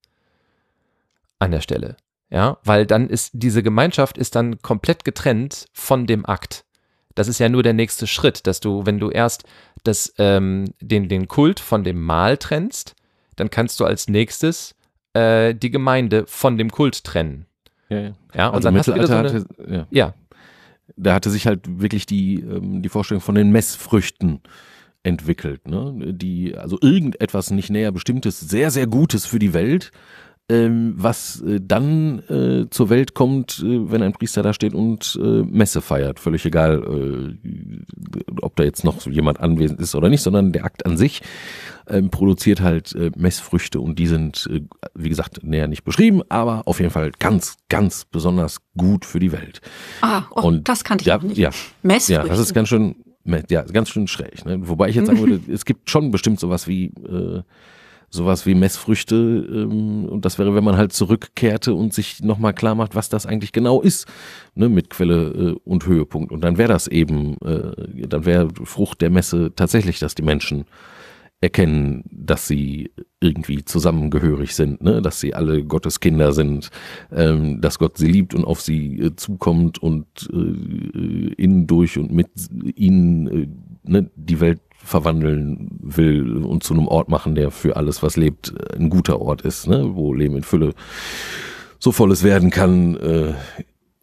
[1.40, 1.98] an der Stelle.
[2.30, 6.66] Ja, weil dann ist diese Gemeinschaft ist dann komplett getrennt von dem Akt.
[7.14, 9.44] Das ist ja nur der nächste Schritt, dass du, wenn du erst
[9.84, 12.96] das, ähm, den, den Kult von dem Mahl trennst,
[13.36, 14.76] dann kannst du als nächstes
[15.14, 17.46] äh, die Gemeinde von dem Kult trennen.
[17.90, 18.14] Ja, ja.
[18.34, 19.88] Ja, und Also dann hast du wieder so Mittelalter eine, hatte, ja.
[19.92, 20.14] ja,
[20.98, 24.42] da hatte sich halt wirklich die, ähm, die Vorstellung von den Messfrüchten
[25.04, 26.14] entwickelt, ne?
[26.14, 29.92] Die, also irgendetwas nicht näher bestimmtes, sehr, sehr Gutes für die Welt,
[30.48, 35.42] was äh, dann äh, zur Welt kommt, äh, wenn ein Priester da steht und äh,
[35.42, 36.20] Messe feiert.
[36.20, 40.86] Völlig egal, äh, ob da jetzt noch jemand anwesend ist oder nicht, sondern der Akt
[40.86, 41.24] an sich
[41.88, 44.48] ähm, produziert halt äh, Messfrüchte und die sind,
[44.94, 49.32] wie gesagt, näher nicht beschrieben, aber auf jeden Fall ganz, ganz besonders gut für die
[49.32, 49.62] Welt.
[50.02, 51.38] Ah, oh, Und das kannte ich ja, auch nicht.
[51.38, 51.50] Ja,
[51.82, 52.14] Messfrüchte.
[52.22, 52.96] ja, das ist ganz schön,
[53.50, 54.46] ja, ganz schön schräg.
[54.46, 54.60] Ne?
[54.68, 56.92] Wobei ich jetzt sagen würde, es gibt schon bestimmt sowas wie
[58.16, 62.76] sowas wie Messfrüchte ähm, und das wäre, wenn man halt zurückkehrte und sich nochmal klar
[62.76, 64.08] macht, was das eigentlich genau ist,
[64.56, 66.32] ne, mit Quelle äh, und Höhepunkt.
[66.32, 70.66] Und dann wäre das eben, äh, dann wäre Frucht der Messe tatsächlich, dass die Menschen
[71.42, 75.02] erkennen, dass sie irgendwie zusammengehörig sind, ne?
[75.02, 76.70] dass sie alle Gottes Kinder sind,
[77.12, 82.12] ähm, dass Gott sie liebt und auf sie äh, zukommt und äh, in, durch und
[82.12, 82.30] mit
[82.76, 83.48] ihnen äh,
[83.84, 88.54] ne, die Welt verwandeln will und zu einem Ort machen, der für alles, was lebt,
[88.78, 89.96] ein guter Ort ist, ne?
[89.96, 90.74] wo Leben in Fülle
[91.80, 93.34] so volles werden kann äh,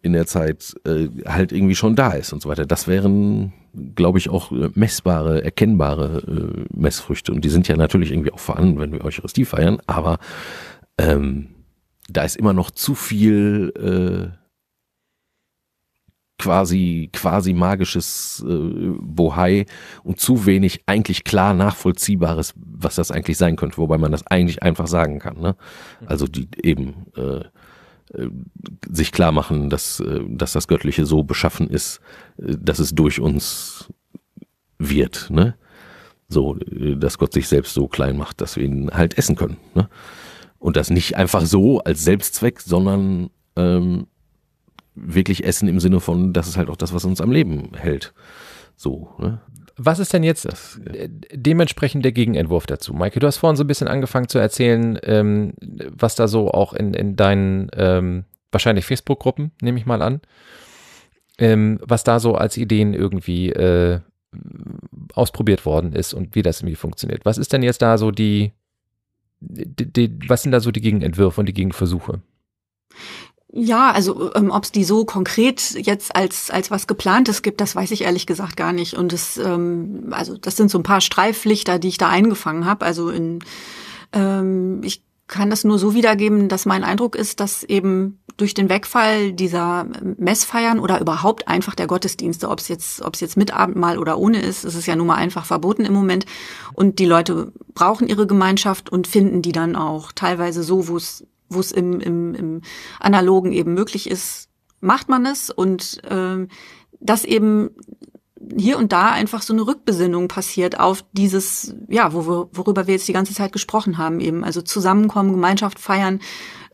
[0.01, 2.65] in der Zeit äh, halt irgendwie schon da ist und so weiter.
[2.65, 3.53] Das wären,
[3.95, 7.31] glaube ich, auch äh, messbare, erkennbare äh, Messfrüchte.
[7.31, 10.19] Und die sind ja natürlich irgendwie auch vorhanden, wenn wir Eucharistie feiern, aber
[10.97, 11.49] ähm,
[12.09, 14.42] da ist immer noch zu viel äh,
[16.39, 19.65] quasi quasi magisches äh, Bohai
[20.03, 24.63] und zu wenig eigentlich klar nachvollziehbares, was das eigentlich sein könnte, wobei man das eigentlich
[24.63, 25.39] einfach sagen kann.
[25.39, 25.55] Ne?
[26.05, 27.43] Also die eben äh,
[28.13, 28.29] äh,
[28.89, 31.99] sich klar machen, dass, äh, dass das Göttliche so beschaffen ist,
[32.37, 33.89] äh, dass es durch uns
[34.77, 35.55] wird, ne?
[36.27, 39.57] So, äh, dass Gott sich selbst so klein macht, dass wir ihn halt essen können,
[39.73, 39.89] ne?
[40.59, 44.07] Und das nicht einfach so als Selbstzweck, sondern ähm,
[44.95, 48.13] wirklich essen im Sinne von, das ist halt auch das, was uns am Leben hält.
[48.75, 49.41] So, ne?
[49.75, 52.93] Was ist denn jetzt Das, äh, dementsprechend der Gegenentwurf dazu?
[52.93, 55.53] Maike, du hast vorhin so ein bisschen angefangen zu erzählen, ähm,
[55.89, 60.21] was da so auch in, in deinen ähm, wahrscheinlich Facebook-Gruppen, nehme ich mal an,
[61.39, 63.99] ähm, was da so als Ideen irgendwie äh,
[65.15, 67.25] ausprobiert worden ist und wie das irgendwie funktioniert.
[67.25, 68.51] Was ist denn jetzt da so die,
[69.39, 72.21] die, die was sind da so die Gegenentwürfe und die Gegenversuche?
[73.55, 77.75] Ja, also ähm, ob es die so konkret jetzt als als was geplantes gibt, das
[77.75, 78.95] weiß ich ehrlich gesagt gar nicht.
[78.95, 82.83] Und es, ähm, also das sind so ein paar Streiflichter, die ich da eingefangen habe.
[82.83, 83.43] Also in,
[84.11, 88.69] ähm, ich kann das nur so wiedergeben, dass mein Eindruck ist, dass eben durch den
[88.69, 89.85] Wegfall dieser
[90.17, 94.17] Messfeiern oder überhaupt einfach der Gottesdienste, ob es jetzt, ob es jetzt mit Abendmahl oder
[94.17, 96.25] ohne ist, ist es ja nun mal einfach verboten im Moment.
[96.73, 101.23] Und die Leute brauchen ihre Gemeinschaft und finden die dann auch teilweise so, wo es
[101.53, 102.61] wo es im, im, im
[102.99, 104.49] Analogen eben möglich ist,
[104.79, 106.49] macht man es und ähm,
[106.99, 107.71] dass eben
[108.57, 112.95] hier und da einfach so eine Rückbesinnung passiert auf dieses, ja, wo wir, worüber wir
[112.95, 114.43] jetzt die ganze Zeit gesprochen haben, eben.
[114.43, 116.19] Also Zusammenkommen, Gemeinschaft feiern,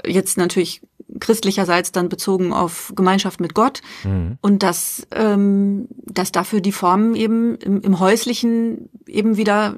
[0.05, 0.81] jetzt natürlich
[1.19, 4.37] christlicherseits dann bezogen auf Gemeinschaft mit Gott Mhm.
[4.41, 9.77] und dass, ähm, dass dafür die Formen eben im, im Häuslichen eben wieder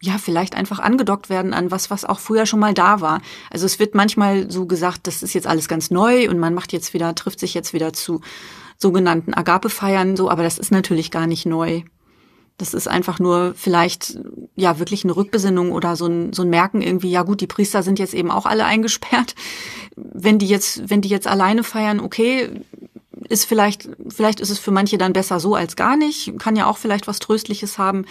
[0.00, 3.22] ja, vielleicht einfach angedockt werden an was, was auch früher schon mal da war.
[3.50, 6.72] Also es wird manchmal so gesagt, das ist jetzt alles ganz neu und man macht
[6.72, 8.20] jetzt wieder, trifft sich jetzt wieder zu
[8.76, 11.82] sogenannten Agape-Feiern, so, aber das ist natürlich gar nicht neu.
[12.58, 14.18] Das ist einfach nur vielleicht,
[14.54, 17.82] ja, wirklich eine Rückbesinnung oder so ein, so ein Merken irgendwie, ja gut, die Priester
[17.82, 19.34] sind jetzt eben auch alle eingesperrt.
[19.96, 22.50] Wenn die jetzt, wenn die jetzt alleine feiern, okay,
[23.28, 26.66] ist vielleicht, vielleicht ist es für manche dann besser so als gar nicht, kann ja
[26.66, 28.04] auch vielleicht was Tröstliches haben.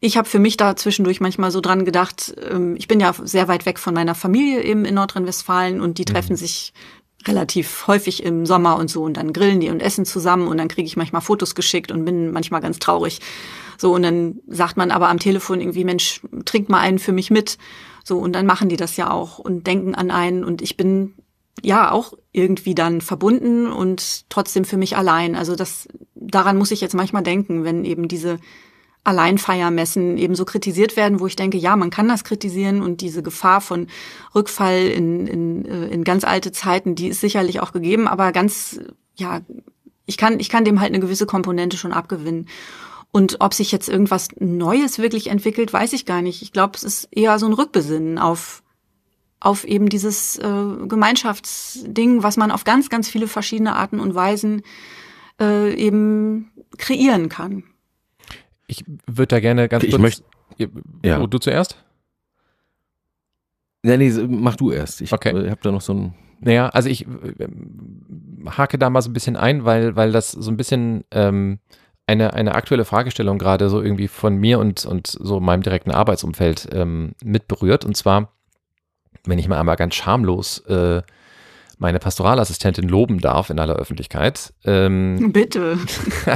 [0.00, 3.48] Ich habe für mich da zwischendurch manchmal so dran gedacht, ähm, ich bin ja sehr
[3.48, 6.72] weit weg von meiner Familie eben in Nordrhein-Westfalen und die treffen sich
[7.26, 10.68] relativ häufig im Sommer und so und dann grillen die und essen zusammen und dann
[10.68, 13.20] kriege ich manchmal Fotos geschickt und bin manchmal ganz traurig.
[13.78, 17.30] So und dann sagt man aber am Telefon irgendwie, Mensch, trink mal einen für mich
[17.30, 17.58] mit.
[18.04, 21.14] So und dann machen die das ja auch und denken an einen und ich bin
[21.62, 25.34] ja auch irgendwie dann verbunden und trotzdem für mich allein.
[25.34, 28.38] Also das daran muss ich jetzt manchmal denken, wenn eben diese
[29.06, 33.22] Alleinfeiermessen eben so kritisiert werden, wo ich denke, ja, man kann das kritisieren und diese
[33.22, 33.86] Gefahr von
[34.34, 38.80] Rückfall in, in, äh, in ganz alte Zeiten, die ist sicherlich auch gegeben, aber ganz,
[39.14, 39.40] ja,
[40.06, 42.48] ich kann, ich kann dem halt eine gewisse Komponente schon abgewinnen.
[43.12, 46.42] Und ob sich jetzt irgendwas Neues wirklich entwickelt, weiß ich gar nicht.
[46.42, 48.62] Ich glaube, es ist eher so ein Rückbesinnen auf,
[49.40, 54.62] auf eben dieses äh, Gemeinschaftsding, was man auf ganz, ganz viele verschiedene Arten und Weisen
[55.40, 57.64] äh, eben kreieren kann.
[58.66, 60.02] Ich würde da gerne ganz Ich kurz.
[60.02, 60.24] möchte-
[61.04, 61.20] ja.
[61.20, 61.76] Oh, du zuerst?
[63.82, 65.00] Nee, nee, mach du erst.
[65.00, 65.30] Ich Okay.
[65.30, 66.14] äh, hab da noch so ein.
[66.40, 67.48] Naja, also ich äh,
[68.50, 71.60] hake da mal so ein bisschen ein, weil, weil das so ein bisschen ähm,
[72.06, 76.68] eine, eine aktuelle Fragestellung gerade so irgendwie von mir und, und so meinem direkten Arbeitsumfeld
[76.72, 77.84] ähm, mit berührt.
[77.84, 78.32] Und zwar
[79.24, 81.02] wenn ich mal einmal ganz schamlos äh,
[81.78, 84.52] meine Pastoralassistentin loben darf in aller Öffentlichkeit.
[84.64, 85.78] Ähm, Bitte.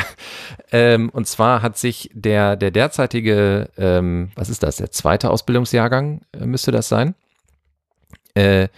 [0.72, 6.20] ähm, und zwar hat sich der, der derzeitige, ähm, was ist das, der zweite Ausbildungsjahrgang
[6.32, 7.14] äh, müsste das sein,
[8.34, 8.68] äh,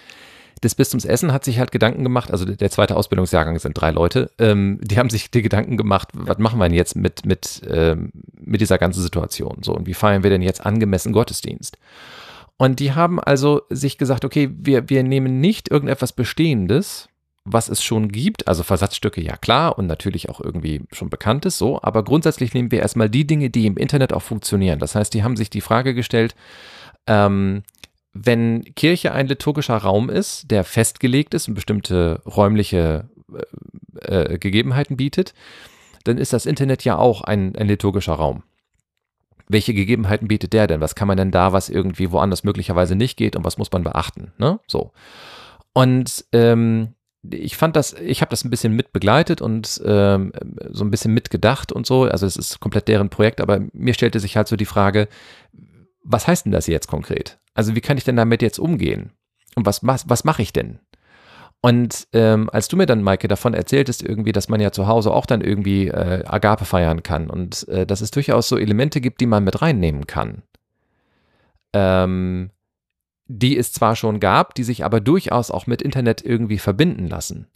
[0.62, 4.30] des Bistums Essen hat sich halt Gedanken gemacht, also der zweite Ausbildungsjahrgang sind drei Leute,
[4.38, 8.12] ähm, die haben sich die Gedanken gemacht, was machen wir denn jetzt mit, mit, ähm,
[8.40, 9.58] mit dieser ganzen Situation?
[9.62, 11.78] So, und wie feiern wir denn jetzt angemessen Gottesdienst?
[12.62, 17.08] Und die haben also sich gesagt, okay, wir, wir nehmen nicht irgendetwas Bestehendes,
[17.42, 21.82] was es schon gibt, also Versatzstücke, ja klar, und natürlich auch irgendwie schon bekanntes, so,
[21.82, 24.78] aber grundsätzlich nehmen wir erstmal die Dinge, die im Internet auch funktionieren.
[24.78, 26.36] Das heißt, die haben sich die Frage gestellt,
[27.08, 27.64] ähm,
[28.12, 33.10] wenn Kirche ein liturgischer Raum ist, der festgelegt ist und bestimmte räumliche
[34.02, 35.34] äh, äh, Gegebenheiten bietet,
[36.04, 38.44] dann ist das Internet ja auch ein, ein liturgischer Raum.
[39.52, 40.80] Welche Gegebenheiten bietet der denn?
[40.80, 43.84] Was kann man denn da, was irgendwie woanders möglicherweise nicht geht und was muss man
[43.84, 44.32] beachten?
[44.38, 44.60] Ne?
[44.66, 44.92] So.
[45.72, 46.94] Und ähm,
[47.30, 50.32] ich fand das, ich habe das ein bisschen mit begleitet und ähm,
[50.70, 52.04] so ein bisschen mitgedacht und so.
[52.04, 55.08] Also es ist komplett deren Projekt, aber mir stellte sich halt so die Frage,
[56.02, 57.38] was heißt denn das jetzt konkret?
[57.54, 59.12] Also wie kann ich denn damit jetzt umgehen?
[59.54, 60.80] Und was, was, was mache ich denn?
[61.64, 65.12] Und ähm, als du mir dann, Maike, davon erzähltest, irgendwie, dass man ja zu Hause
[65.12, 69.20] auch dann irgendwie äh, Agape feiern kann und äh, dass es durchaus so Elemente gibt,
[69.20, 70.42] die man mit reinnehmen kann,
[71.72, 72.50] ähm,
[73.28, 77.46] die es zwar schon gab, die sich aber durchaus auch mit Internet irgendwie verbinden lassen.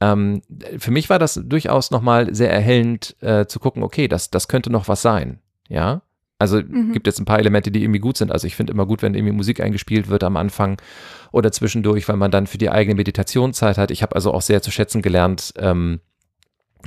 [0.00, 0.40] Ähm,
[0.78, 4.70] für mich war das durchaus nochmal sehr erhellend äh, zu gucken, okay, das, das könnte
[4.70, 5.40] noch was sein.
[5.68, 6.00] Ja,
[6.38, 6.92] also mhm.
[6.92, 8.30] gibt jetzt ein paar Elemente, die irgendwie gut sind.
[8.30, 10.80] Also ich finde immer gut, wenn irgendwie Musik eingespielt wird am Anfang
[11.32, 13.90] oder zwischendurch, weil man dann für die eigene Meditation Zeit hat.
[13.90, 16.00] Ich habe also auch sehr zu schätzen gelernt, ähm,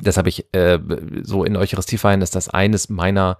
[0.01, 0.79] das habe ich äh,
[1.21, 3.39] so in Eucharistiefeiern ist das eines meiner,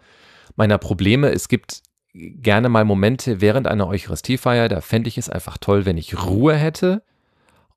[0.58, 1.30] meiner Probleme.
[1.30, 1.82] Es gibt
[2.14, 6.56] gerne mal Momente während einer Eucharistiefeier, da fände ich es einfach toll, wenn ich Ruhe
[6.56, 7.04] hätte,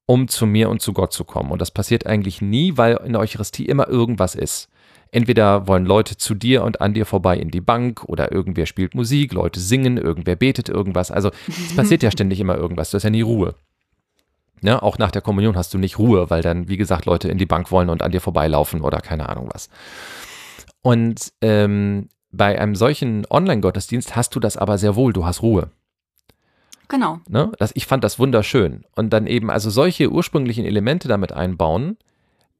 [0.07, 1.53] um zu mir und zu Gott zu kommen.
[1.53, 4.69] Und das passiert eigentlich nie, weil in der Eucharistie immer irgendwas ist.
[5.15, 8.97] Entweder wollen Leute zu dir und an dir vorbei in die Bank oder irgendwer spielt
[8.97, 11.13] Musik, Leute singen, irgendwer betet irgendwas.
[11.13, 13.55] Also es passiert ja ständig immer irgendwas, du hast ja nie Ruhe.
[14.61, 17.39] Ja, auch nach der Kommunion hast du nicht Ruhe, weil dann, wie gesagt, Leute in
[17.39, 19.69] die Bank wollen und an dir vorbeilaufen oder keine Ahnung was.
[20.83, 25.71] Und ähm, bei einem solchen Online-Gottesdienst hast du das aber sehr wohl, du hast Ruhe.
[26.89, 27.21] Genau.
[27.29, 27.53] Ne?
[27.61, 28.85] Das, ich fand das wunderschön.
[28.97, 31.99] Und dann eben also solche ursprünglichen Elemente damit einbauen,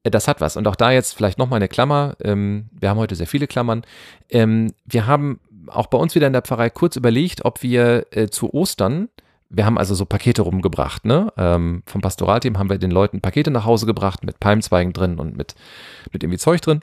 [0.05, 0.57] das hat was.
[0.57, 2.17] Und auch da jetzt vielleicht nochmal eine Klammer.
[2.23, 3.83] Ähm, wir haben heute sehr viele Klammern.
[4.31, 8.29] Ähm, wir haben auch bei uns wieder in der Pfarrei kurz überlegt, ob wir äh,
[8.29, 9.09] zu Ostern,
[9.49, 11.33] wir haben also so Pakete rumgebracht, ne?
[11.37, 15.37] Ähm, vom Pastoralteam haben wir den Leuten Pakete nach Hause gebracht mit Palmzweigen drin und
[15.37, 15.55] mit,
[16.13, 16.81] mit irgendwie Zeug drin,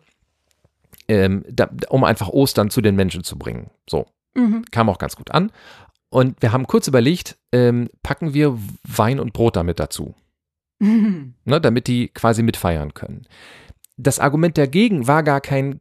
[1.07, 3.69] ähm, da, um einfach Ostern zu den Menschen zu bringen.
[3.89, 4.06] So.
[4.35, 4.64] Mhm.
[4.72, 5.52] Kam auch ganz gut an.
[6.10, 10.15] Und wir haben kurz überlegt, ähm, packen wir Wein und Brot damit dazu.
[10.82, 11.36] Mhm.
[11.45, 13.28] Ne, damit die quasi mitfeiern können.
[13.98, 15.80] Das Argument dagegen war gar kein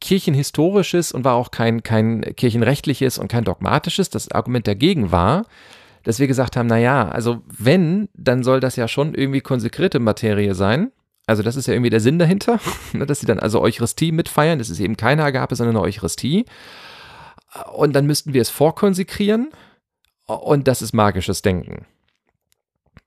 [0.00, 4.08] kirchenhistorisches und war auch kein, kein kirchenrechtliches und kein dogmatisches.
[4.08, 5.44] Das Argument dagegen war,
[6.02, 10.54] dass wir gesagt haben, naja, also wenn, dann soll das ja schon irgendwie konsekrierte Materie
[10.54, 10.92] sein.
[11.26, 12.58] Also das ist ja irgendwie der Sinn dahinter,
[12.94, 14.58] ne, dass sie dann also Eucharistie mitfeiern.
[14.58, 16.46] Das ist eben keine Agape, sondern eine Eucharistie.
[17.74, 19.50] Und dann müssten wir es vorkonsekrieren.
[20.26, 21.84] Und das ist magisches Denken.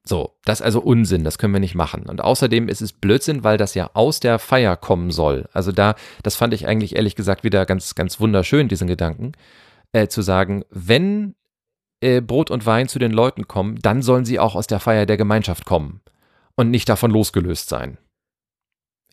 [0.04, 2.04] So, das ist also Unsinn, das können wir nicht machen.
[2.08, 5.48] Und außerdem ist es Blödsinn, weil das ja aus der Feier kommen soll.
[5.54, 9.34] Also da, das fand ich eigentlich ehrlich gesagt wieder ganz, ganz wunderschön, diesen Gedanken,
[9.92, 11.36] äh, zu sagen, wenn
[12.02, 15.06] äh, Brot und Wein zu den Leuten kommen, dann sollen sie auch aus der Feier
[15.06, 16.02] der Gemeinschaft kommen
[16.56, 17.98] und nicht davon losgelöst sein.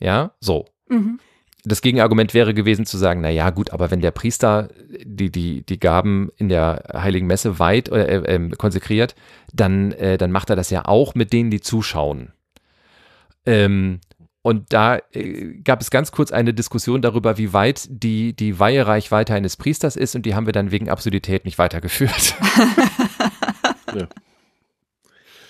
[0.01, 0.65] Ja, so.
[0.89, 1.21] Mhm
[1.65, 4.69] das Gegenargument wäre gewesen zu sagen, na ja, gut, aber wenn der Priester
[5.05, 9.15] die, die, die Gaben in der Heiligen Messe weit äh, äh, konsekriert,
[9.53, 12.33] dann, äh, dann macht er das ja auch mit denen, die zuschauen.
[13.45, 14.01] Ähm,
[14.43, 19.35] und da äh, gab es ganz kurz eine Diskussion darüber, wie weit die, die Weihereichweite
[19.35, 22.35] eines Priesters ist und die haben wir dann wegen Absurdität nicht weitergeführt.
[23.95, 24.07] ja.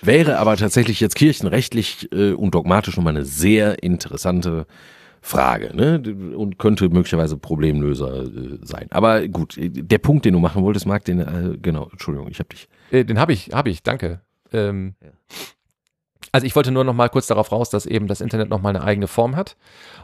[0.00, 4.66] Wäre aber tatsächlich jetzt kirchenrechtlich äh, und dogmatisch nochmal eine sehr interessante
[5.20, 6.02] Frage ne?
[6.36, 8.86] und könnte möglicherweise Problemlöser äh, sein.
[8.90, 12.48] Aber gut, der Punkt, den du machen wolltest, Marc, den, äh, genau, Entschuldigung, ich habe
[12.48, 12.68] dich.
[12.90, 14.20] Äh, den habe ich, habe ich, danke.
[14.52, 15.10] Ähm, ja.
[16.32, 18.70] Also ich wollte nur noch mal kurz darauf raus, dass eben das Internet noch mal
[18.70, 19.56] eine eigene Form hat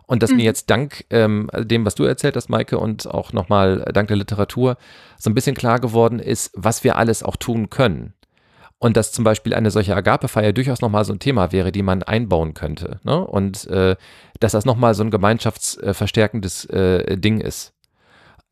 [0.06, 0.36] und dass mhm.
[0.36, 4.08] mir jetzt dank ähm, dem, was du erzählt hast, Maike, und auch noch mal dank
[4.08, 4.76] der Literatur
[5.18, 8.14] so ein bisschen klar geworden ist, was wir alles auch tun können.
[8.84, 12.02] Und dass zum Beispiel eine solche Agape-Feier durchaus nochmal so ein Thema wäre, die man
[12.02, 13.00] einbauen könnte.
[13.02, 13.26] Ne?
[13.26, 13.96] Und äh,
[14.40, 17.72] dass das nochmal so ein gemeinschaftsverstärkendes äh, Ding ist.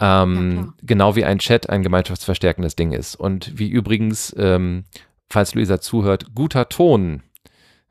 [0.00, 3.14] Ähm, ja, genau wie ein Chat ein gemeinschaftsverstärkendes Ding ist.
[3.14, 4.84] Und wie übrigens ähm,
[5.28, 7.22] falls Luisa zuhört, guter Ton.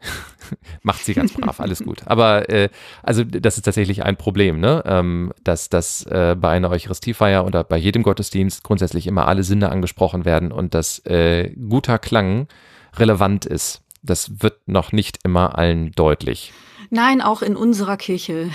[0.84, 2.02] Macht sie ganz brav, alles gut.
[2.06, 2.70] Aber äh,
[3.04, 4.84] also das ist tatsächlich ein Problem, ne?
[4.86, 9.70] Ähm, dass, dass äh, bei einer Eucharistiefeier oder bei jedem Gottesdienst grundsätzlich immer alle Sinne
[9.70, 12.48] angesprochen werden und dass äh, guter Klang
[12.96, 13.82] relevant ist.
[14.04, 16.54] Das wird noch nicht immer allen deutlich.
[16.92, 18.52] Nein, auch in unserer Kirche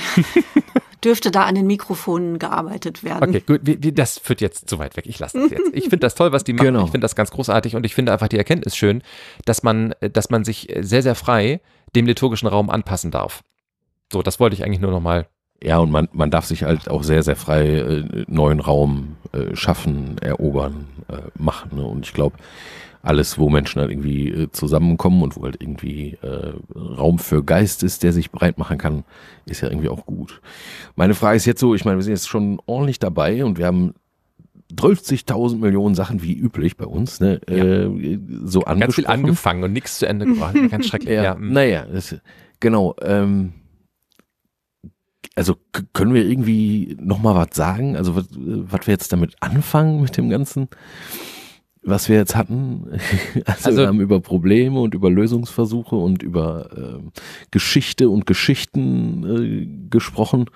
[1.04, 3.30] dürfte da an den Mikrofonen gearbeitet werden.
[3.30, 5.06] Okay, gut, wie, wie, das führt jetzt zu weit weg.
[5.06, 5.70] Ich lasse das jetzt.
[5.72, 6.66] Ich finde das toll, was die machen.
[6.66, 6.84] Genau.
[6.84, 9.02] Ich finde das ganz großartig und ich finde einfach die Erkenntnis schön,
[9.46, 11.60] dass man, dass man sich sehr, sehr frei
[11.94, 13.42] dem liturgischen Raum anpassen darf.
[14.12, 15.26] So, das wollte ich eigentlich nur nochmal
[15.62, 19.56] ja, und man, man darf sich halt auch sehr, sehr frei äh, neuen Raum äh,
[19.56, 21.76] schaffen, erobern, äh, machen.
[21.76, 21.84] Ne?
[21.84, 22.36] Und ich glaube,
[23.02, 27.82] alles, wo Menschen halt irgendwie äh, zusammenkommen und wo halt irgendwie äh, Raum für Geist
[27.82, 29.04] ist, der sich breit machen kann,
[29.46, 30.40] ist ja irgendwie auch gut.
[30.96, 33.66] Meine Frage ist jetzt so, ich meine, wir sind jetzt schon ordentlich dabei und wir
[33.66, 33.94] haben
[34.74, 37.56] 12.000 Millionen Sachen wie üblich bei uns, ne, ja.
[37.56, 38.80] äh, so angesprochen.
[38.80, 40.56] Ganz viel angefangen und nichts zu Ende gebracht.
[40.70, 41.14] Ganz schrecklich.
[41.14, 41.36] ja, ja.
[41.40, 42.16] Naja, das,
[42.58, 42.96] genau.
[43.00, 43.52] Ähm,
[45.36, 45.56] also
[45.92, 47.96] können wir irgendwie noch mal was sagen?
[47.96, 50.68] Also was, was wir jetzt damit anfangen mit dem Ganzen?
[51.86, 52.90] Was wir jetzt hatten.
[53.46, 59.24] Also, also, wir haben über Probleme und über Lösungsversuche und über äh, Geschichte und Geschichten
[59.24, 60.46] äh, gesprochen.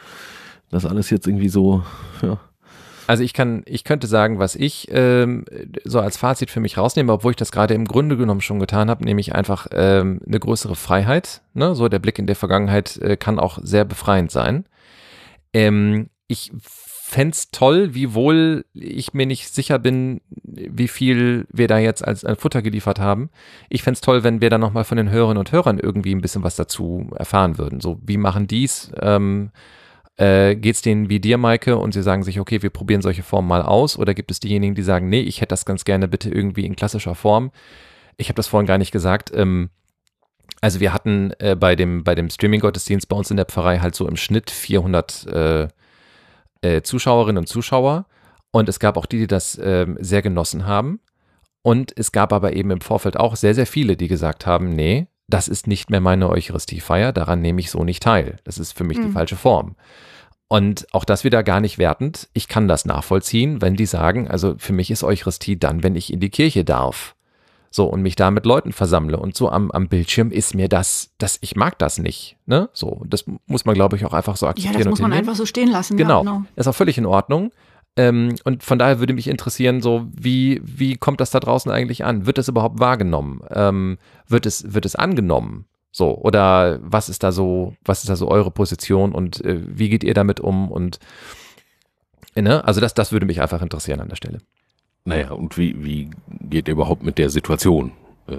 [0.70, 1.82] Das alles jetzt irgendwie so,
[2.22, 2.38] ja.
[3.06, 5.44] Also ich kann, ich könnte sagen, was ich ähm,
[5.84, 8.88] so als Fazit für mich rausnehme, obwohl ich das gerade im Grunde genommen schon getan
[8.88, 11.42] habe, nämlich einfach ähm, eine größere Freiheit.
[11.52, 11.74] Ne?
[11.74, 14.64] So der Blick in der Vergangenheit äh, kann auch sehr befreiend sein.
[15.52, 16.52] Ähm, ich
[17.10, 22.24] fände toll, wie wohl ich mir nicht sicher bin, wie viel wir da jetzt als,
[22.24, 23.30] als Futter geliefert haben.
[23.68, 26.44] Ich fände toll, wenn wir dann nochmal von den Hörerinnen und Hörern irgendwie ein bisschen
[26.44, 27.80] was dazu erfahren würden.
[27.80, 28.92] So, wie machen die's?
[29.00, 29.50] Ähm,
[30.16, 33.24] äh, Geht es denen wie dir, Maike, und sie sagen sich, okay, wir probieren solche
[33.24, 33.98] Formen mal aus?
[33.98, 36.76] Oder gibt es diejenigen, die sagen, nee, ich hätte das ganz gerne bitte irgendwie in
[36.76, 37.50] klassischer Form?
[38.18, 39.32] Ich habe das vorhin gar nicht gesagt.
[39.34, 39.70] Ähm,
[40.60, 43.96] also wir hatten äh, bei dem, bei dem Streaming-Gottesdienst bei uns in der Pfarrei halt
[43.96, 45.68] so im Schnitt 400 äh,
[46.62, 48.06] äh, Zuschauerinnen und Zuschauer
[48.50, 51.00] und es gab auch die, die das äh, sehr genossen haben.
[51.62, 55.08] Und es gab aber eben im Vorfeld auch sehr, sehr viele, die gesagt haben, nee,
[55.28, 58.38] das ist nicht mehr meine Eucharistiefeier, daran nehme ich so nicht teil.
[58.44, 59.06] Das ist für mich mhm.
[59.06, 59.76] die falsche Form.
[60.48, 62.28] Und auch das wieder gar nicht wertend.
[62.32, 66.12] Ich kann das nachvollziehen, wenn die sagen, also für mich ist Eucharistie dann, wenn ich
[66.12, 67.14] in die Kirche darf.
[67.72, 69.16] So, und mich da mit Leuten versammle.
[69.16, 72.36] Und so am, am Bildschirm ist mir das, das, ich mag das nicht.
[72.46, 72.68] Ne?
[72.72, 74.74] So, das muss man, glaube ich, auch einfach so akzeptieren.
[74.74, 75.96] Ja, das muss man einfach so stehen lassen.
[75.96, 76.24] Genau.
[76.24, 76.42] Ja, genau.
[76.56, 77.52] Ist auch völlig in Ordnung.
[77.96, 82.04] Ähm, und von daher würde mich interessieren, so wie, wie kommt das da draußen eigentlich
[82.04, 82.26] an?
[82.26, 83.40] Wird das überhaupt wahrgenommen?
[83.50, 85.66] Ähm, wird es, wird es angenommen?
[85.92, 89.88] So, oder was ist da so, was ist da so eure Position und äh, wie
[89.88, 90.70] geht ihr damit um?
[90.70, 91.00] Und
[92.36, 92.64] ne?
[92.64, 94.38] also das, das würde mich einfach interessieren an der Stelle.
[95.04, 96.10] Naja, und wie, wie
[96.42, 97.92] geht ihr überhaupt mit der Situation
[98.26, 98.36] äh,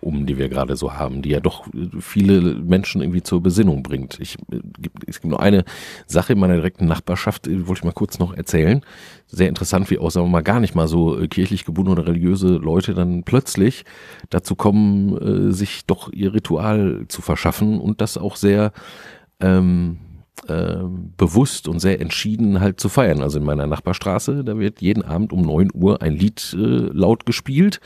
[0.00, 1.66] um, die wir gerade so haben, die ja doch
[2.00, 4.20] viele Menschen irgendwie zur Besinnung bringt?
[4.20, 4.60] Ich, äh,
[5.06, 5.64] es gibt nur eine
[6.06, 8.82] Sache in meiner direkten Nachbarschaft, die wollte ich mal kurz noch erzählen.
[9.26, 12.08] Sehr interessant, wie auch, sagen wir mal, gar nicht mal so äh, kirchlich gebundene oder
[12.08, 13.84] religiöse Leute dann plötzlich
[14.30, 15.16] dazu kommen,
[15.48, 18.72] äh, sich doch ihr Ritual zu verschaffen und das auch sehr
[19.40, 19.98] ähm,
[20.48, 20.76] äh,
[21.16, 23.22] bewusst und sehr entschieden halt zu feiern.
[23.22, 27.24] Also in meiner Nachbarstraße, da wird jeden Abend um neun Uhr ein Lied äh, laut
[27.24, 27.80] gespielt.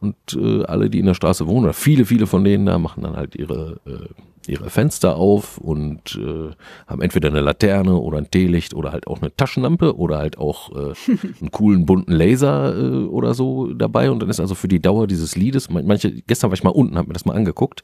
[0.00, 3.02] Und äh, alle, die in der Straße wohnen, oder viele, viele von denen da machen
[3.02, 6.50] dann halt ihre, äh, ihre Fenster auf und äh,
[6.86, 10.70] haben entweder eine Laterne oder ein Teelicht oder halt auch eine Taschenlampe oder halt auch
[10.76, 10.94] äh,
[11.40, 14.10] einen coolen bunten Laser äh, oder so dabei.
[14.10, 16.96] Und dann ist also für die Dauer dieses Liedes, manche, gestern war ich mal unten,
[16.98, 17.82] hab mir das mal angeguckt,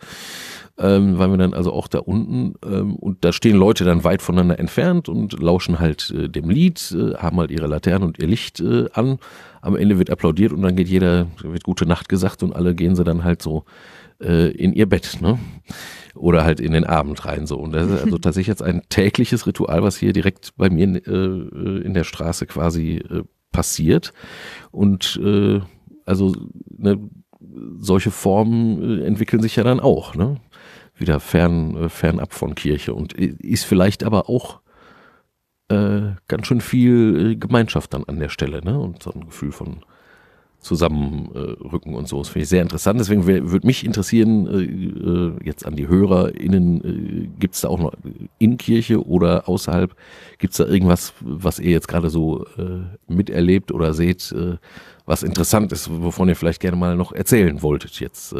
[0.78, 4.22] ähm, waren wir dann also auch da unten ähm, und da stehen Leute dann weit
[4.22, 8.26] voneinander entfernt und lauschen halt äh, dem Lied, äh, haben halt ihre Laternen und ihr
[8.26, 9.18] Licht äh, an.
[9.60, 12.96] Am Ende wird applaudiert und dann geht jeder, wird gute Nacht gesagt und alle gehen
[12.96, 13.64] sie dann halt so
[14.20, 15.38] äh, in ihr Bett, ne?
[16.14, 17.56] Oder halt in den Abend rein so.
[17.58, 21.10] Und das ist also tatsächlich jetzt ein tägliches Ritual, was hier direkt bei mir äh,
[21.10, 24.12] äh, in der Straße quasi äh, passiert.
[24.70, 25.60] Und äh,
[26.04, 26.34] also
[26.76, 26.98] ne,
[27.78, 30.14] solche Formen äh, entwickeln sich ja dann auch.
[30.14, 30.36] Ne?
[31.02, 34.60] Wieder fern, äh, fernab von Kirche und ist vielleicht aber auch
[35.68, 38.78] äh, ganz schön viel äh, Gemeinschaft dann an der Stelle, ne?
[38.78, 39.84] Und so ein Gefühl von
[40.62, 42.18] Zusammenrücken und so.
[42.18, 43.00] Das finde ich sehr interessant.
[43.00, 47.80] Deswegen würde mich interessieren, äh, äh, jetzt an die HörerInnen, äh, gibt es da auch
[47.80, 47.92] noch
[48.38, 49.94] in Kirche oder außerhalb,
[50.38, 54.32] gibt es da irgendwas, was ihr jetzt gerade so äh, miterlebt oder seht,
[55.04, 58.34] was interessant ist, wovon ihr vielleicht gerne mal noch erzählen wolltet jetzt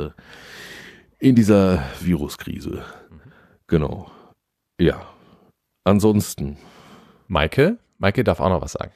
[1.23, 2.85] in dieser Viruskrise.
[3.69, 4.11] Genau.
[4.81, 5.07] Ja.
[5.85, 6.57] Ansonsten.
[7.28, 7.78] Maike?
[7.99, 8.90] Maike darf auch noch was sagen.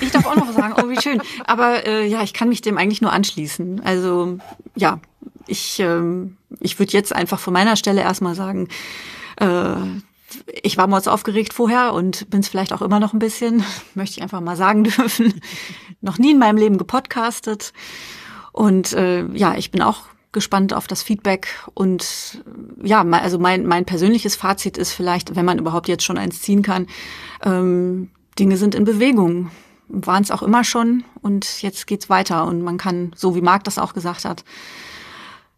[0.00, 0.74] Ich darf auch noch was sagen.
[0.78, 1.20] Oh, wie schön.
[1.44, 3.82] Aber äh, ja, ich kann mich dem eigentlich nur anschließen.
[3.84, 4.38] Also
[4.76, 5.00] ja,
[5.48, 8.68] ich, ähm, ich würde jetzt einfach von meiner Stelle erstmal sagen,
[9.40, 9.74] äh,
[10.62, 13.64] ich war mords aufgeregt vorher und bin es vielleicht auch immer noch ein bisschen,
[13.96, 15.40] möchte ich einfach mal sagen dürfen.
[16.00, 17.72] noch nie in meinem Leben gepodcastet.
[18.52, 21.48] Und äh, ja, ich bin auch gespannt auf das Feedback.
[21.72, 22.42] Und
[22.82, 26.62] ja, also mein, mein persönliches Fazit ist vielleicht, wenn man überhaupt jetzt schon eins ziehen
[26.62, 26.86] kann,
[27.42, 29.50] ähm, Dinge sind in Bewegung.
[29.88, 32.46] Waren es auch immer schon und jetzt geht's weiter.
[32.46, 34.44] Und man kann, so wie Marc das auch gesagt hat,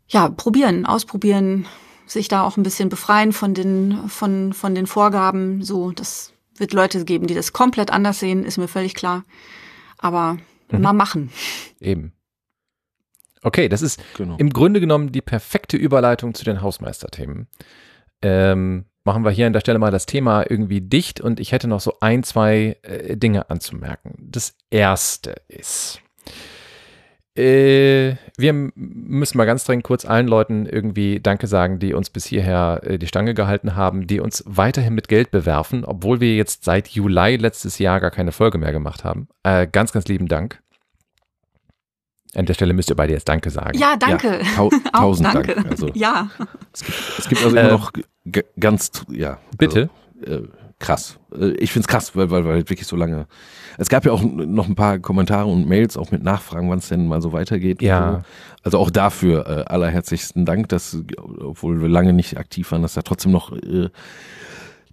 [0.09, 1.67] ja, probieren, ausprobieren,
[2.07, 5.63] sich da auch ein bisschen befreien von den, von, von den Vorgaben.
[5.63, 9.25] So, das wird Leute geben, die das komplett anders sehen, ist mir völlig klar.
[9.99, 10.39] Aber
[10.71, 10.81] mhm.
[10.81, 11.31] mal machen.
[11.81, 12.13] Eben.
[13.47, 14.35] Okay, das ist genau.
[14.39, 17.47] im Grunde genommen die perfekte Überleitung zu den Hausmeisterthemen.
[18.21, 21.69] Ähm, machen wir hier an der Stelle mal das Thema irgendwie dicht und ich hätte
[21.69, 24.17] noch so ein, zwei äh, Dinge anzumerken.
[24.19, 26.01] Das erste ist,
[27.37, 32.25] äh, wir müssen mal ganz dringend kurz allen Leuten irgendwie Danke sagen, die uns bis
[32.27, 36.65] hierher äh, die Stange gehalten haben, die uns weiterhin mit Geld bewerfen, obwohl wir jetzt
[36.65, 39.29] seit Juli letztes Jahr gar keine Folge mehr gemacht haben.
[39.45, 40.61] Äh, ganz, ganz lieben Dank.
[42.37, 43.79] An der Stelle müsst ihr beide jetzt Danke sagen.
[43.79, 44.41] Ja, danke.
[44.43, 45.55] Ja, tau tausend danke.
[45.55, 45.71] Dank.
[45.71, 46.29] Also, ja.
[46.73, 47.93] Es gibt, es gibt also immer äh, noch
[48.61, 49.39] ganz, ja.
[49.57, 49.89] Bitte.
[50.21, 50.49] Also, äh,
[50.79, 51.19] krass.
[51.35, 53.27] Äh, ich finde es krass, weil, weil, weil wirklich so lange.
[53.79, 56.89] Es gab ja auch noch ein paar Kommentare und Mails, auch mit Nachfragen, wann es
[56.89, 57.81] denn mal so weitergeht.
[57.83, 58.23] Ja.
[58.63, 60.99] Also auch dafür äh, allerherzlichsten Dank, dass,
[61.39, 63.89] obwohl wir lange nicht aktiv waren, dass da trotzdem noch äh,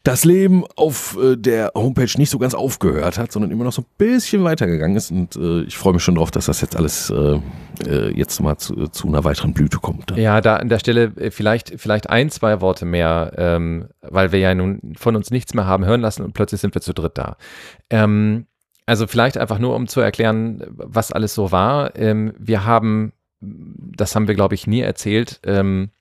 [0.03, 3.83] das Leben auf äh, der Homepage nicht so ganz aufgehört hat, sondern immer noch so
[3.83, 5.11] ein bisschen weitergegangen ist.
[5.11, 7.39] Und äh, ich freue mich schon drauf, dass das jetzt alles äh,
[7.87, 10.11] äh jetzt mal zu, zu, einer weiteren Blüte kommt.
[10.17, 14.39] Ja, da an der Stelle äh, vielleicht, vielleicht ein, zwei Worte mehr, ähm, weil wir
[14.39, 17.17] ja nun von uns nichts mehr haben hören lassen und plötzlich sind wir zu dritt
[17.17, 17.37] da.
[17.89, 18.47] Ähm,
[18.85, 21.95] also vielleicht einfach nur, um zu erklären, was alles so war.
[21.95, 25.91] Ähm, wir haben, das haben wir, glaube ich, nie erzählt, ähm,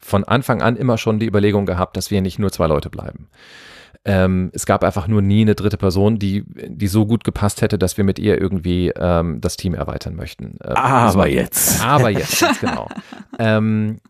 [0.00, 3.28] von Anfang an immer schon die Überlegung gehabt, dass wir nicht nur zwei Leute bleiben.
[4.04, 7.76] Ähm, es gab einfach nur nie eine dritte Person, die, die so gut gepasst hätte,
[7.76, 10.56] dass wir mit ihr irgendwie ähm, das Team erweitern möchten.
[10.64, 11.84] Ähm, aber jetzt.
[11.84, 12.88] Aber jetzt, ganz genau.
[13.38, 14.00] ähm,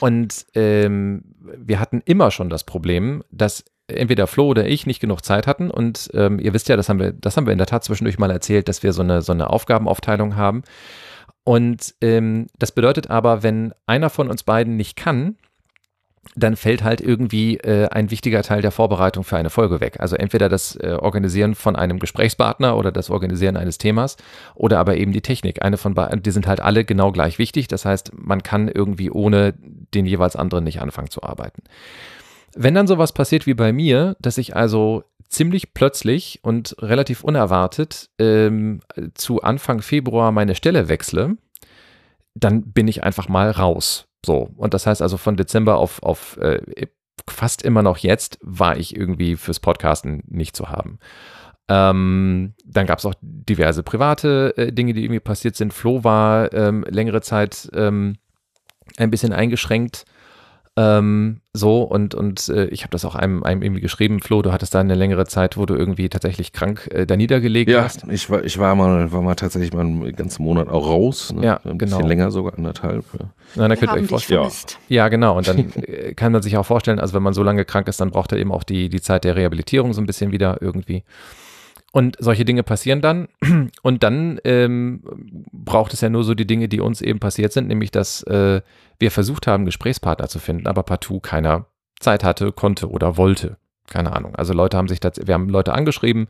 [0.00, 1.24] und ähm,
[1.58, 5.70] wir hatten immer schon das Problem, dass entweder Flo oder ich nicht genug Zeit hatten
[5.70, 8.18] und ähm, ihr wisst ja, das haben wir, das haben wir in der Tat zwischendurch
[8.18, 10.62] mal erzählt, dass wir so eine, so eine Aufgabenaufteilung haben.
[11.44, 15.36] Und ähm, das bedeutet aber, wenn einer von uns beiden nicht kann,
[16.36, 20.00] dann fällt halt irgendwie äh, ein wichtiger Teil der Vorbereitung für eine Folge weg.
[20.00, 24.16] Also entweder das äh, Organisieren von einem Gesprächspartner oder das Organisieren eines Themas
[24.54, 25.62] oder aber eben die Technik.
[25.62, 27.68] Eine von beiden, die sind halt alle genau gleich wichtig.
[27.68, 29.54] Das heißt, man kann irgendwie ohne
[29.94, 31.62] den jeweils anderen nicht anfangen zu arbeiten.
[32.56, 35.04] Wenn dann sowas passiert wie bei mir, dass ich also
[35.34, 38.80] ziemlich plötzlich und relativ unerwartet ähm,
[39.14, 41.36] zu Anfang Februar meine Stelle wechsle,
[42.34, 44.06] dann bin ich einfach mal raus.
[44.24, 44.50] So.
[44.56, 46.86] Und das heißt also von Dezember auf, auf äh,
[47.28, 50.98] fast immer noch jetzt war ich irgendwie fürs Podcasten nicht zu haben.
[51.68, 55.72] Ähm, dann gab es auch diverse private äh, Dinge, die irgendwie passiert sind.
[55.72, 58.16] Flo war ähm, längere Zeit ähm,
[58.98, 60.04] ein bisschen eingeschränkt
[60.76, 64.50] ähm, so und, und äh, ich habe das auch einem, einem irgendwie geschrieben, Flo, du
[64.50, 68.02] hattest da eine längere Zeit, wo du irgendwie tatsächlich krank äh, da niedergelegt ja, hast.
[68.02, 71.32] Ja, ich war, ich war mal, war mal tatsächlich mal einen ganzen Monat auch raus.
[71.32, 71.44] Ne?
[71.44, 71.98] Ja, ein genau.
[71.98, 73.04] bisschen länger sogar, anderthalb.
[73.16, 73.26] Ja.
[73.54, 74.42] Na, dann könnt ihr euch vorstellen.
[74.88, 75.04] Ja.
[75.04, 75.36] ja, genau.
[75.36, 78.00] Und dann äh, kann man sich auch vorstellen, also wenn man so lange krank ist,
[78.00, 81.04] dann braucht er eben auch die, die Zeit der Rehabilitierung so ein bisschen wieder irgendwie.
[81.94, 83.28] Und solche Dinge passieren dann.
[83.82, 85.04] Und dann ähm,
[85.52, 88.62] braucht es ja nur so die Dinge, die uns eben passiert sind, nämlich dass äh,
[88.98, 91.66] wir versucht haben, Gesprächspartner zu finden, aber partout keiner
[92.00, 93.58] Zeit hatte, konnte oder wollte.
[93.86, 94.34] Keine Ahnung.
[94.34, 96.26] Also Leute haben sich das, wir haben Leute angeschrieben.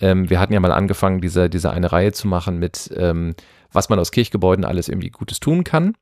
[0.00, 3.36] Ähm, wir hatten ja mal angefangen, diese, diese eine Reihe zu machen mit, ähm,
[3.70, 5.94] was man aus Kirchgebäuden alles irgendwie Gutes tun kann.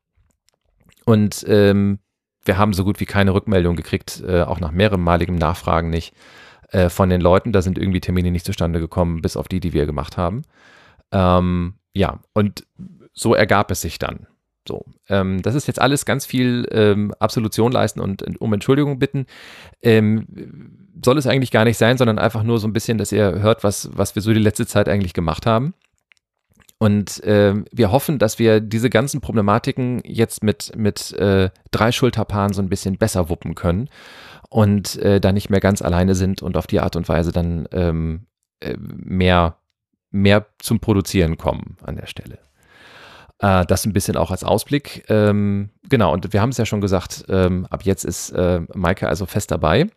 [1.05, 1.99] Und ähm,
[2.45, 6.15] wir haben so gut wie keine Rückmeldung gekriegt, äh, auch nach mehrmaligem Nachfragen nicht
[6.73, 7.51] äh, von den Leuten.
[7.51, 10.41] Da sind irgendwie Termine nicht zustande gekommen, bis auf die, die wir gemacht haben.
[11.11, 12.65] Ähm, ja, und
[13.13, 14.27] so ergab es sich dann.
[14.67, 19.27] So, ähm, das ist jetzt alles ganz viel ähm, Absolution leisten und um Entschuldigung bitten.
[19.81, 20.25] Ähm,
[21.03, 23.63] soll es eigentlich gar nicht sein, sondern einfach nur so ein bisschen, dass ihr hört,
[23.63, 25.73] was, was wir so die letzte Zeit eigentlich gemacht haben.
[26.79, 32.53] Und äh, wir hoffen, dass wir diese ganzen Problematiken jetzt mit, mit äh, drei Schulterpaaren
[32.53, 33.89] so ein bisschen besser wuppen können
[34.53, 37.67] und äh, da nicht mehr ganz alleine sind und auf die Art und Weise dann
[37.71, 38.27] ähm,
[38.59, 39.57] äh, mehr,
[40.11, 42.37] mehr zum Produzieren kommen an der Stelle.
[43.39, 45.05] Äh, das ein bisschen auch als Ausblick.
[45.09, 49.09] Ähm, genau, und wir haben es ja schon gesagt, ähm, ab jetzt ist äh, Maike
[49.09, 49.87] also fest dabei.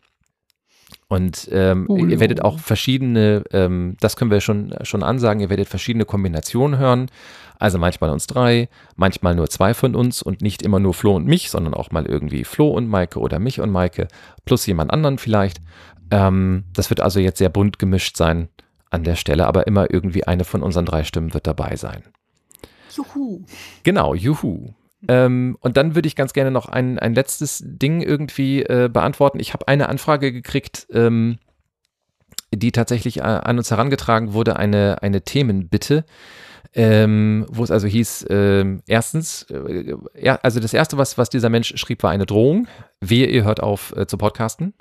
[1.08, 5.68] Und ähm, ihr werdet auch verschiedene, ähm, das können wir schon, schon ansagen, ihr werdet
[5.68, 7.10] verschiedene Kombinationen hören.
[7.58, 11.26] Also manchmal uns drei, manchmal nur zwei von uns und nicht immer nur Flo und
[11.26, 14.08] mich, sondern auch mal irgendwie Flo und Maike oder mich und Maike
[14.44, 15.60] plus jemand anderen vielleicht.
[16.10, 18.48] Ähm, das wird also jetzt sehr bunt gemischt sein
[18.90, 22.02] an der Stelle, aber immer irgendwie eine von unseren drei Stimmen wird dabei sein.
[22.94, 23.44] Juhu.
[23.82, 24.74] Genau, juhu.
[25.08, 29.40] Ähm, und dann würde ich ganz gerne noch ein, ein letztes Ding irgendwie äh, beantworten.
[29.40, 31.38] Ich habe eine Anfrage gekriegt, ähm,
[32.52, 36.04] die tatsächlich äh, an uns herangetragen wurde, eine, eine Themenbitte,
[36.78, 41.48] ähm, wo es also hieß, ähm, erstens, äh, ja, also das erste, was, was dieser
[41.48, 42.68] Mensch schrieb, war eine Drohung.
[43.00, 44.74] Wehe, ihr hört auf äh, zu podcasten.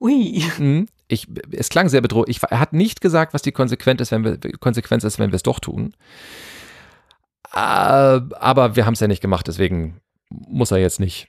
[0.00, 0.42] Ui.
[0.58, 0.86] Mhm.
[1.08, 2.38] Ich, es klang sehr bedrohlich.
[2.38, 5.36] Ich, er hat nicht gesagt, was die Konsequenz ist, wenn wir, Konsequenz ist, wenn wir
[5.36, 5.92] es doch tun.
[7.52, 10.00] Äh, aber wir haben es ja nicht gemacht, deswegen
[10.30, 11.28] muss er jetzt nicht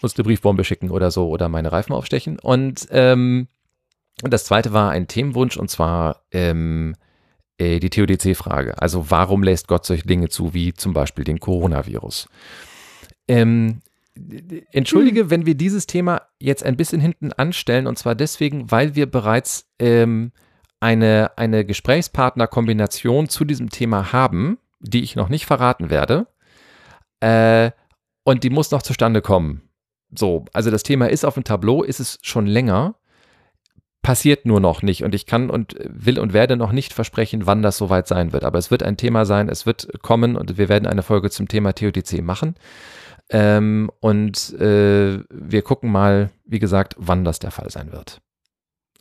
[0.00, 2.40] uns eine Briefbombe schicken oder so oder meine Reifen aufstechen.
[2.40, 3.46] Und ähm,
[4.22, 6.96] das zweite war ein Themenwunsch und zwar ähm,
[7.58, 8.80] äh, die TODC-Frage.
[8.80, 12.28] Also warum lässt Gott solche Dinge zu, wie zum Beispiel den Coronavirus?
[13.28, 13.80] Ähm,
[14.72, 19.10] entschuldige, wenn wir dieses Thema jetzt ein bisschen hinten anstellen und zwar deswegen, weil wir
[19.10, 20.32] bereits ähm,
[20.80, 26.26] eine, eine Gesprächspartnerkombination zu diesem Thema haben, die ich noch nicht verraten werde.
[27.20, 27.70] Äh,
[28.24, 29.62] und die muss noch zustande kommen.
[30.14, 32.96] So, also das Thema ist auf dem Tableau, ist es schon länger,
[34.02, 37.62] passiert nur noch nicht und ich kann und will und werde noch nicht versprechen, wann
[37.62, 38.44] das soweit sein wird.
[38.44, 41.48] Aber es wird ein Thema sein, es wird kommen und wir werden eine Folge zum
[41.48, 42.56] Thema TOTC machen.
[43.30, 48.20] Ähm, und äh, wir gucken mal, wie gesagt, wann das der Fall sein wird.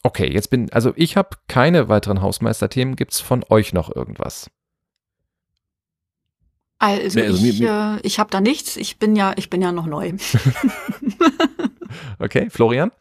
[0.03, 2.95] Okay, jetzt bin, also ich habe keine weiteren Hausmeisterthemen.
[2.95, 4.49] Gibt es von euch noch irgendwas?
[6.79, 8.77] Also, Nee, also ich, äh, ich habe da nichts.
[8.77, 10.13] Ich bin ja, ich bin ja noch neu.
[12.19, 12.91] Okay, Florian?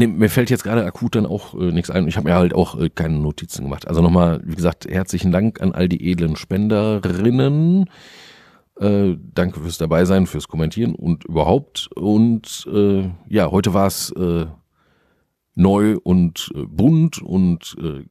[0.00, 2.08] Nee, mir fällt jetzt gerade akut dann auch äh, nichts ein.
[2.08, 3.86] Ich habe mir halt auch äh, keine Notizen gemacht.
[3.86, 7.84] Also nochmal, wie gesagt, herzlichen Dank an all die edlen Spenderinnen.
[8.80, 11.90] Äh, danke fürs Dabeisein, fürs Kommentieren und überhaupt.
[11.94, 14.46] Und äh, ja, heute war es äh,
[15.54, 18.02] neu und äh, bunt und äh,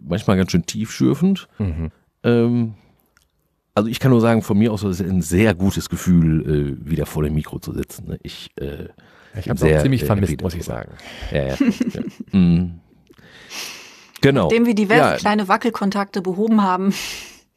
[0.00, 1.48] manchmal ganz schön tiefschürfend.
[1.58, 1.90] Mhm.
[2.22, 2.74] Ähm,
[3.74, 6.88] also ich kann nur sagen, von mir aus ist es ein sehr gutes Gefühl, äh,
[6.88, 8.06] wieder vor dem Mikro zu sitzen.
[8.06, 8.20] ne?
[8.22, 8.90] Ich äh,
[9.38, 10.92] Ich habe es ziemlich äh, vermisst, muss ich sagen.
[11.32, 11.56] Ja, ja.
[12.32, 12.70] mh.
[14.20, 14.48] genau.
[14.48, 15.16] Dem wir diverse Ja.
[15.16, 16.94] kleine Wackelkontakte behoben haben.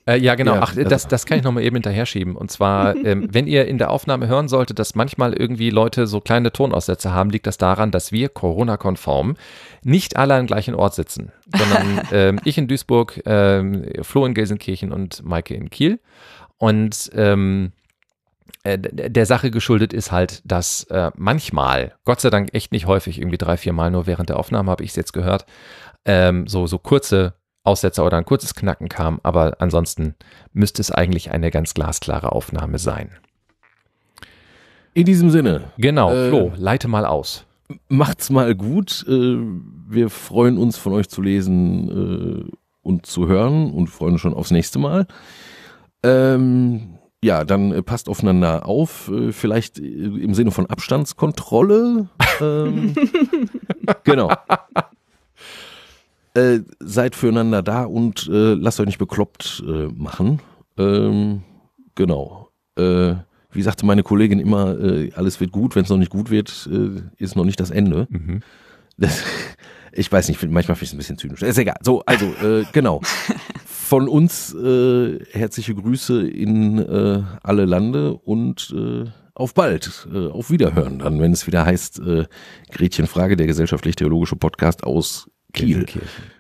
[0.08, 0.56] Äh, ja, genau.
[0.56, 2.36] Ja, Ach, also- das, das kann ich nochmal eben hinterher schieben.
[2.38, 6.22] Und zwar, ähm, wenn ihr in der Aufnahme hören solltet, dass manchmal irgendwie Leute so
[6.22, 9.36] kleine Tonaussätze haben, liegt das daran, dass wir Corona-konform
[9.84, 14.92] nicht alle am gleichen Ort sitzen, sondern ähm, ich in Duisburg, ähm, Flo in Gelsenkirchen
[14.94, 16.00] und Maike in Kiel.
[16.58, 17.77] Und ähm, äh,
[18.76, 23.38] der Sache geschuldet ist halt, dass äh, manchmal, Gott sei Dank echt nicht häufig, irgendwie
[23.38, 25.46] drei, vier Mal nur während der Aufnahme habe ich es jetzt gehört,
[26.06, 30.16] ähm, so, so kurze Aussetzer oder ein kurzes Knacken kam, aber ansonsten
[30.54, 33.12] müsste es eigentlich eine ganz glasklare Aufnahme sein.
[34.94, 37.46] In diesem Sinne, Genau, Äh, Flo, leite mal aus.
[37.90, 39.06] macht's mal gut.
[39.08, 39.38] Äh,
[39.90, 44.34] wir freuen uns von euch zu lesen äh, und zu hören und freuen uns schon
[44.34, 45.06] aufs nächste Mal.
[46.04, 46.98] Ähm,
[47.28, 52.08] ja, dann äh, passt aufeinander auf, äh, vielleicht äh, im Sinne von Abstandskontrolle.
[52.42, 52.96] Ähm,
[54.06, 54.32] genau.
[56.34, 60.40] Äh, seid füreinander da und äh, lasst euch nicht bekloppt äh, machen.
[60.78, 61.44] Ähm,
[61.96, 62.50] genau.
[62.78, 63.16] Äh,
[63.52, 66.70] wie sagte meine Kollegin immer, äh, alles wird gut, wenn es noch nicht gut wird,
[66.72, 68.08] äh, ist noch nicht das Ende.
[68.10, 68.40] Mhm.
[68.98, 69.22] Das,
[69.92, 71.42] ich weiß nicht, manchmal finde ich es ein bisschen zynisch.
[71.42, 71.78] Ist egal.
[71.82, 73.02] So, also, äh, genau.
[73.88, 80.10] Von uns äh, herzliche Grüße in äh, alle Lande und äh, auf bald.
[80.14, 82.26] Äh, auf Wiederhören dann, wenn es wieder heißt, äh,
[82.70, 85.86] Gretchen Frage, der gesellschaftlich-theologische Podcast aus Kiel.
[85.86, 86.37] Gelsenkirchen.